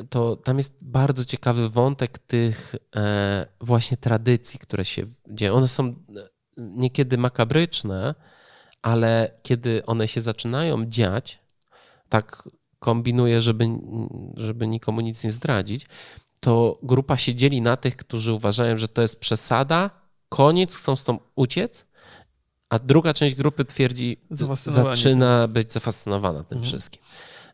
to 0.09 0.35
tam 0.35 0.57
jest 0.57 0.83
bardzo 0.83 1.25
ciekawy 1.25 1.69
wątek 1.69 2.19
tych 2.19 2.75
e, 2.95 3.45
właśnie 3.61 3.97
tradycji, 3.97 4.59
które 4.59 4.85
się 4.85 5.03
dzieją. 5.27 5.53
One 5.53 5.67
są 5.67 5.95
niekiedy 6.57 7.17
makabryczne, 7.17 8.15
ale 8.81 9.31
kiedy 9.43 9.85
one 9.85 10.07
się 10.07 10.21
zaczynają 10.21 10.85
dziać, 10.85 11.39
tak 12.09 12.49
kombinuję, 12.79 13.41
żeby, 13.41 13.69
żeby 14.33 14.67
nikomu 14.67 15.01
nic 15.01 15.23
nie 15.23 15.31
zdradzić, 15.31 15.87
to 16.39 16.79
grupa 16.83 17.17
się 17.17 17.35
dzieli 17.35 17.61
na 17.61 17.77
tych, 17.77 17.95
którzy 17.95 18.33
uważają, 18.33 18.77
że 18.77 18.87
to 18.87 19.01
jest 19.01 19.19
przesada, 19.19 19.89
koniec, 20.29 20.75
chcą 20.75 20.95
stąd 20.95 21.21
uciec, 21.35 21.85
a 22.75 22.79
druga 22.79 23.13
część 23.13 23.35
grupy 23.35 23.65
twierdzi, 23.65 24.17
zaczyna 24.29 25.47
być 25.47 25.73
zafascynowana 25.73 26.43
tym 26.43 26.57
Mhm. 26.57 26.71
wszystkim. 26.71 27.01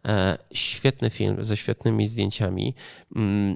E, 0.07 0.37
świetny 0.53 1.09
film 1.09 1.43
ze 1.43 1.57
świetnymi 1.57 2.07
zdjęciami. 2.07 2.75
Mm, 3.15 3.55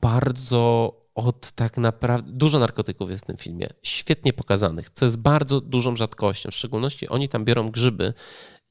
bardzo 0.00 0.94
od 1.14 1.50
tak 1.52 1.76
naprawdę. 1.78 2.32
Dużo 2.32 2.58
narkotyków 2.58 3.10
jest 3.10 3.24
w 3.24 3.26
tym 3.26 3.36
filmie. 3.36 3.68
Świetnie 3.82 4.32
pokazanych, 4.32 4.90
co 4.90 5.04
jest 5.04 5.18
bardzo 5.18 5.60
dużą 5.60 5.96
rzadkością. 5.96 6.50
W 6.50 6.54
szczególności 6.54 7.08
oni 7.08 7.28
tam 7.28 7.44
biorą 7.44 7.70
grzyby 7.70 8.14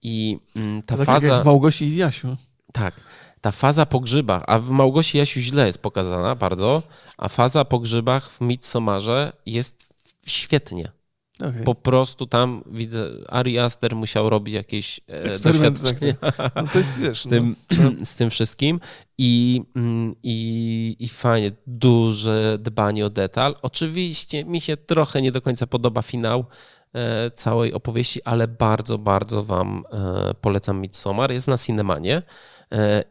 i 0.02 0.40
mm, 0.56 0.82
ta 0.84 0.98
tak 0.98 1.06
faza. 1.06 1.28
jak 1.34 1.44
w 1.44 1.46
Małgosi 1.46 1.86
i 1.86 1.96
Jasiu. 1.96 2.38
Tak. 2.74 2.94
Ta 3.42 3.52
faza 3.52 3.86
po 3.86 4.00
grzybach, 4.00 4.44
a 4.48 4.60
w 4.60 4.70
Małgosi 4.70 5.18
Jasiu 5.18 5.40
źle 5.40 5.66
jest 5.66 5.80
pokazana 5.82 6.36
bardzo, 6.36 6.84
a 7.18 7.30
faza 7.30 7.66
po 7.66 7.80
grzybach 7.80 8.32
w 8.32 8.42
Midsommarze 8.42 9.34
jest 9.46 9.88
świetnie. 10.26 10.92
Okay. 11.40 11.64
Po 11.64 11.76
prostu 11.76 12.28
tam 12.28 12.64
widzę, 12.72 13.10
Ari 13.28 13.60
Aster 13.60 13.96
musiał 13.96 14.30
robić 14.30 14.54
jakieś 14.54 15.00
e, 15.10 15.24
Eksperyment 15.24 15.82
doświadczenie 15.82 16.16
No 16.56 16.68
to 16.74 16.78
jest, 16.78 16.98
wiesz, 16.98 17.22
z 17.26 17.28
tym, 17.28 17.56
no, 17.80 17.92
z 18.06 18.16
tym 18.16 18.30
wszystkim 18.30 18.80
I, 19.18 19.62
mm, 19.76 20.16
i, 20.24 20.96
i 21.00 21.08
fajnie, 21.08 21.52
duże 21.68 22.58
dbanie 22.62 23.06
o 23.06 23.10
detal. 23.10 23.56
Oczywiście 23.62 24.46
mi 24.46 24.62
się 24.62 24.78
trochę 24.78 25.22
nie 25.22 25.32
do 25.32 25.42
końca 25.42 25.68
podoba 25.68 26.02
finał 26.02 26.46
e, 26.94 27.32
całej 27.32 27.74
opowieści, 27.74 28.24
ale 28.24 28.48
bardzo, 28.48 28.98
bardzo 28.98 29.44
wam 29.44 29.84
e, 29.92 30.34
polecam 30.42 30.82
Midsommar. 30.82 31.32
Jest 31.32 31.48
na 31.48 31.58
Cinemanie. 31.58 32.22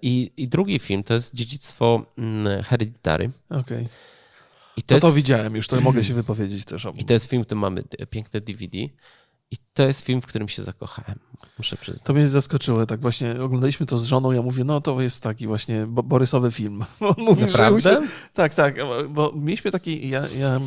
I, 0.02 0.32
I 0.36 0.48
drugi 0.48 0.78
film 0.78 1.02
to 1.02 1.14
jest 1.14 1.34
Dziedzictwo 1.34 2.06
mm, 2.18 2.62
Hereditary. 2.62 3.30
okej. 3.50 3.86
I 4.76 4.82
to, 4.82 4.86
To, 4.88 4.94
jest, 4.94 5.06
to 5.06 5.12
widziałem 5.12 5.56
już, 5.56 5.68
to 5.68 5.80
mogę 5.80 6.04
się 6.04 6.14
wypowiedzieć 6.14 6.64
też 6.64 6.86
o 6.86 6.90
I 6.96 7.04
to 7.04 7.12
jest 7.12 7.30
film, 7.30 7.44
który 7.44 7.60
mamy 7.60 7.82
d- 7.82 8.06
piękne 8.06 8.40
DVD. 8.40 8.78
To 9.76 9.82
jest 9.82 10.00
film, 10.04 10.20
w 10.20 10.26
którym 10.26 10.48
się 10.48 10.62
zakochałem, 10.62 11.18
muszę 11.58 11.76
przyznać. 11.76 12.02
To 12.04 12.14
mnie 12.14 12.28
zaskoczyło, 12.28 12.86
tak 12.86 13.00
właśnie 13.00 13.40
oglądaliśmy 13.42 13.86
to 13.86 13.98
z 13.98 14.04
żoną, 14.04 14.32
ja 14.32 14.42
mówię, 14.42 14.64
no 14.64 14.80
to 14.80 15.00
jest 15.00 15.22
taki 15.22 15.46
właśnie 15.46 15.86
bo- 15.86 16.02
Borysowy 16.02 16.50
film. 16.52 16.84
On 17.00 17.14
mówi, 17.18 17.42
Naprawdę? 17.44 17.80
się- 17.90 18.00
Tak, 18.34 18.54
tak, 18.54 18.74
bo 19.08 19.32
mieliśmy 19.36 19.70
taki, 19.70 20.08
ja, 20.08 20.22
ja, 20.38 20.60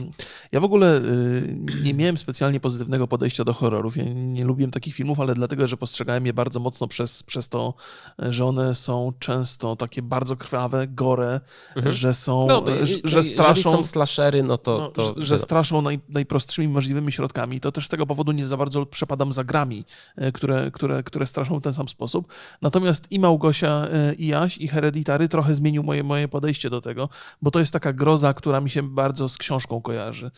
ja 0.51 0.60
w 0.60 0.64
ogóle 0.64 0.97
y, 0.97 1.55
nie 1.84 1.93
miałem 1.93 2.18
specjalnie 2.18 2.60
pozytywnego 2.60 3.07
podejścia 3.07 3.43
do 3.43 3.53
horrorów, 3.53 3.97
ja 3.97 4.03
nie 4.14 4.45
lubiłem 4.45 4.72
takich 4.72 4.95
filmów, 4.95 5.20
ale 5.20 5.34
dlatego, 5.34 5.68
że 5.68 5.78
postrzegałem 5.78 6.26
je 6.26 6.34
bardzo 6.34 6.60
mocno 6.60 6.88
przez, 6.88 7.24
przez 7.24 7.49
to, 7.49 7.74
że 8.20 8.45
one 8.45 8.76
są 8.76 9.14
często 9.20 9.76
takie 9.76 10.01
bardzo 10.01 10.36
krwawe, 10.36 10.88
gore, 10.88 11.39
Mhm. 11.76 11.95
że 11.95 12.14
są, 12.14 12.47
No, 12.47 12.64
że, 12.84 12.95
że 13.03 13.24
straszą... 13.24 13.72
są 13.72 13.84
slashery, 13.84 14.43
no 14.43 14.57
to... 14.57 14.78
No, 14.78 14.89
to 14.91 15.14
że, 15.18 15.24
że 15.24 15.38
straszą 15.38 15.82
naj, 15.82 15.99
najprostszymi 16.10 16.68
możliwymi 16.68 17.12
środkami. 17.12 17.60
To 17.60 17.72
też 17.72 17.86
z 17.86 17.89
tego 17.89 18.05
powodu 18.05 18.32
nie 18.32 18.47
za 18.47 18.57
bardzo 18.57 18.86
przepadam 19.00 19.34
za 19.34 19.43
grami, 19.43 19.86
e, 20.16 20.32
które, 20.32 20.72
które, 20.72 21.04
które 21.04 21.26
straszą 21.26 21.60
w 21.60 21.62
ten 21.62 21.74
sam 21.74 21.88
sposób. 21.88 22.34
Natomiast 22.62 23.12
i 23.12 23.20
Małgosia, 23.20 23.88
e, 23.91 24.14
i 24.14 24.28
Jaś, 24.28 24.58
i 24.58 24.68
Hereditary 24.68 25.30
trochę 25.30 25.56
zmienił 25.56 25.84
moje, 25.84 26.04
moje 26.04 26.28
podejście 26.28 26.70
do 26.70 26.82
tego, 26.82 27.10
bo 27.41 27.52
to 27.52 27.60
jest 27.60 27.74
taka 27.74 27.93
groza, 27.93 28.34
która 28.34 28.62
mi 28.62 28.70
się 28.70 28.84
bardzo 28.84 29.30
z 29.30 29.38
książką 29.38 29.82
kojarzy. 29.82 30.32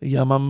Ja 0.00 0.24
mam, 0.24 0.42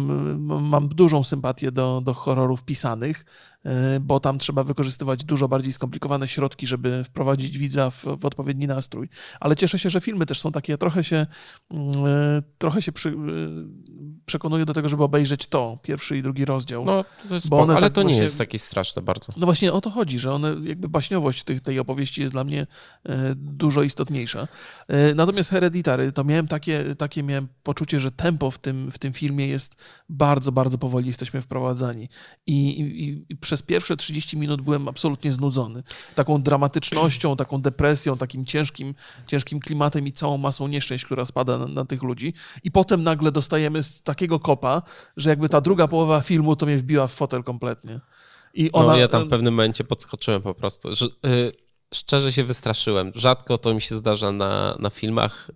mam 0.62 0.88
dużą 0.88 1.24
sympatię 1.24 1.72
do, 1.72 2.00
do 2.04 2.14
horrorów 2.14 2.62
pisanych, 2.64 3.24
e, 3.64 4.00
bo 4.00 4.20
tam 4.20 4.38
trzeba 4.38 4.62
wykorzystywać 4.64 5.24
dużo 5.24 5.48
bardziej 5.48 5.72
skomplikowane 5.72 6.28
środki, 6.28 6.66
żeby 6.66 7.04
wprowadzić 7.04 7.58
widza 7.58 7.90
w, 7.90 8.04
w 8.04 8.24
odpowiedni 8.24 8.66
nastrój. 8.66 9.08
Ale 9.40 9.56
cieszę 9.56 9.78
się, 9.78 9.90
że 9.90 10.00
filmy 10.00 10.26
też 10.26 10.40
są 10.40 10.52
takie, 10.52 10.78
trochę 10.78 11.04
się, 11.04 11.26
mm, 11.70 12.06
e, 12.06 12.42
trochę 12.58 12.82
się 12.82 12.92
przy, 12.92 13.08
e, 13.08 13.12
przekonuję 14.26 14.64
do 14.64 14.74
tego, 14.74 14.88
żeby 14.88 15.04
obejrzeć 15.04 15.46
to, 15.46 15.78
pierwszy 15.82 16.18
i 16.18 16.22
drugi 16.22 16.44
rozdział. 16.44 16.84
No, 16.84 16.92
No, 16.98 17.04
to 17.28 17.34
jest 17.34 17.48
Bo 17.48 17.58
one 17.60 17.72
ale 17.76 17.86
tak 17.86 17.92
to 17.92 18.02
nie 18.02 18.06
właśnie- 18.08 18.22
jest 18.22 18.38
takie 18.38 18.58
straszne 18.58 19.02
bardzo. 19.02 19.32
właśnie 19.36 19.72
o 19.72 19.80
to 19.80 19.90
chodzi, 19.90 20.18
że 20.18 20.32
one, 20.32 20.56
jakby 20.62 20.88
baśniowość 20.88 21.44
tych, 21.44 21.60
tej 21.60 21.78
opowieści 21.78 22.20
jest 22.20 22.32
dla 22.34 22.44
mnie 22.44 22.66
dużo 23.34 23.82
istotniejsza. 23.82 24.48
Natomiast 25.14 25.50
Hereditary, 25.50 26.12
to 26.12 26.24
miałem 26.24 26.48
takie, 26.48 26.84
takie 26.98 27.22
miałem 27.22 27.48
poczucie, 27.62 28.00
że 28.00 28.12
tempo 28.12 28.50
w 28.50 28.58
tym, 28.58 28.90
w 28.90 28.98
tym 28.98 29.12
filmie 29.12 29.37
jest 29.46 29.76
bardzo, 30.08 30.52
bardzo 30.52 30.78
powoli 30.78 31.06
jesteśmy 31.06 31.40
wprowadzani. 31.40 32.08
I, 32.46 32.80
i, 32.80 33.24
I 33.32 33.36
przez 33.36 33.62
pierwsze 33.62 33.96
30 33.96 34.36
minut 34.36 34.62
byłem 34.62 34.88
absolutnie 34.88 35.32
znudzony. 35.32 35.82
Taką 36.14 36.42
dramatycznością, 36.42 37.36
taką 37.36 37.60
depresją, 37.60 38.18
takim 38.18 38.46
ciężkim, 38.46 38.94
ciężkim 39.26 39.60
klimatem 39.60 40.06
i 40.06 40.12
całą 40.12 40.38
masą 40.38 40.68
nieszczęść, 40.68 41.04
która 41.04 41.24
spada 41.24 41.58
na, 41.58 41.66
na 41.66 41.84
tych 41.84 42.02
ludzi. 42.02 42.32
I 42.64 42.70
potem 42.70 43.02
nagle 43.02 43.32
dostajemy 43.32 43.82
z 43.82 44.02
takiego 44.02 44.40
kopa, 44.40 44.82
że 45.16 45.30
jakby 45.30 45.48
ta 45.48 45.60
druga 45.60 45.88
połowa 45.88 46.20
filmu 46.20 46.56
to 46.56 46.66
mnie 46.66 46.76
wbiła 46.76 47.06
w 47.06 47.14
fotel 47.14 47.44
kompletnie. 47.44 48.00
I 48.54 48.72
ona, 48.72 48.86
no, 48.86 48.96
ja 48.96 49.08
tam 49.08 49.24
w 49.24 49.28
pewnym 49.28 49.54
momencie 49.54 49.84
podskoczyłem 49.84 50.42
po 50.42 50.54
prostu. 50.54 50.94
Że, 50.94 51.06
y, 51.06 51.67
szczerze 51.94 52.32
się 52.32 52.44
wystraszyłem. 52.44 53.12
Rzadko 53.14 53.58
to 53.58 53.74
mi 53.74 53.80
się 53.80 53.96
zdarza 53.96 54.32
na, 54.32 54.76
na 54.78 54.90
filmach, 54.90 55.50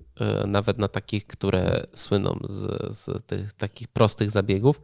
y, 0.45 0.47
nawet 0.47 0.79
na 0.79 0.89
takich, 0.89 1.27
które 1.27 1.87
słyną 1.95 2.39
z, 2.49 2.95
z 2.97 3.27
tych 3.27 3.53
takich 3.53 3.89
prostych 3.89 4.31
zabiegów. 4.31 4.81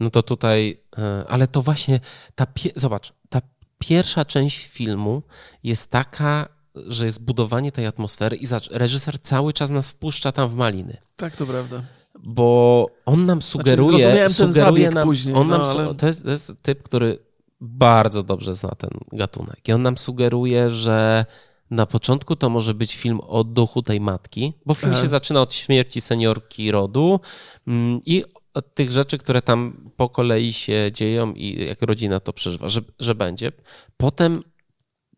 No 0.00 0.10
to 0.10 0.22
tutaj, 0.22 0.80
y, 0.98 1.28
ale 1.28 1.46
to 1.46 1.62
właśnie 1.62 2.00
ta, 2.34 2.46
zobacz, 2.76 3.12
ta 3.28 3.40
pierwsza 3.78 4.24
część 4.24 4.66
filmu 4.66 5.22
jest 5.62 5.90
taka, 5.90 6.48
że 6.74 7.06
jest 7.06 7.24
budowanie 7.24 7.72
tej 7.72 7.86
atmosfery 7.86 8.36
i 8.36 8.46
reżyser 8.70 9.22
cały 9.22 9.52
czas 9.52 9.70
nas 9.70 9.90
wpuszcza 9.90 10.32
tam 10.32 10.48
w 10.48 10.54
maliny. 10.54 10.96
Tak, 11.16 11.36
to 11.36 11.46
prawda. 11.46 11.82
bo 12.18 12.86
on 13.06 13.26
nam 13.26 13.42
sugeruje, 13.42 14.14
ten 14.14 14.28
sugeruje 14.28 14.90
nam, 14.90 15.08
później, 15.08 15.34
on 15.34 15.48
nam, 15.48 15.60
no, 15.60 15.70
ale- 15.70 15.94
to, 15.94 16.06
jest, 16.06 16.24
to 16.24 16.30
jest 16.30 16.52
typ, 16.62 16.82
który 16.82 17.18
bardzo 17.64 18.22
dobrze 18.22 18.54
zna 18.54 18.70
ten 18.70 18.90
gatunek 19.12 19.68
i 19.68 19.72
on 19.72 19.82
nam 19.82 19.98
sugeruje, 19.98 20.70
że 20.70 21.26
na 21.70 21.86
początku 21.86 22.36
to 22.36 22.50
może 22.50 22.74
być 22.74 22.96
film 22.96 23.20
o 23.20 23.44
duchu 23.44 23.82
tej 23.82 24.00
matki, 24.00 24.52
bo 24.66 24.74
film 24.74 24.92
Aha. 24.92 25.02
się 25.02 25.08
zaczyna 25.08 25.40
od 25.40 25.54
śmierci 25.54 26.00
seniorki 26.00 26.70
rodu 26.70 27.20
mm, 27.66 28.00
i 28.06 28.24
od 28.54 28.74
tych 28.74 28.92
rzeczy, 28.92 29.18
które 29.18 29.42
tam 29.42 29.90
po 29.96 30.08
kolei 30.08 30.52
się 30.52 30.90
dzieją 30.92 31.32
i 31.32 31.66
jak 31.66 31.82
rodzina 31.82 32.20
to 32.20 32.32
przeżywa, 32.32 32.68
że, 32.68 32.80
że 32.98 33.14
będzie. 33.14 33.52
Potem 33.96 34.42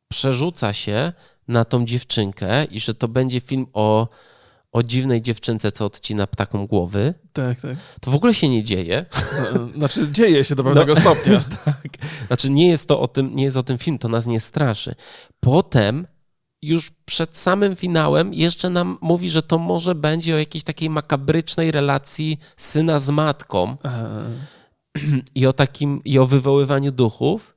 przerzuca 0.08 0.72
się 0.72 1.12
na 1.48 1.64
tą 1.64 1.84
dziewczynkę 1.84 2.64
i 2.64 2.80
że 2.80 2.94
to 2.94 3.08
będzie 3.08 3.40
film 3.40 3.66
o, 3.72 4.08
o 4.76 4.82
dziwnej 4.82 5.22
dziewczynce, 5.22 5.72
co 5.72 5.84
odcina 5.84 6.26
ptakom 6.26 6.66
głowy. 6.66 7.14
Tak, 7.32 7.60
tak. 7.60 7.76
To 8.00 8.10
w 8.10 8.14
ogóle 8.14 8.34
się 8.34 8.48
nie 8.48 8.62
dzieje. 8.62 9.06
No, 9.54 9.68
Znaczy, 9.76 10.10
dzieje 10.10 10.44
się 10.44 10.54
do 10.54 10.64
pewnego 10.64 10.96
stopnia. 10.96 11.40
tak. 11.64 11.88
Znaczy 12.26 12.50
nie 12.50 12.68
jest 12.68 12.88
to 12.88 13.00
o 13.00 13.08
tym, 13.08 13.36
nie 13.36 13.44
jest 13.44 13.56
o 13.56 13.62
tym 13.62 13.78
film, 13.78 13.98
to 13.98 14.08
nas 14.08 14.26
nie 14.26 14.40
straszy. 14.40 14.94
Potem 15.40 16.06
już 16.62 16.90
przed 17.04 17.36
samym 17.36 17.76
finałem 17.76 18.34
jeszcze 18.34 18.70
nam 18.70 18.98
mówi, 19.00 19.30
że 19.30 19.42
to 19.42 19.58
może 19.58 19.94
będzie 19.94 20.34
o 20.34 20.38
jakiejś 20.38 20.64
takiej 20.64 20.90
makabrycznej 20.90 21.70
relacji 21.70 22.38
syna 22.56 22.98
z 22.98 23.08
matką 23.08 23.76
Aha. 23.82 24.22
i 25.34 25.46
o 25.46 25.52
takim, 25.52 26.04
i 26.04 26.18
o 26.18 26.26
wywoływaniu 26.26 26.92
duchów. 26.92 27.56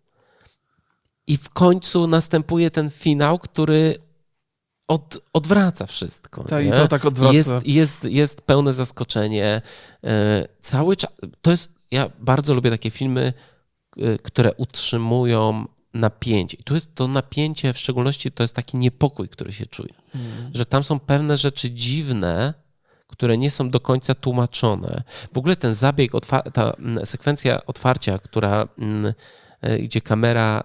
I 1.27 1.37
w 1.37 1.49
końcu 1.49 2.07
następuje 2.07 2.71
ten 2.71 2.89
finał, 2.89 3.39
który 3.39 4.08
od, 4.89 5.19
odwraca 5.33 5.85
wszystko. 5.85 6.43
Tak, 6.43 6.65
i 6.65 6.69
to 6.71 6.87
tak 6.87 7.05
odwraca. 7.05 7.33
Jest, 7.33 7.51
jest, 7.65 8.03
jest 8.03 8.41
pełne 8.41 8.73
zaskoczenie. 8.73 9.61
E, 10.03 10.47
Cały 10.61 10.95
czas. 10.95 11.11
To 11.41 11.51
jest. 11.51 11.71
Ja 11.91 12.09
bardzo 12.19 12.53
lubię 12.53 12.69
takie 12.69 12.89
filmy, 12.89 13.33
e, 13.97 14.17
które 14.17 14.53
utrzymują 14.53 15.65
napięcie. 15.93 16.57
I 16.59 16.63
tu 16.63 16.73
jest 16.73 16.95
to 16.95 17.07
napięcie, 17.07 17.73
w 17.73 17.77
szczególności 17.77 18.31
to 18.31 18.43
jest 18.43 18.55
taki 18.55 18.77
niepokój, 18.77 19.29
który 19.29 19.53
się 19.53 19.65
czuje. 19.65 19.93
Mhm. 20.15 20.51
Że 20.53 20.65
tam 20.65 20.83
są 20.83 20.99
pewne 20.99 21.37
rzeczy 21.37 21.71
dziwne, 21.71 22.53
które 23.07 23.37
nie 23.37 23.51
są 23.51 23.69
do 23.69 23.79
końca 23.79 24.15
tłumaczone. 24.15 25.03
W 25.33 25.37
ogóle 25.37 25.55
ten 25.55 25.73
zabieg, 25.73 26.11
ta 26.53 26.73
mm, 26.73 27.05
sekwencja 27.05 27.65
otwarcia, 27.65 28.19
która, 28.19 28.67
mm, 28.77 29.13
e, 29.61 29.79
gdzie 29.79 30.01
kamera 30.01 30.63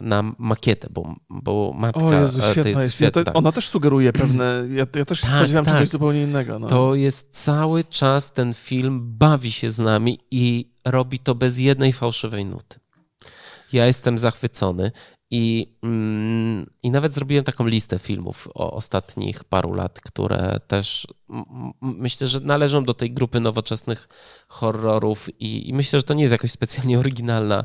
na 0.00 0.34
makietę, 0.38 0.88
bo, 0.90 1.14
bo 1.30 1.72
matka... 1.76 2.00
O 2.00 2.12
Jezu, 2.12 2.38
e, 2.38 2.42
tej- 2.42 2.52
świetna 2.52 2.82
jest. 2.82 3.00
Ja 3.00 3.06
świetna. 3.08 3.24
te, 3.24 3.32
ona 3.32 3.52
też 3.52 3.68
sugeruje 3.68 4.12
pewne... 4.12 4.64
Ja, 4.68 4.86
ja 4.96 5.04
też 5.04 5.20
się 5.20 5.26
Tak, 5.26 5.36
spodziewałem 5.36 5.64
tak. 5.64 5.74
czegoś 5.74 5.88
zupełnie 5.88 6.22
innego. 6.22 6.58
No. 6.58 6.66
To 6.66 6.94
jest 6.94 7.28
cały 7.30 7.84
czas 7.84 8.32
ten 8.32 8.54
film 8.54 9.00
bawi 9.18 9.52
się 9.52 9.70
z 9.70 9.78
nami 9.78 10.18
i 10.30 10.70
robi 10.84 11.18
to 11.18 11.34
bez 11.34 11.58
jednej 11.58 11.92
fałszywej 11.92 12.44
nuty. 12.44 12.78
Ja 13.72 13.86
jestem 13.86 14.18
zachwycony 14.18 14.92
i, 15.30 15.76
mm, 15.82 16.70
i 16.82 16.90
nawet 16.90 17.12
zrobiłem 17.12 17.44
taką 17.44 17.66
listę 17.66 17.98
filmów 17.98 18.48
o 18.54 18.72
ostatnich 18.72 19.44
paru 19.44 19.72
lat, 19.72 20.00
które 20.00 20.60
też 20.66 21.06
myślę, 21.80 22.26
że 22.26 22.40
należą 22.40 22.84
do 22.84 22.94
tej 22.94 23.12
grupy 23.12 23.40
nowoczesnych 23.40 24.08
horrorów 24.48 25.40
i, 25.40 25.68
i 25.68 25.74
myślę, 25.74 25.98
że 25.98 26.02
to 26.02 26.14
nie 26.14 26.22
jest 26.22 26.32
jakoś 26.32 26.50
specjalnie 26.50 26.98
oryginalna, 26.98 27.64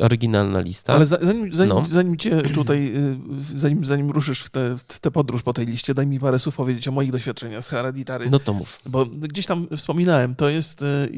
oryginalna 0.00 0.60
lista. 0.60 0.94
Ale 0.94 1.06
zanim, 1.06 1.54
zanim, 1.54 1.74
no. 1.74 1.86
zanim 1.86 2.16
cię 2.16 2.42
tutaj, 2.42 2.92
y, 2.96 3.58
zanim, 3.58 3.84
zanim 3.84 4.10
ruszysz 4.10 4.42
w 4.42 4.50
tę 4.50 4.70
te, 4.86 4.98
te 5.00 5.10
podróż 5.10 5.42
po 5.42 5.52
tej 5.52 5.66
liście, 5.66 5.94
daj 5.94 6.06
mi 6.06 6.20
parę 6.20 6.38
słów 6.38 6.56
powiedzieć 6.56 6.88
o 6.88 6.92
moich 6.92 7.12
doświadczeniach 7.12 7.64
z 7.64 7.68
Hereditary. 7.68 8.30
No 8.30 8.38
to 8.38 8.52
mów. 8.52 8.80
Bo 8.86 9.06
gdzieś 9.06 9.46
tam 9.46 9.68
wspominałem, 9.76 10.34
to 10.34 10.48
jest, 10.48 10.82
y, 10.82 11.08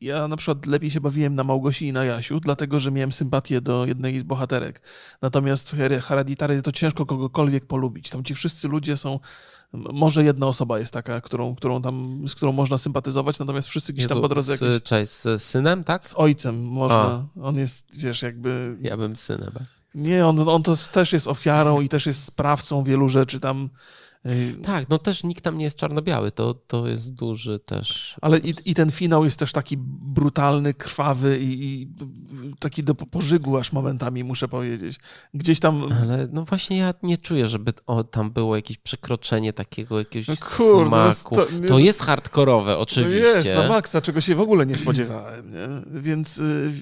ja 0.00 0.28
na 0.28 0.36
przykład 0.36 0.66
lepiej 0.66 0.90
się 0.90 1.00
bawiłem 1.00 1.34
na 1.34 1.44
Małgosi 1.44 1.86
i 1.86 1.92
na 1.92 2.04
Jasiu, 2.04 2.40
dlatego, 2.40 2.80
że 2.80 2.90
miałem 2.90 3.12
sympatię 3.12 3.60
do 3.60 3.86
jednej 3.86 4.18
z 4.18 4.22
bohaterek. 4.22 4.82
Natomiast 5.22 5.70
w 5.70 6.00
Hereditary 6.02 6.62
to 6.62 6.72
ciężko 6.72 7.06
kogokolwiek 7.06 7.66
polubić. 7.66 8.10
Tam 8.10 8.24
ci 8.24 8.34
wszyscy 8.34 8.68
ludzie 8.68 8.96
są 8.96 9.20
może 9.72 10.24
jedna 10.24 10.46
osoba 10.46 10.78
jest 10.78 10.92
taka, 10.92 11.20
którą, 11.20 11.54
którą 11.54 11.82
tam, 11.82 12.24
z 12.28 12.34
którą 12.34 12.52
można 12.52 12.78
sympatyzować, 12.78 13.38
natomiast 13.38 13.68
wszyscy 13.68 13.92
gdzieś 13.92 14.02
Jezu, 14.02 14.14
tam 14.14 14.22
po 14.22 14.28
drodze... 14.28 14.56
Z, 14.56 14.60
jakieś... 14.60 14.82
Cześć, 14.82 15.12
z 15.12 15.42
synem, 15.42 15.84
tak? 15.84 16.06
Z 16.06 16.14
ojcem 16.16 16.64
można. 16.66 16.96
A. 16.96 17.42
On 17.42 17.58
jest, 17.58 18.00
wiesz, 18.00 18.22
jakby... 18.22 18.78
Ja 18.80 18.96
bym 18.96 19.16
synem. 19.16 19.50
Nie, 19.94 20.26
on, 20.26 20.48
on 20.48 20.62
to 20.62 20.76
też 20.92 21.12
jest 21.12 21.28
ofiarą 21.28 21.80
i 21.80 21.88
też 21.88 22.06
jest 22.06 22.24
sprawcą 22.24 22.84
wielu 22.84 23.08
rzeczy 23.08 23.40
tam 23.40 23.70
tak, 24.62 24.88
no 24.88 24.98
też 24.98 25.24
nikt 25.24 25.44
tam 25.44 25.58
nie 25.58 25.64
jest 25.64 25.76
czarno-biały, 25.76 26.30
to, 26.30 26.54
to 26.54 26.88
jest 26.88 27.14
duży 27.14 27.58
też. 27.58 28.16
Ale 28.20 28.38
i, 28.38 28.54
i 28.64 28.74
ten 28.74 28.90
finał 28.90 29.24
jest 29.24 29.38
też 29.38 29.52
taki 29.52 29.76
brutalny, 29.78 30.74
krwawy 30.74 31.38
i, 31.38 31.64
i, 31.64 31.88
taki 32.58 32.84
do 32.84 32.94
pożygu 32.94 33.56
aż 33.56 33.72
momentami, 33.72 34.24
muszę 34.24 34.48
powiedzieć. 34.48 34.96
Gdzieś 35.34 35.60
tam... 35.60 35.92
Ale 36.02 36.28
no 36.32 36.44
właśnie 36.44 36.76
ja 36.76 36.94
nie 37.02 37.18
czuję, 37.18 37.46
żeby 37.46 37.72
o, 37.86 38.04
tam 38.04 38.30
było 38.30 38.56
jakieś 38.56 38.78
przekroczenie 38.78 39.52
takiego 39.52 39.98
jakiegoś 39.98 40.28
no 40.28 40.34
kurde, 40.56 41.14
smaku. 41.14 41.36
To, 41.36 41.46
nie... 41.60 41.68
to, 41.68 41.78
jest 41.78 42.02
hardkorowe, 42.02 42.78
oczywiście. 42.78 43.28
No 43.30 43.36
jest, 43.36 43.54
na 43.54 43.68
maksa, 43.68 44.00
czego 44.00 44.20
się 44.20 44.34
w 44.34 44.40
ogóle 44.40 44.66
nie 44.66 44.76
spodziewałem. 44.76 45.52
Nie? 45.52 46.00
Więc 46.00 46.38
y, 46.38 46.72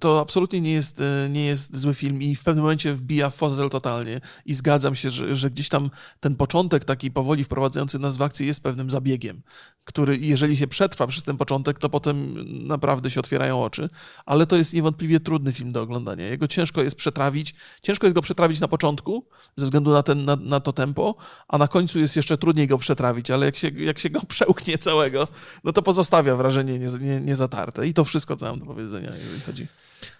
to 0.00 0.20
absolutnie 0.20 0.60
nie 0.60 0.72
jest, 0.72 1.00
y, 1.00 1.28
nie 1.30 1.46
jest 1.46 1.76
zły 1.76 1.94
film 1.94 2.22
i 2.22 2.34
w 2.34 2.42
pewnym 2.44 2.62
momencie 2.62 2.94
wbija 2.94 3.30
fotel 3.30 3.70
totalnie 3.70 4.20
i 4.46 4.54
zgadzam 4.54 4.94
się, 4.94 5.10
że, 5.10 5.36
że 5.36 5.50
gdzieś 5.50 5.68
tam 5.68 5.90
ten 6.20 6.36
początek 6.36 6.73
początek 6.74 6.84
taki 6.84 7.10
powoli 7.10 7.44
wprowadzający 7.44 7.98
nas 7.98 8.16
w 8.16 8.22
akcję 8.22 8.46
jest 8.46 8.62
pewnym 8.62 8.90
zabiegiem, 8.90 9.42
który 9.84 10.18
jeżeli 10.18 10.56
się 10.56 10.66
przetrwa 10.66 11.06
przez 11.06 11.24
ten 11.24 11.36
początek, 11.36 11.78
to 11.78 11.88
potem 11.88 12.34
naprawdę 12.66 13.10
się 13.10 13.20
otwierają 13.20 13.62
oczy, 13.62 13.88
ale 14.26 14.46
to 14.46 14.56
jest 14.56 14.74
niewątpliwie 14.74 15.20
trudny 15.20 15.52
film 15.52 15.72
do 15.72 15.82
oglądania. 15.82 16.26
Jego 16.26 16.48
ciężko 16.48 16.82
jest 16.82 16.96
przetrawić, 16.96 17.54
ciężko 17.82 18.06
jest 18.06 18.14
go 18.14 18.22
przetrawić 18.22 18.60
na 18.60 18.68
początku, 18.68 19.26
ze 19.56 19.64
względu 19.66 19.92
na, 19.92 20.02
ten, 20.02 20.24
na, 20.24 20.36
na 20.36 20.60
to 20.60 20.72
tempo, 20.72 21.14
a 21.48 21.58
na 21.58 21.68
końcu 21.68 21.98
jest 21.98 22.16
jeszcze 22.16 22.38
trudniej 22.38 22.66
go 22.66 22.78
przetrawić, 22.78 23.30
ale 23.30 23.46
jak 23.46 23.56
się, 23.56 23.68
jak 23.68 23.98
się 23.98 24.10
go 24.10 24.20
przełknie 24.34 24.78
całego, 24.78 25.28
no 25.64 25.72
to 25.72 25.82
pozostawia 25.82 26.36
wrażenie 26.36 26.78
niezatarte. 27.20 27.80
Nie, 27.82 27.86
nie 27.86 27.90
I 27.90 27.94
to 27.94 28.04
wszystko, 28.04 28.36
co 28.36 28.46
mam 28.46 28.58
do 28.58 28.66
powiedzenia, 28.66 29.10
jeżeli 29.16 29.40
chodzi 29.40 29.66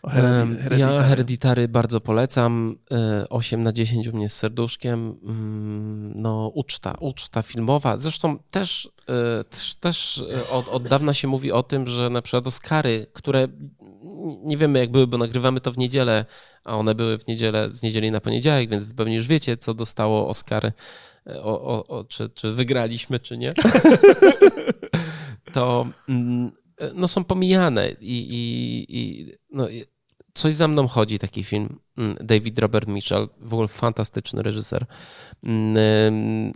Hereditary. 0.09 0.79
Ja 0.79 1.03
Hereditary 1.03 1.69
bardzo 1.69 2.01
polecam. 2.01 2.79
8 3.31 3.61
e, 3.61 3.63
na 3.63 3.73
10 3.73 4.09
u 4.09 4.17
mnie 4.17 4.29
z 4.29 4.33
serduszkiem. 4.33 5.17
Mm, 5.25 6.13
no, 6.23 6.51
uczta, 6.55 6.95
uczta 7.01 7.43
filmowa. 7.43 7.99
Zresztą 7.99 8.39
też, 8.51 8.91
e, 9.09 9.45
też, 9.45 9.75
też 9.75 10.25
e, 10.35 10.49
od, 10.49 10.69
od 10.69 10.89
dawna 10.89 11.13
się 11.15 11.29
mówi 11.29 11.53
o 11.53 11.63
tym, 11.63 11.87
że 11.87 12.11
na 12.11 12.23
przykład 12.23 12.47
Oscary, 12.47 13.07
które 13.13 13.49
nie 14.45 14.57
wiemy 14.57 14.79
jak 14.79 14.91
były, 14.91 15.07
bo 15.07 15.19
nagrywamy 15.19 15.61
to 15.61 15.73
w 15.73 15.79
niedzielę, 15.79 16.25
a 16.65 16.77
one 16.77 16.95
były 16.95 17.19
w 17.19 17.27
niedzielę, 17.27 17.69
z 17.71 17.83
niedzieli 17.83 18.11
na 18.11 18.21
poniedziałek, 18.21 18.71
więc 18.71 18.85
wy 18.85 18.95
pewnie 18.95 19.17
już 19.17 19.27
wiecie, 19.27 19.57
co 19.57 19.75
dostało 19.75 20.29
Oscary, 20.29 20.73
o, 21.27 21.63
o, 21.63 21.87
o 21.87 22.05
czy, 22.05 22.29
czy 22.29 22.53
wygraliśmy, 22.53 23.21
czy 23.21 23.39
nie. 23.39 23.53
to 25.55 25.87
mm, 26.09 26.53
no, 26.95 27.09
są 27.09 27.25
pomijane 27.25 27.91
i, 28.01 28.19
i, 28.31 28.87
i 28.89 29.33
no, 29.51 29.69
Coś 30.35 30.55
za 30.55 30.69
mną 30.69 30.89
chodzi, 30.89 31.19
taki 31.19 31.45
film. 31.45 31.79
Mm, 31.99 32.17
David 32.21 32.59
Robert 32.59 32.89
Mitchell, 32.89 33.29
w 33.41 33.55
ogóle 33.55 33.69
fantastyczny 33.69 34.43
reżyser. 34.43 34.87
Mm, 35.45 36.53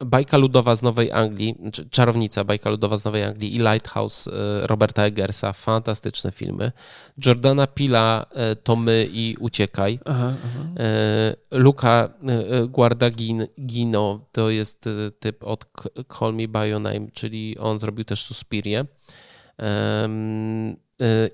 bajka 0.00 0.36
ludowa 0.36 0.76
z 0.76 0.82
Nowej 0.82 1.12
Anglii, 1.12 1.56
Czarownica, 1.90 2.44
Bajka 2.44 2.70
ludowa 2.70 2.96
z 2.96 3.04
Nowej 3.04 3.24
Anglii 3.24 3.56
i 3.56 3.58
Lighthouse 3.58 4.28
e, 4.28 4.66
Roberta 4.66 5.02
Eggersa, 5.02 5.52
fantastyczne 5.52 6.32
filmy. 6.32 6.72
Jordana 7.26 7.66
Pila, 7.66 8.26
e, 8.30 8.56
To 8.56 8.76
my 8.76 9.08
i 9.12 9.36
Uciekaj. 9.40 9.98
Aha, 10.04 10.32
aha. 10.44 10.64
E, 10.78 11.36
Luca 11.50 12.08
Guardagino, 12.68 14.20
to 14.32 14.50
jest 14.50 14.88
typ 15.20 15.44
od 15.44 15.64
Call 16.18 16.34
Me 16.34 16.48
By 16.48 16.68
Your 16.68 16.80
Name, 16.80 17.10
czyli 17.12 17.58
on 17.58 17.78
zrobił 17.78 18.04
też 18.04 18.22
Suspirię. 18.22 18.84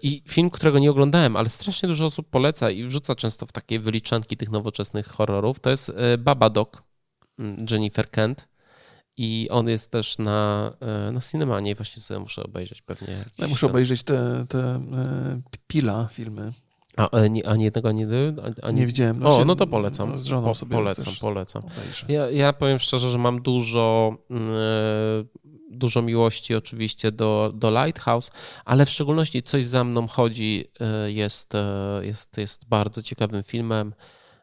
I 0.02 0.22
film, 0.28 0.50
którego 0.50 0.78
nie 0.78 0.90
oglądałem, 0.90 1.36
ale 1.36 1.48
strasznie 1.48 1.88
dużo 1.88 2.06
osób 2.06 2.30
poleca 2.30 2.70
i 2.70 2.84
wrzuca 2.84 3.14
często 3.14 3.46
w 3.46 3.52
takie 3.52 3.80
wyliczanki 3.80 4.36
tych 4.36 4.50
nowoczesnych 4.50 5.06
horrorów, 5.06 5.60
to 5.60 5.70
jest 5.70 5.92
e, 5.96 6.18
Babadook 6.18 6.82
mm, 7.38 7.56
Jennifer 7.70 8.10
Kent. 8.10 8.48
I 9.16 9.48
on 9.50 9.68
jest 9.68 9.90
też 9.90 10.18
na, 10.18 10.72
e, 10.80 11.12
na 11.12 11.20
Cinemanie 11.20 11.74
właśnie 11.74 12.02
sobie 12.02 12.20
muszę 12.20 12.42
obejrzeć 12.42 12.82
pewnie. 12.82 13.24
Ja 13.38 13.48
muszę 13.48 13.66
obejrzeć 13.66 14.02
te, 14.02 14.46
te 14.48 14.58
e, 14.58 15.40
Pila 15.66 16.08
filmy. 16.12 16.52
A, 16.96 17.10
ani, 17.10 17.44
ani 17.44 17.64
jednego, 17.64 17.88
ani, 17.88 18.06
ani... 18.62 18.80
Nie 18.80 18.86
widziałem. 18.86 19.20
No 19.20 19.36
o, 19.36 19.38
się, 19.38 19.44
no 19.44 19.56
to 19.56 19.66
polecam. 19.66 20.18
Z 20.18 20.24
żoną 20.24 20.48
po, 20.48 20.54
sobie 20.54 20.72
polecam, 20.72 21.14
polecam. 21.20 21.62
Ja, 22.08 22.30
ja 22.30 22.52
powiem 22.52 22.78
szczerze, 22.78 23.10
że 23.10 23.18
mam 23.18 23.42
dużo 23.42 24.16
dużo 25.72 26.02
miłości 26.02 26.54
oczywiście 26.54 27.12
do, 27.12 27.52
do 27.54 27.70
Lighthouse, 27.70 28.30
ale 28.64 28.86
w 28.86 28.90
szczególności 28.90 29.42
Coś 29.42 29.66
za 29.66 29.84
mną 29.84 30.06
chodzi 30.06 30.64
e, 30.80 31.12
jest, 31.12 31.54
e, 31.54 32.00
jest, 32.02 32.38
jest 32.38 32.68
bardzo 32.68 33.02
ciekawym 33.02 33.42
filmem, 33.42 33.94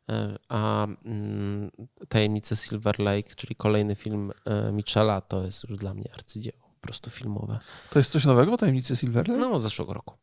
e, 0.09 0.37
a 0.49 0.87
mm, 1.05 1.71
Tajemnice 2.09 2.55
Silver 2.55 2.99
Lake, 2.99 3.35
czyli 3.35 3.55
kolejny 3.55 3.95
film 3.95 4.31
Michela, 4.73 5.21
to 5.21 5.43
jest 5.43 5.69
już 5.69 5.77
dla 5.77 5.93
mnie 5.93 6.09
arcydzieło, 6.13 6.69
po 6.81 6.81
prostu 6.81 7.09
filmowe. 7.09 7.59
To 7.89 7.99
jest 7.99 8.11
coś 8.11 8.25
nowego, 8.25 8.57
Tajemnice 8.57 8.95
Silver 8.95 9.27
Lake? 9.27 9.39
No, 9.39 9.59
z 9.59 9.63
zeszłego 9.63 9.93
roku. 9.93 10.15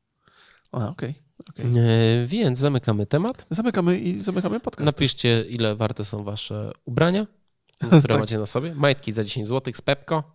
A, 0.72 0.88
okej. 0.88 1.14
Okay. 1.50 1.66
Okay. 1.70 2.26
Więc 2.26 2.58
zamykamy 2.58 3.06
temat. 3.06 3.46
Zamykamy 3.50 3.98
i 3.98 4.20
zamykamy 4.20 4.60
podcast. 4.60 4.86
Napiszcie, 4.86 5.44
ile 5.48 5.76
warte 5.76 6.04
są 6.04 6.24
wasze 6.24 6.72
ubrania. 6.84 7.26
które 7.98 8.14
tak. 8.14 8.18
macie 8.18 8.38
na 8.38 8.46
sobie. 8.46 8.74
Majtki 8.74 9.12
za 9.12 9.24
10 9.24 9.46
zł 9.46 9.74
z 9.76 9.82
Pepko. 9.82 10.34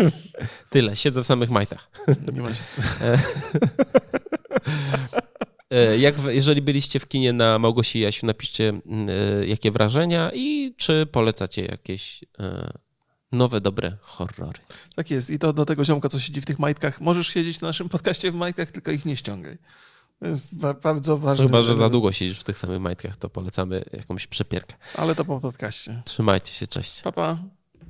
Tyle, 0.70 0.96
siedzę 0.96 1.22
w 1.22 1.26
samych 1.26 1.50
majtach. 1.50 1.90
Nie 2.32 2.40
ma 2.40 2.48
e, 5.70 5.98
Jak, 5.98 6.14
jeżeli 6.28 6.62
byliście 6.62 7.00
w 7.00 7.08
kinie 7.08 7.32
na 7.32 7.58
Małgosi 7.58 8.00
Jasiu, 8.00 8.26
napiszcie 8.26 8.68
mm, 8.68 9.08
e, 9.08 9.46
jakie 9.46 9.70
wrażenia 9.70 10.30
i 10.34 10.74
czy 10.76 11.06
polecacie 11.06 11.64
jakieś 11.64 12.24
e, 12.38 12.70
nowe, 13.32 13.60
dobre 13.60 13.96
horrory. 14.00 14.58
Tak 14.94 15.10
jest. 15.10 15.30
I 15.30 15.38
to 15.38 15.52
do 15.52 15.64
tego 15.64 15.84
ziomka, 15.84 16.08
co 16.08 16.20
siedzi 16.20 16.40
w 16.40 16.46
tych 16.46 16.58
majtkach. 16.58 17.00
Możesz 17.00 17.28
siedzieć 17.28 17.60
na 17.60 17.68
naszym 17.68 17.88
podcaście 17.88 18.32
w 18.32 18.34
majtkach, 18.34 18.70
tylko 18.70 18.90
ich 18.90 19.04
nie 19.04 19.16
ściągaj. 19.16 19.58
To 20.20 20.26
jest 20.26 20.54
bardzo 20.82 21.18
ważne. 21.18 21.46
Chyba, 21.46 21.62
że 21.62 21.74
za 21.74 21.88
długo 21.88 22.12
siedzisz 22.12 22.40
w 22.40 22.44
tych 22.44 22.58
samych 22.58 22.80
majtkach, 22.80 23.16
to 23.16 23.28
polecamy 23.30 23.84
jakąś 23.92 24.26
przepierkę. 24.26 24.76
Ale 24.94 25.14
to 25.14 25.24
po 25.24 25.40
podcaście. 25.40 26.02
Trzymajcie 26.04 26.52
się, 26.52 26.66
cześć. 26.66 27.02
Pa, 27.02 27.12
pa. 27.12 27.38